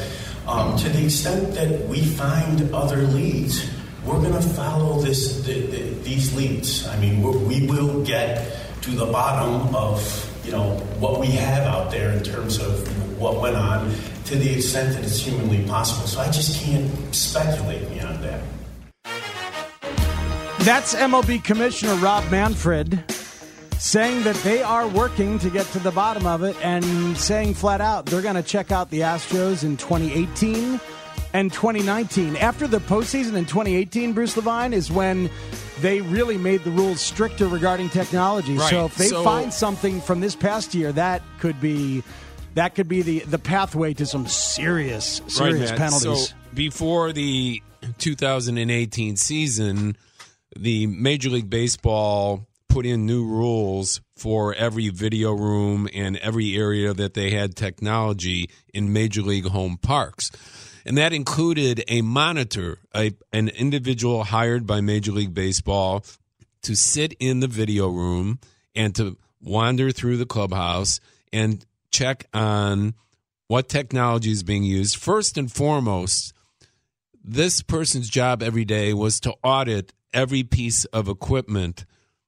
Um, 0.47 0.77
to 0.77 0.87
the 0.87 1.03
extent 1.03 1.53
that 1.55 1.87
we 1.89 2.01
find 2.01 2.73
other 2.73 3.01
leads, 3.03 3.69
we're 4.05 4.21
going 4.21 4.31
to 4.31 4.41
follow 4.41 5.01
this 5.01 5.41
the, 5.45 5.59
the, 5.67 5.81
these 6.03 6.33
leads. 6.35 6.87
I 6.87 6.97
mean, 6.99 7.21
we 7.21 7.67
will 7.67 8.01
get 8.05 8.55
to 8.83 8.91
the 8.91 9.07
bottom 9.07 9.75
of 9.75 9.99
you 10.45 10.53
know 10.53 10.77
what 10.99 11.19
we 11.19 11.27
have 11.27 11.67
out 11.67 11.91
there 11.91 12.11
in 12.11 12.23
terms 12.23 12.59
of 12.59 13.19
what 13.19 13.41
went 13.41 13.57
on, 13.57 13.93
to 14.25 14.35
the 14.35 14.53
extent 14.53 14.95
that 14.95 15.03
it's 15.03 15.19
humanly 15.19 15.67
possible. 15.67 16.07
So 16.07 16.21
I 16.21 16.31
just 16.31 16.63
can't 16.63 17.13
speculate 17.13 17.89
beyond 17.89 18.23
that. 18.23 18.41
That's 20.59 20.95
MLB 20.95 21.43
Commissioner 21.43 21.95
Rob 21.95 22.29
Manfred 22.31 23.03
saying 23.79 24.23
that 24.23 24.35
they 24.37 24.61
are 24.61 24.87
working 24.87 25.37
to 25.39 25.49
get 25.49 25.65
to 25.67 25.79
the 25.79 25.91
bottom 25.91 26.25
of 26.25 26.43
it 26.43 26.55
and 26.63 27.17
saying 27.17 27.53
flat 27.53 27.79
out 27.81 28.05
they're 28.05 28.21
going 28.21 28.35
to 28.35 28.43
check 28.43 28.71
out 28.71 28.89
the 28.89 29.01
Astros 29.01 29.63
in 29.63 29.77
2018 29.77 30.79
and 31.33 31.51
2019. 31.53 32.35
After 32.37 32.67
the 32.67 32.79
postseason 32.79 33.35
in 33.35 33.45
2018, 33.45 34.13
Bruce 34.13 34.35
Levine, 34.37 34.73
is 34.73 34.91
when 34.91 35.29
they 35.81 36.01
really 36.01 36.37
made 36.37 36.63
the 36.63 36.71
rules 36.71 36.99
stricter 37.01 37.47
regarding 37.47 37.89
technology. 37.89 38.57
Right. 38.57 38.69
So 38.69 38.85
if 38.85 38.95
they 38.95 39.07
So- 39.07 39.23
find 39.23 39.53
something 39.53 40.01
from 40.01 40.21
this 40.21 40.35
past 40.35 40.73
year, 40.73 40.91
that 40.93 41.21
could 41.39 41.59
be. 41.61 42.03
That 42.55 42.73
could 42.73 42.87
be 42.87 43.03
the, 43.03 43.19
the 43.19 43.37
pathway 43.37 43.93
to 43.93 44.05
some 44.07 44.25
serious, 44.25 45.21
serious 45.27 45.69
Matt. 45.69 45.77
penalties. 45.77 46.29
So 46.29 46.35
before 46.55 47.13
the 47.13 47.61
2018 47.99 49.15
season, 49.15 49.95
the 50.57 50.87
Major 50.87 51.29
League 51.29 51.51
Baseball 51.51 52.47
put 52.77 52.85
in 52.85 53.07
new 53.07 53.25
rules 53.25 54.01
for 54.15 54.53
every 54.53 54.89
video 54.89 55.33
room 55.33 55.89
and 55.95 56.15
every 56.17 56.55
area 56.55 56.93
that 56.93 57.15
they 57.15 57.31
had 57.31 57.55
technology 57.55 58.51
in 58.71 58.93
Major 58.93 59.23
League 59.23 59.47
home 59.47 59.77
parks. 59.77 60.29
And 60.85 60.95
that 60.95 61.11
included 61.11 61.83
a 61.87 62.03
monitor, 62.03 62.77
a, 62.93 63.13
an 63.33 63.49
individual 63.49 64.25
hired 64.25 64.67
by 64.67 64.81
Major 64.81 65.11
League 65.11 65.33
Baseball 65.33 66.05
to 66.61 66.75
sit 66.75 67.15
in 67.19 67.39
the 67.39 67.47
video 67.47 67.87
room 67.87 68.37
and 68.75 68.93
to 68.93 69.17
wander 69.41 69.89
through 69.89 70.17
the 70.17 70.27
clubhouse 70.27 70.99
and 71.33 71.65
check 71.89 72.27
on 72.31 72.93
what 73.47 73.69
technology 73.69 74.29
is 74.29 74.43
being 74.43 74.61
used. 74.61 74.97
First 74.97 75.35
and 75.35 75.51
foremost, 75.51 76.31
this 77.23 77.63
person's 77.63 78.07
job 78.07 78.43
every 78.43 78.65
day 78.65 78.93
was 78.93 79.19
to 79.21 79.33
audit 79.43 79.93
every 80.13 80.43
piece 80.43 80.85
of 80.85 81.07
equipment 81.07 81.83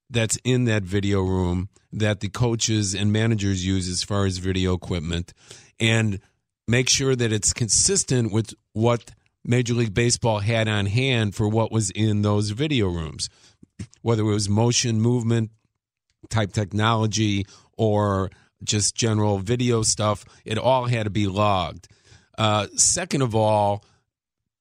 that's 0.10 0.38
in 0.43 0.66
that 0.66 0.84
video 0.84 1.22
room 1.22 1.70
that 1.91 2.20
the 2.20 2.30
coaches 2.30 2.93
and 2.93 3.12
managers 3.12 3.66
use 3.66 3.88
as 3.88 4.03
far 4.03 4.26
as 4.26 4.38
video 4.38 4.74
equipment 4.74 5.34
and 5.80 6.20
make 6.68 6.89
sure 6.89 7.16
that 7.16 7.32
it's 7.32 7.53
consistent 7.53 8.32
with 8.32 8.53
what 8.74 9.12
Major 9.43 9.74
League 9.74 9.93
Baseball 9.93 10.39
had 10.39 10.68
on 10.68 10.86
hand 10.86 11.36
for 11.36 11.47
what 11.47 11.72
was 11.72 11.89
in 11.91 12.22
those 12.22 12.51
video 12.51 12.88
rooms, 12.88 13.30
whether 14.01 14.22
it 14.22 14.26
was 14.26 14.49
motion 14.49 15.01
movement 15.01 15.51
type 16.30 16.53
technology 16.53 17.45
or 17.78 18.30
just 18.64 18.95
general 18.95 19.39
video 19.39 19.82
stuff, 19.82 20.26
it 20.45 20.57
all 20.57 20.86
had 20.86 21.05
to 21.05 21.10
be 21.10 21.28
logged. 21.28 21.88
Uh, 22.38 22.68
second 22.76 23.22
of 23.22 23.34
all, 23.34 23.84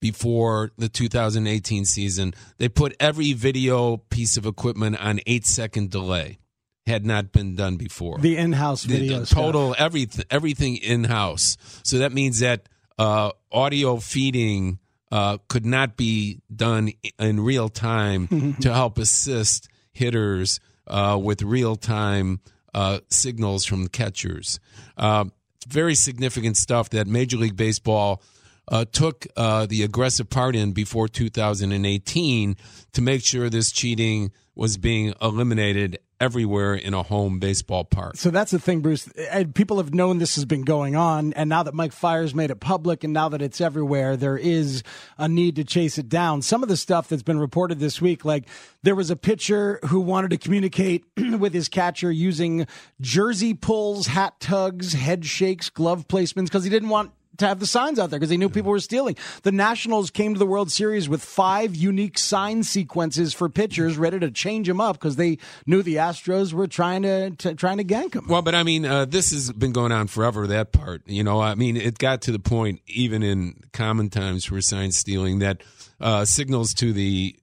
before 0.01 0.71
the 0.79 0.89
2018 0.89 1.85
season, 1.85 2.35
they 2.59 2.69
put 2.69 2.95
every 3.01 3.33
video 3.33 3.97
piece 3.97 4.37
of 4.37 4.47
equipment 4.47 5.01
on 5.01 5.21
eight 5.27 5.47
second 5.47 5.91
delay. 5.91 6.39
Had 6.87 7.05
not 7.05 7.33
been 7.33 7.55
done 7.55 7.77
before. 7.77 8.17
The 8.19 8.39
in-house 8.39 8.85
video, 8.85 9.21
the, 9.21 9.27
total 9.27 9.75
everything, 9.77 10.25
everything 10.31 10.77
in-house. 10.77 11.59
So 11.83 11.99
that 11.99 12.13
means 12.13 12.41
that 12.41 12.67
uh, 12.99 13.33
audio 13.53 13.99
feeding 13.99 14.79
uh, 15.13 15.37
could 15.49 15.67
not 15.67 15.99
be 15.99 16.41
done 16.55 16.93
in 17.19 17.41
real 17.41 17.69
time 17.69 18.57
to 18.63 18.73
help 18.73 18.97
assist 18.97 19.69
hitters 19.93 20.61
uh, 20.87 21.19
with 21.23 21.43
real 21.43 21.77
time 21.77 22.41
uh, 22.75 23.01
signals 23.11 23.65
from 23.65 23.89
catchers. 23.89 24.59
Uh, 24.97 25.27
very 25.67 25.95
significant 25.95 26.57
stuff 26.57 26.91
that 26.91 27.07
Major 27.07 27.37
League 27.37 27.57
Baseball 27.57 28.23
uh, 28.69 28.85
took 28.91 29.27
uh, 29.37 29.67
the 29.67 29.83
aggressive 29.83 30.31
part 30.31 30.55
in 30.55 30.73
before 30.73 31.09
2018 31.09 32.57
to 32.93 33.03
make 33.03 33.25
sure 33.25 33.49
this 33.49 33.73
cheating 33.73 34.31
was 34.55 34.77
being 34.77 35.15
eliminated 35.23 35.99
everywhere 36.21 36.75
in 36.75 36.95
a 36.95 37.03
home 37.03 37.39
baseball 37.39 37.85
park. 37.85 38.17
So 38.17 38.31
that's 38.31 38.51
the 38.51 38.59
thing, 38.59 38.81
Bruce. 38.81 39.09
People 39.55 39.77
have 39.77 39.95
known 39.95 40.19
this 40.19 40.35
has 40.35 40.45
been 40.45 40.63
going 40.63 40.97
on, 40.97 41.33
and 41.35 41.49
now 41.49 41.63
that 41.63 41.75
Mike 41.75 41.93
Fiers 41.93 42.35
made 42.35 42.51
it 42.51 42.57
public, 42.57 43.05
and 43.05 43.13
now 43.13 43.29
that 43.29 43.41
it's 43.41 43.61
everywhere, 43.61 44.17
there 44.17 44.37
is 44.37 44.83
a 45.17 45.29
need 45.29 45.57
to 45.57 45.65
chase 45.65 45.97
it 45.97 46.09
down. 46.09 46.43
Some 46.43 46.65
of 46.65 46.69
the 46.69 46.77
stuff 46.77 47.09
that's 47.09 47.23
been 47.23 47.39
reported 47.39 47.79
this 47.79 48.01
week, 48.01 48.25
like 48.25 48.45
there 48.83 48.97
was 48.97 49.11
a 49.11 49.17
pitcher 49.17 49.79
who 49.87 50.01
wanted 50.01 50.31
to 50.31 50.39
communicate 50.39 51.05
with 51.39 51.55
his 51.55 51.69
catcher 51.69 52.11
using 52.11 52.67
jersey 53.01 53.55
pulls, 53.55 54.09
hat 54.09 54.41
tugs, 54.41 54.95
head 54.95 55.25
shakes, 55.25 55.71
glove 55.71 56.09
placements, 56.09 56.47
because 56.47 56.65
he 56.65 56.71
didn't 56.71 56.89
want 56.89 57.13
to 57.39 57.47
have 57.47 57.61
the 57.61 57.67
signs 57.67 57.99
out 57.99 58.11
there 58.11 58.19
because 58.19 58.31
they 58.31 58.37
knew 58.37 58.49
people 58.49 58.71
were 58.71 58.81
stealing. 58.81 59.17
The 59.43 59.53
Nationals 59.53 60.11
came 60.11 60.35
to 60.35 60.39
the 60.39 60.47
World 60.47 60.71
Series 60.71 61.09
with 61.09 61.23
five 61.23 61.75
unique 61.75 62.19
sign 62.19 62.63
sequences 62.63 63.33
for 63.33 63.49
pitchers, 63.49 63.97
ready 63.97 64.19
to 64.21 64.31
change 64.31 64.69
them 64.69 64.81
up 64.81 64.97
because 64.97 65.17
they 65.17 65.39
knew 65.67 65.83
the 65.83 65.97
Astros 65.97 66.53
were 66.53 66.67
trying 66.67 67.03
to, 67.03 67.31
to 67.31 67.55
trying 67.55 67.79
to 67.79 67.85
gank 67.85 68.13
them. 68.13 68.27
Well, 68.29 68.43
but 68.43 68.55
I 68.55 68.63
mean, 68.63 68.85
uh, 68.85 69.05
this 69.05 69.31
has 69.31 69.51
been 69.53 69.73
going 69.73 69.93
on 69.93 70.07
forever. 70.09 70.47
That 70.47 70.73
part, 70.73 71.03
you 71.07 71.25
know, 71.25 71.41
I 71.41 71.55
mean, 71.55 71.77
it 71.77 71.99
got 71.99 72.23
to 72.23 72.33
the 72.33 72.39
point 72.39 72.81
even 72.87 73.23
in 73.23 73.61
common 73.73 74.11
times 74.11 74.45
for 74.45 74.61
sign 74.61 74.93
stealing 74.93 75.39
that 75.39 75.63
uh, 76.01 76.25
signals 76.25 76.75
to 76.75 76.93
the 76.93 77.37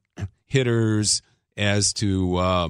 hitters 0.45 1.21
as 1.57 1.93
to 1.93 2.35
uh, 2.35 2.69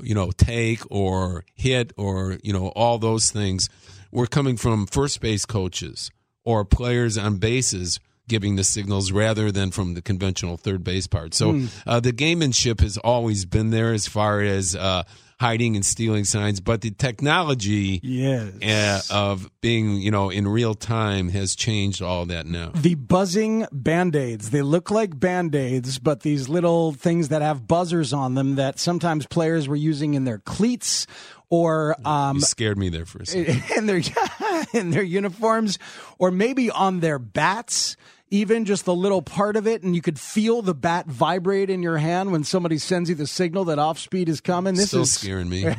you 0.00 0.14
know 0.14 0.30
take 0.30 0.80
or 0.90 1.44
hit 1.54 1.92
or 1.96 2.38
you 2.42 2.52
know 2.52 2.68
all 2.68 2.98
those 2.98 3.30
things 3.30 3.68
were 4.10 4.26
coming 4.26 4.56
from 4.56 4.86
first 4.86 5.20
base 5.20 5.44
coaches 5.44 6.10
or 6.44 6.64
players 6.64 7.18
on 7.18 7.36
bases 7.36 8.00
giving 8.28 8.54
the 8.54 8.64
signals 8.64 9.10
rather 9.10 9.50
than 9.50 9.72
from 9.72 9.94
the 9.94 10.00
conventional 10.00 10.56
third 10.56 10.84
base 10.84 11.06
part. 11.06 11.34
So 11.34 11.52
mm. 11.52 11.68
uh, 11.86 11.98
the 11.98 12.12
gamemanship 12.12 12.80
has 12.80 12.96
always 12.96 13.44
been 13.44 13.70
there 13.70 13.92
as 13.92 14.06
far 14.06 14.40
as 14.40 14.76
uh, 14.76 15.02
hiding 15.40 15.74
and 15.74 15.84
stealing 15.84 16.24
signs, 16.24 16.60
but 16.60 16.80
the 16.82 16.92
technology 16.92 17.98
yes. 18.02 19.10
uh, 19.10 19.14
of 19.14 19.50
being, 19.62 19.96
you 19.96 20.10
know, 20.10 20.30
in 20.30 20.46
real 20.46 20.74
time 20.74 21.30
has 21.30 21.56
changed 21.56 22.02
all 22.02 22.26
that 22.26 22.46
now. 22.46 22.70
The 22.74 22.94
buzzing 22.94 23.66
band-aids, 23.72 24.50
they 24.50 24.62
look 24.62 24.90
like 24.90 25.18
band-aids, 25.18 25.98
but 25.98 26.20
these 26.20 26.48
little 26.48 26.92
things 26.92 27.30
that 27.30 27.42
have 27.42 27.66
buzzers 27.66 28.12
on 28.12 28.34
them 28.34 28.56
that 28.56 28.78
sometimes 28.78 29.26
players 29.26 29.66
were 29.66 29.76
using 29.76 30.14
in 30.14 30.24
their 30.24 30.38
cleats 30.38 31.06
or 31.50 31.96
um, 32.04 32.36
you 32.36 32.42
scared 32.42 32.78
me 32.78 32.88
there 32.88 33.04
for 33.04 33.18
a 33.18 33.26
second. 33.26 33.62
in 33.76 33.86
their 33.86 33.96
in 34.74 34.90
their 34.90 35.02
uniforms, 35.02 35.78
or 36.18 36.30
maybe 36.30 36.70
on 36.70 37.00
their 37.00 37.18
bats. 37.18 37.96
Even 38.32 38.64
just 38.64 38.84
the 38.84 38.94
little 38.94 39.22
part 39.22 39.56
of 39.56 39.66
it, 39.66 39.82
and 39.82 39.96
you 39.96 40.00
could 40.00 40.16
feel 40.16 40.62
the 40.62 40.72
bat 40.72 41.08
vibrate 41.08 41.68
in 41.68 41.82
your 41.82 41.98
hand 41.98 42.30
when 42.30 42.44
somebody 42.44 42.78
sends 42.78 43.08
you 43.08 43.16
the 43.16 43.26
signal 43.26 43.64
that 43.64 43.80
off 43.80 43.98
speed 43.98 44.28
is 44.28 44.40
coming. 44.40 44.74
This 44.74 44.86
Still 44.86 45.02
is 45.02 45.12
scaring 45.12 45.48
me. 45.48 45.66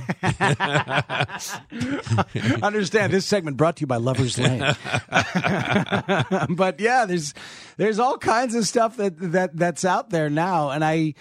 Understand 2.61 3.13
this 3.13 3.25
segment 3.25 3.55
brought 3.55 3.77
to 3.77 3.82
you 3.82 3.88
by 3.88 3.95
Lovers 3.95 4.38
Lane. 4.38 4.59
but 6.49 6.82
yeah, 6.82 7.05
there's 7.05 7.34
there's 7.77 7.99
all 7.99 8.17
kinds 8.17 8.53
of 8.53 8.67
stuff 8.67 8.97
that 8.97 9.13
that 9.32 9.55
that's 9.55 9.86
out 9.86 10.09
there 10.09 10.29
now, 10.29 10.71
and 10.71 10.84
I 10.84 11.13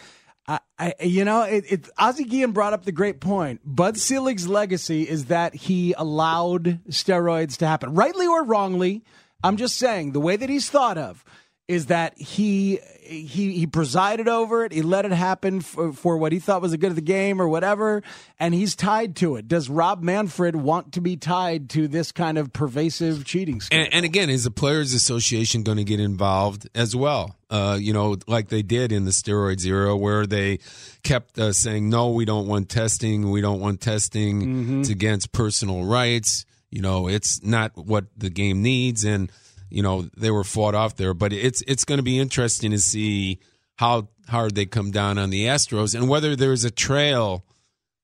I, 0.47 0.61
I, 0.78 0.95
you 1.01 1.24
know, 1.24 1.43
it, 1.43 1.64
it, 1.68 1.88
Ozzie 1.99 2.24
Guillen 2.24 2.53
brought 2.53 2.72
up 2.72 2.84
the 2.84 2.93
great 2.93 3.20
point. 3.20 3.61
Bud 3.64 3.97
Selig's 3.97 4.49
legacy 4.49 5.09
is 5.09 5.26
that 5.26 5.55
he 5.55 5.95
allowed 5.97 6.80
steroids 6.88 7.57
to 7.59 7.66
happen, 7.66 7.95
rightly 7.95 8.26
or 8.26 8.45
wrongly. 8.45 9.05
I'm 9.43 9.57
just 9.57 9.76
saying 9.76 10.12
the 10.12 10.20
way 10.20 10.36
that 10.36 10.49
he's 10.51 10.68
thought 10.68 10.99
of 10.99 11.24
is 11.71 11.87
that 11.87 12.18
he 12.18 12.81
he 13.01 13.53
he 13.53 13.64
presided 13.64 14.27
over 14.27 14.64
it. 14.64 14.73
He 14.73 14.83
let 14.83 15.05
it 15.05 15.12
happen 15.12 15.61
for, 15.61 15.93
for, 15.93 16.16
what 16.16 16.33
he 16.33 16.41
thought 16.41 16.61
was 16.61 16.73
a 16.73 16.77
good 16.77 16.91
of 16.91 16.97
the 16.97 17.01
game 17.01 17.41
or 17.41 17.49
whatever, 17.49 18.03
and 18.41 18.53
he's 18.53 18.75
tied 18.75 19.14
to 19.16 19.37
it. 19.37 19.47
Does 19.47 19.71
Rob 19.71 20.03
Manfred 20.03 20.57
want 20.57 20.93
to 20.95 21.01
be 21.01 21.16
tied 21.16 21.71
to 21.71 21.87
this 21.87 22.11
kind 22.11 22.39
of 22.39 22.53
pervasive 22.53 23.25
cheating? 23.25 23.61
And, 23.71 23.89
and, 23.95 24.05
again, 24.05 24.31
is 24.31 24.43
the 24.43 24.51
Players 24.51 24.93
Association 24.95 25.62
going 25.62 25.77
to 25.77 25.85
get 25.85 26.01
involved 26.01 26.68
as 26.75 26.97
well? 26.97 27.37
Uh, 27.49 27.79
you 27.81 27.93
know, 27.93 28.16
like 28.27 28.49
they 28.49 28.62
did 28.62 28.91
in 28.91 29.05
the 29.05 29.12
steroids 29.12 29.64
era, 29.64 29.97
where 29.97 30.27
they 30.27 30.59
kept 31.05 31.39
uh, 31.39 31.53
saying, 31.53 31.89
"No, 31.89 32.11
we 32.11 32.25
don't 32.25 32.49
want 32.49 32.68
testing. 32.68 33.31
We 33.31 33.41
don't 33.41 33.61
want 33.61 33.81
testing. 33.81 34.43
Mm-hmm. 34.43 34.81
It's 34.81 34.91
against 34.91 35.31
personal 35.31 35.85
rights. 35.85 36.47
You 36.68 36.83
know, 36.83 37.07
it's 37.07 37.45
not 37.45 37.77
what 37.77 38.07
the 38.16 38.29
game 38.29 38.61
needs." 38.61 39.05
and 39.05 39.31
you 39.71 39.83
know 39.83 40.09
they 40.16 40.31
were 40.31 40.45
fought 40.45 40.75
off 40.75 40.97
there. 40.97 41.14
But 41.14 41.33
it's 41.33 41.62
it's 41.62 41.85
going 41.85 41.99
to 41.99 42.05
be 42.05 42.18
interesting 42.18 42.71
to 42.73 42.79
see 42.79 43.41
how 43.77 44.09
hard 44.29 44.55
they 44.55 44.66
come 44.66 44.91
down 44.91 45.18
on 45.18 45.31
the 45.31 45.47
Astros 45.47 45.95
and 45.95 46.09
whether 46.09 46.37
there's 46.37 46.64
a 46.64 46.71
trail 46.71 47.45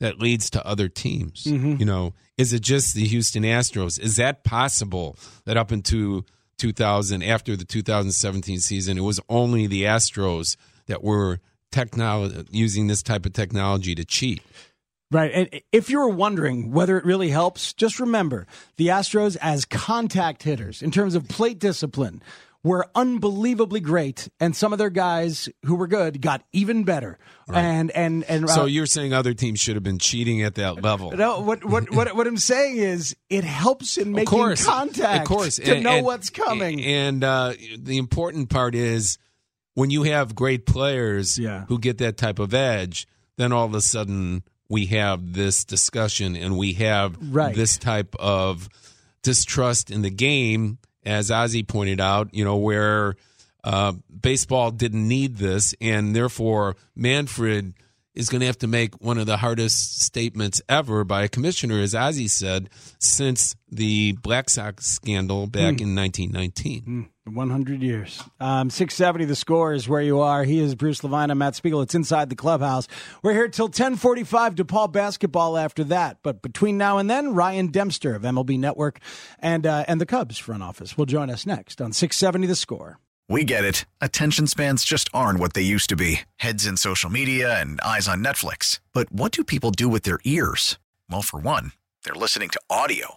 that 0.00 0.18
leads 0.18 0.50
to 0.50 0.66
other 0.66 0.88
teams. 0.88 1.44
Mm-hmm. 1.44 1.76
You 1.78 1.86
know, 1.86 2.14
is 2.36 2.52
it 2.52 2.60
just 2.60 2.94
the 2.94 3.06
Houston 3.06 3.42
Astros? 3.42 3.98
Is 4.00 4.16
that 4.16 4.44
possible 4.44 5.16
that 5.44 5.56
up 5.56 5.72
into 5.72 6.24
2000 6.58 7.22
after 7.22 7.56
the 7.56 7.64
2017 7.64 8.60
season 8.60 8.96
it 8.96 9.02
was 9.02 9.20
only 9.28 9.66
the 9.66 9.82
Astros 9.84 10.56
that 10.86 11.02
were 11.04 11.40
technolo- 11.72 12.46
using 12.50 12.86
this 12.86 13.02
type 13.02 13.26
of 13.26 13.32
technology 13.32 13.94
to 13.94 14.04
cheat? 14.04 14.42
Right. 15.10 15.30
And 15.32 15.62
if 15.70 15.88
you 15.88 16.00
were 16.00 16.08
wondering 16.08 16.72
whether 16.72 16.98
it 16.98 17.04
really 17.04 17.28
helps, 17.28 17.72
just 17.72 18.00
remember 18.00 18.46
the 18.76 18.88
Astros 18.88 19.36
as 19.40 19.64
contact 19.64 20.42
hitters 20.42 20.82
in 20.82 20.90
terms 20.90 21.14
of 21.14 21.28
plate 21.28 21.60
discipline 21.60 22.22
were 22.66 22.84
unbelievably 22.96 23.78
great, 23.78 24.28
and 24.40 24.56
some 24.56 24.72
of 24.72 24.78
their 24.80 24.90
guys 24.90 25.48
who 25.64 25.76
were 25.76 25.86
good 25.86 26.20
got 26.20 26.42
even 26.52 26.82
better. 26.82 27.16
Right. 27.46 27.62
And 27.62 27.92
and 27.92 28.24
and 28.24 28.50
so 28.50 28.62
uh, 28.62 28.66
you're 28.66 28.86
saying 28.86 29.12
other 29.12 29.34
teams 29.34 29.60
should 29.60 29.76
have 29.76 29.84
been 29.84 30.00
cheating 30.00 30.42
at 30.42 30.56
that 30.56 30.82
level? 30.82 31.12
No, 31.12 31.40
what 31.40 31.64
what 31.64 31.90
what, 31.94 32.16
what 32.16 32.26
I'm 32.26 32.36
saying 32.36 32.78
is 32.78 33.14
it 33.30 33.44
helps 33.44 33.96
in 33.96 34.10
making 34.10 34.26
course, 34.26 34.66
contact, 34.66 35.22
of 35.22 35.28
course, 35.28 35.56
to 35.56 35.76
and, 35.76 35.84
know 35.84 35.98
and, 35.98 36.04
what's 36.04 36.28
coming. 36.28 36.82
And 36.82 37.22
uh, 37.22 37.54
the 37.78 37.98
important 37.98 38.50
part 38.50 38.74
is 38.74 39.16
when 39.74 39.90
you 39.90 40.02
have 40.02 40.34
great 40.34 40.66
players 40.66 41.38
yeah. 41.38 41.66
who 41.68 41.78
get 41.78 41.98
that 41.98 42.16
type 42.16 42.40
of 42.40 42.52
edge, 42.52 43.06
then 43.36 43.52
all 43.52 43.66
of 43.66 43.74
a 43.74 43.80
sudden 43.80 44.42
we 44.68 44.86
have 44.86 45.32
this 45.32 45.64
discussion 45.64 46.36
and 46.36 46.56
we 46.56 46.74
have 46.74 47.16
right. 47.20 47.54
this 47.54 47.78
type 47.78 48.14
of 48.18 48.68
distrust 49.22 49.90
in 49.90 50.02
the 50.02 50.10
game, 50.10 50.78
as 51.04 51.30
Ozzie 51.30 51.62
pointed 51.62 52.00
out, 52.00 52.32
you 52.32 52.44
know, 52.44 52.56
where 52.56 53.16
uh, 53.64 53.92
baseball 54.20 54.70
didn't 54.70 55.06
need 55.06 55.36
this, 55.36 55.74
and 55.80 56.14
therefore 56.14 56.76
Manfred 56.94 57.74
is 58.14 58.28
going 58.28 58.40
to 58.40 58.46
have 58.46 58.58
to 58.58 58.66
make 58.66 58.94
one 59.00 59.18
of 59.18 59.26
the 59.26 59.36
hardest 59.36 60.00
statements 60.00 60.62
ever 60.68 61.04
by 61.04 61.22
a 61.24 61.28
commissioner, 61.28 61.80
as 61.80 61.94
Ozzie 61.94 62.28
said, 62.28 62.70
since 62.98 63.54
the 63.70 64.12
Black 64.12 64.48
Sox 64.48 64.86
scandal 64.86 65.46
back 65.46 65.80
in 65.80 65.94
1919. 65.94 67.10
100 67.26 67.82
years. 67.82 68.22
Um, 68.40 68.70
670 68.70 69.24
the 69.24 69.36
score 69.36 69.72
is 69.72 69.88
where 69.88 70.00
you 70.00 70.20
are. 70.20 70.44
He 70.44 70.60
is 70.60 70.74
Bruce 70.74 71.02
Levine. 71.02 71.30
I'm 71.30 71.38
Matt 71.38 71.56
Spiegel. 71.56 71.82
It's 71.82 71.94
inside 71.94 72.30
the 72.30 72.36
clubhouse. 72.36 72.86
We're 73.22 73.32
here 73.32 73.48
till 73.48 73.66
1045 73.66 74.54
DePaul 74.54 74.92
basketball 74.92 75.56
after 75.56 75.84
that. 75.84 76.18
But 76.22 76.42
between 76.42 76.78
now 76.78 76.98
and 76.98 77.10
then, 77.10 77.34
Ryan 77.34 77.68
Dempster 77.68 78.14
of 78.14 78.22
MLB 78.22 78.58
Network 78.58 79.00
and, 79.38 79.66
uh, 79.66 79.84
and 79.88 80.00
the 80.00 80.06
Cubs 80.06 80.38
front 80.38 80.62
office 80.62 80.96
will 80.96 81.06
join 81.06 81.30
us 81.30 81.46
next 81.46 81.80
on 81.80 81.92
670 81.92 82.46
the 82.46 82.54
score. 82.54 82.98
We 83.28 83.42
get 83.42 83.64
it. 83.64 83.86
Attention 84.00 84.46
spans 84.46 84.84
just 84.84 85.08
aren't 85.12 85.40
what 85.40 85.54
they 85.54 85.62
used 85.62 85.88
to 85.88 85.96
be 85.96 86.20
heads 86.36 86.64
in 86.64 86.76
social 86.76 87.10
media 87.10 87.60
and 87.60 87.80
eyes 87.80 88.06
on 88.06 88.22
Netflix. 88.22 88.80
But 88.92 89.10
what 89.12 89.32
do 89.32 89.42
people 89.42 89.72
do 89.72 89.88
with 89.88 90.04
their 90.04 90.20
ears? 90.24 90.78
Well, 91.10 91.22
for 91.22 91.40
one, 91.40 91.72
they're 92.04 92.14
listening 92.14 92.50
to 92.50 92.60
audio. 92.70 93.16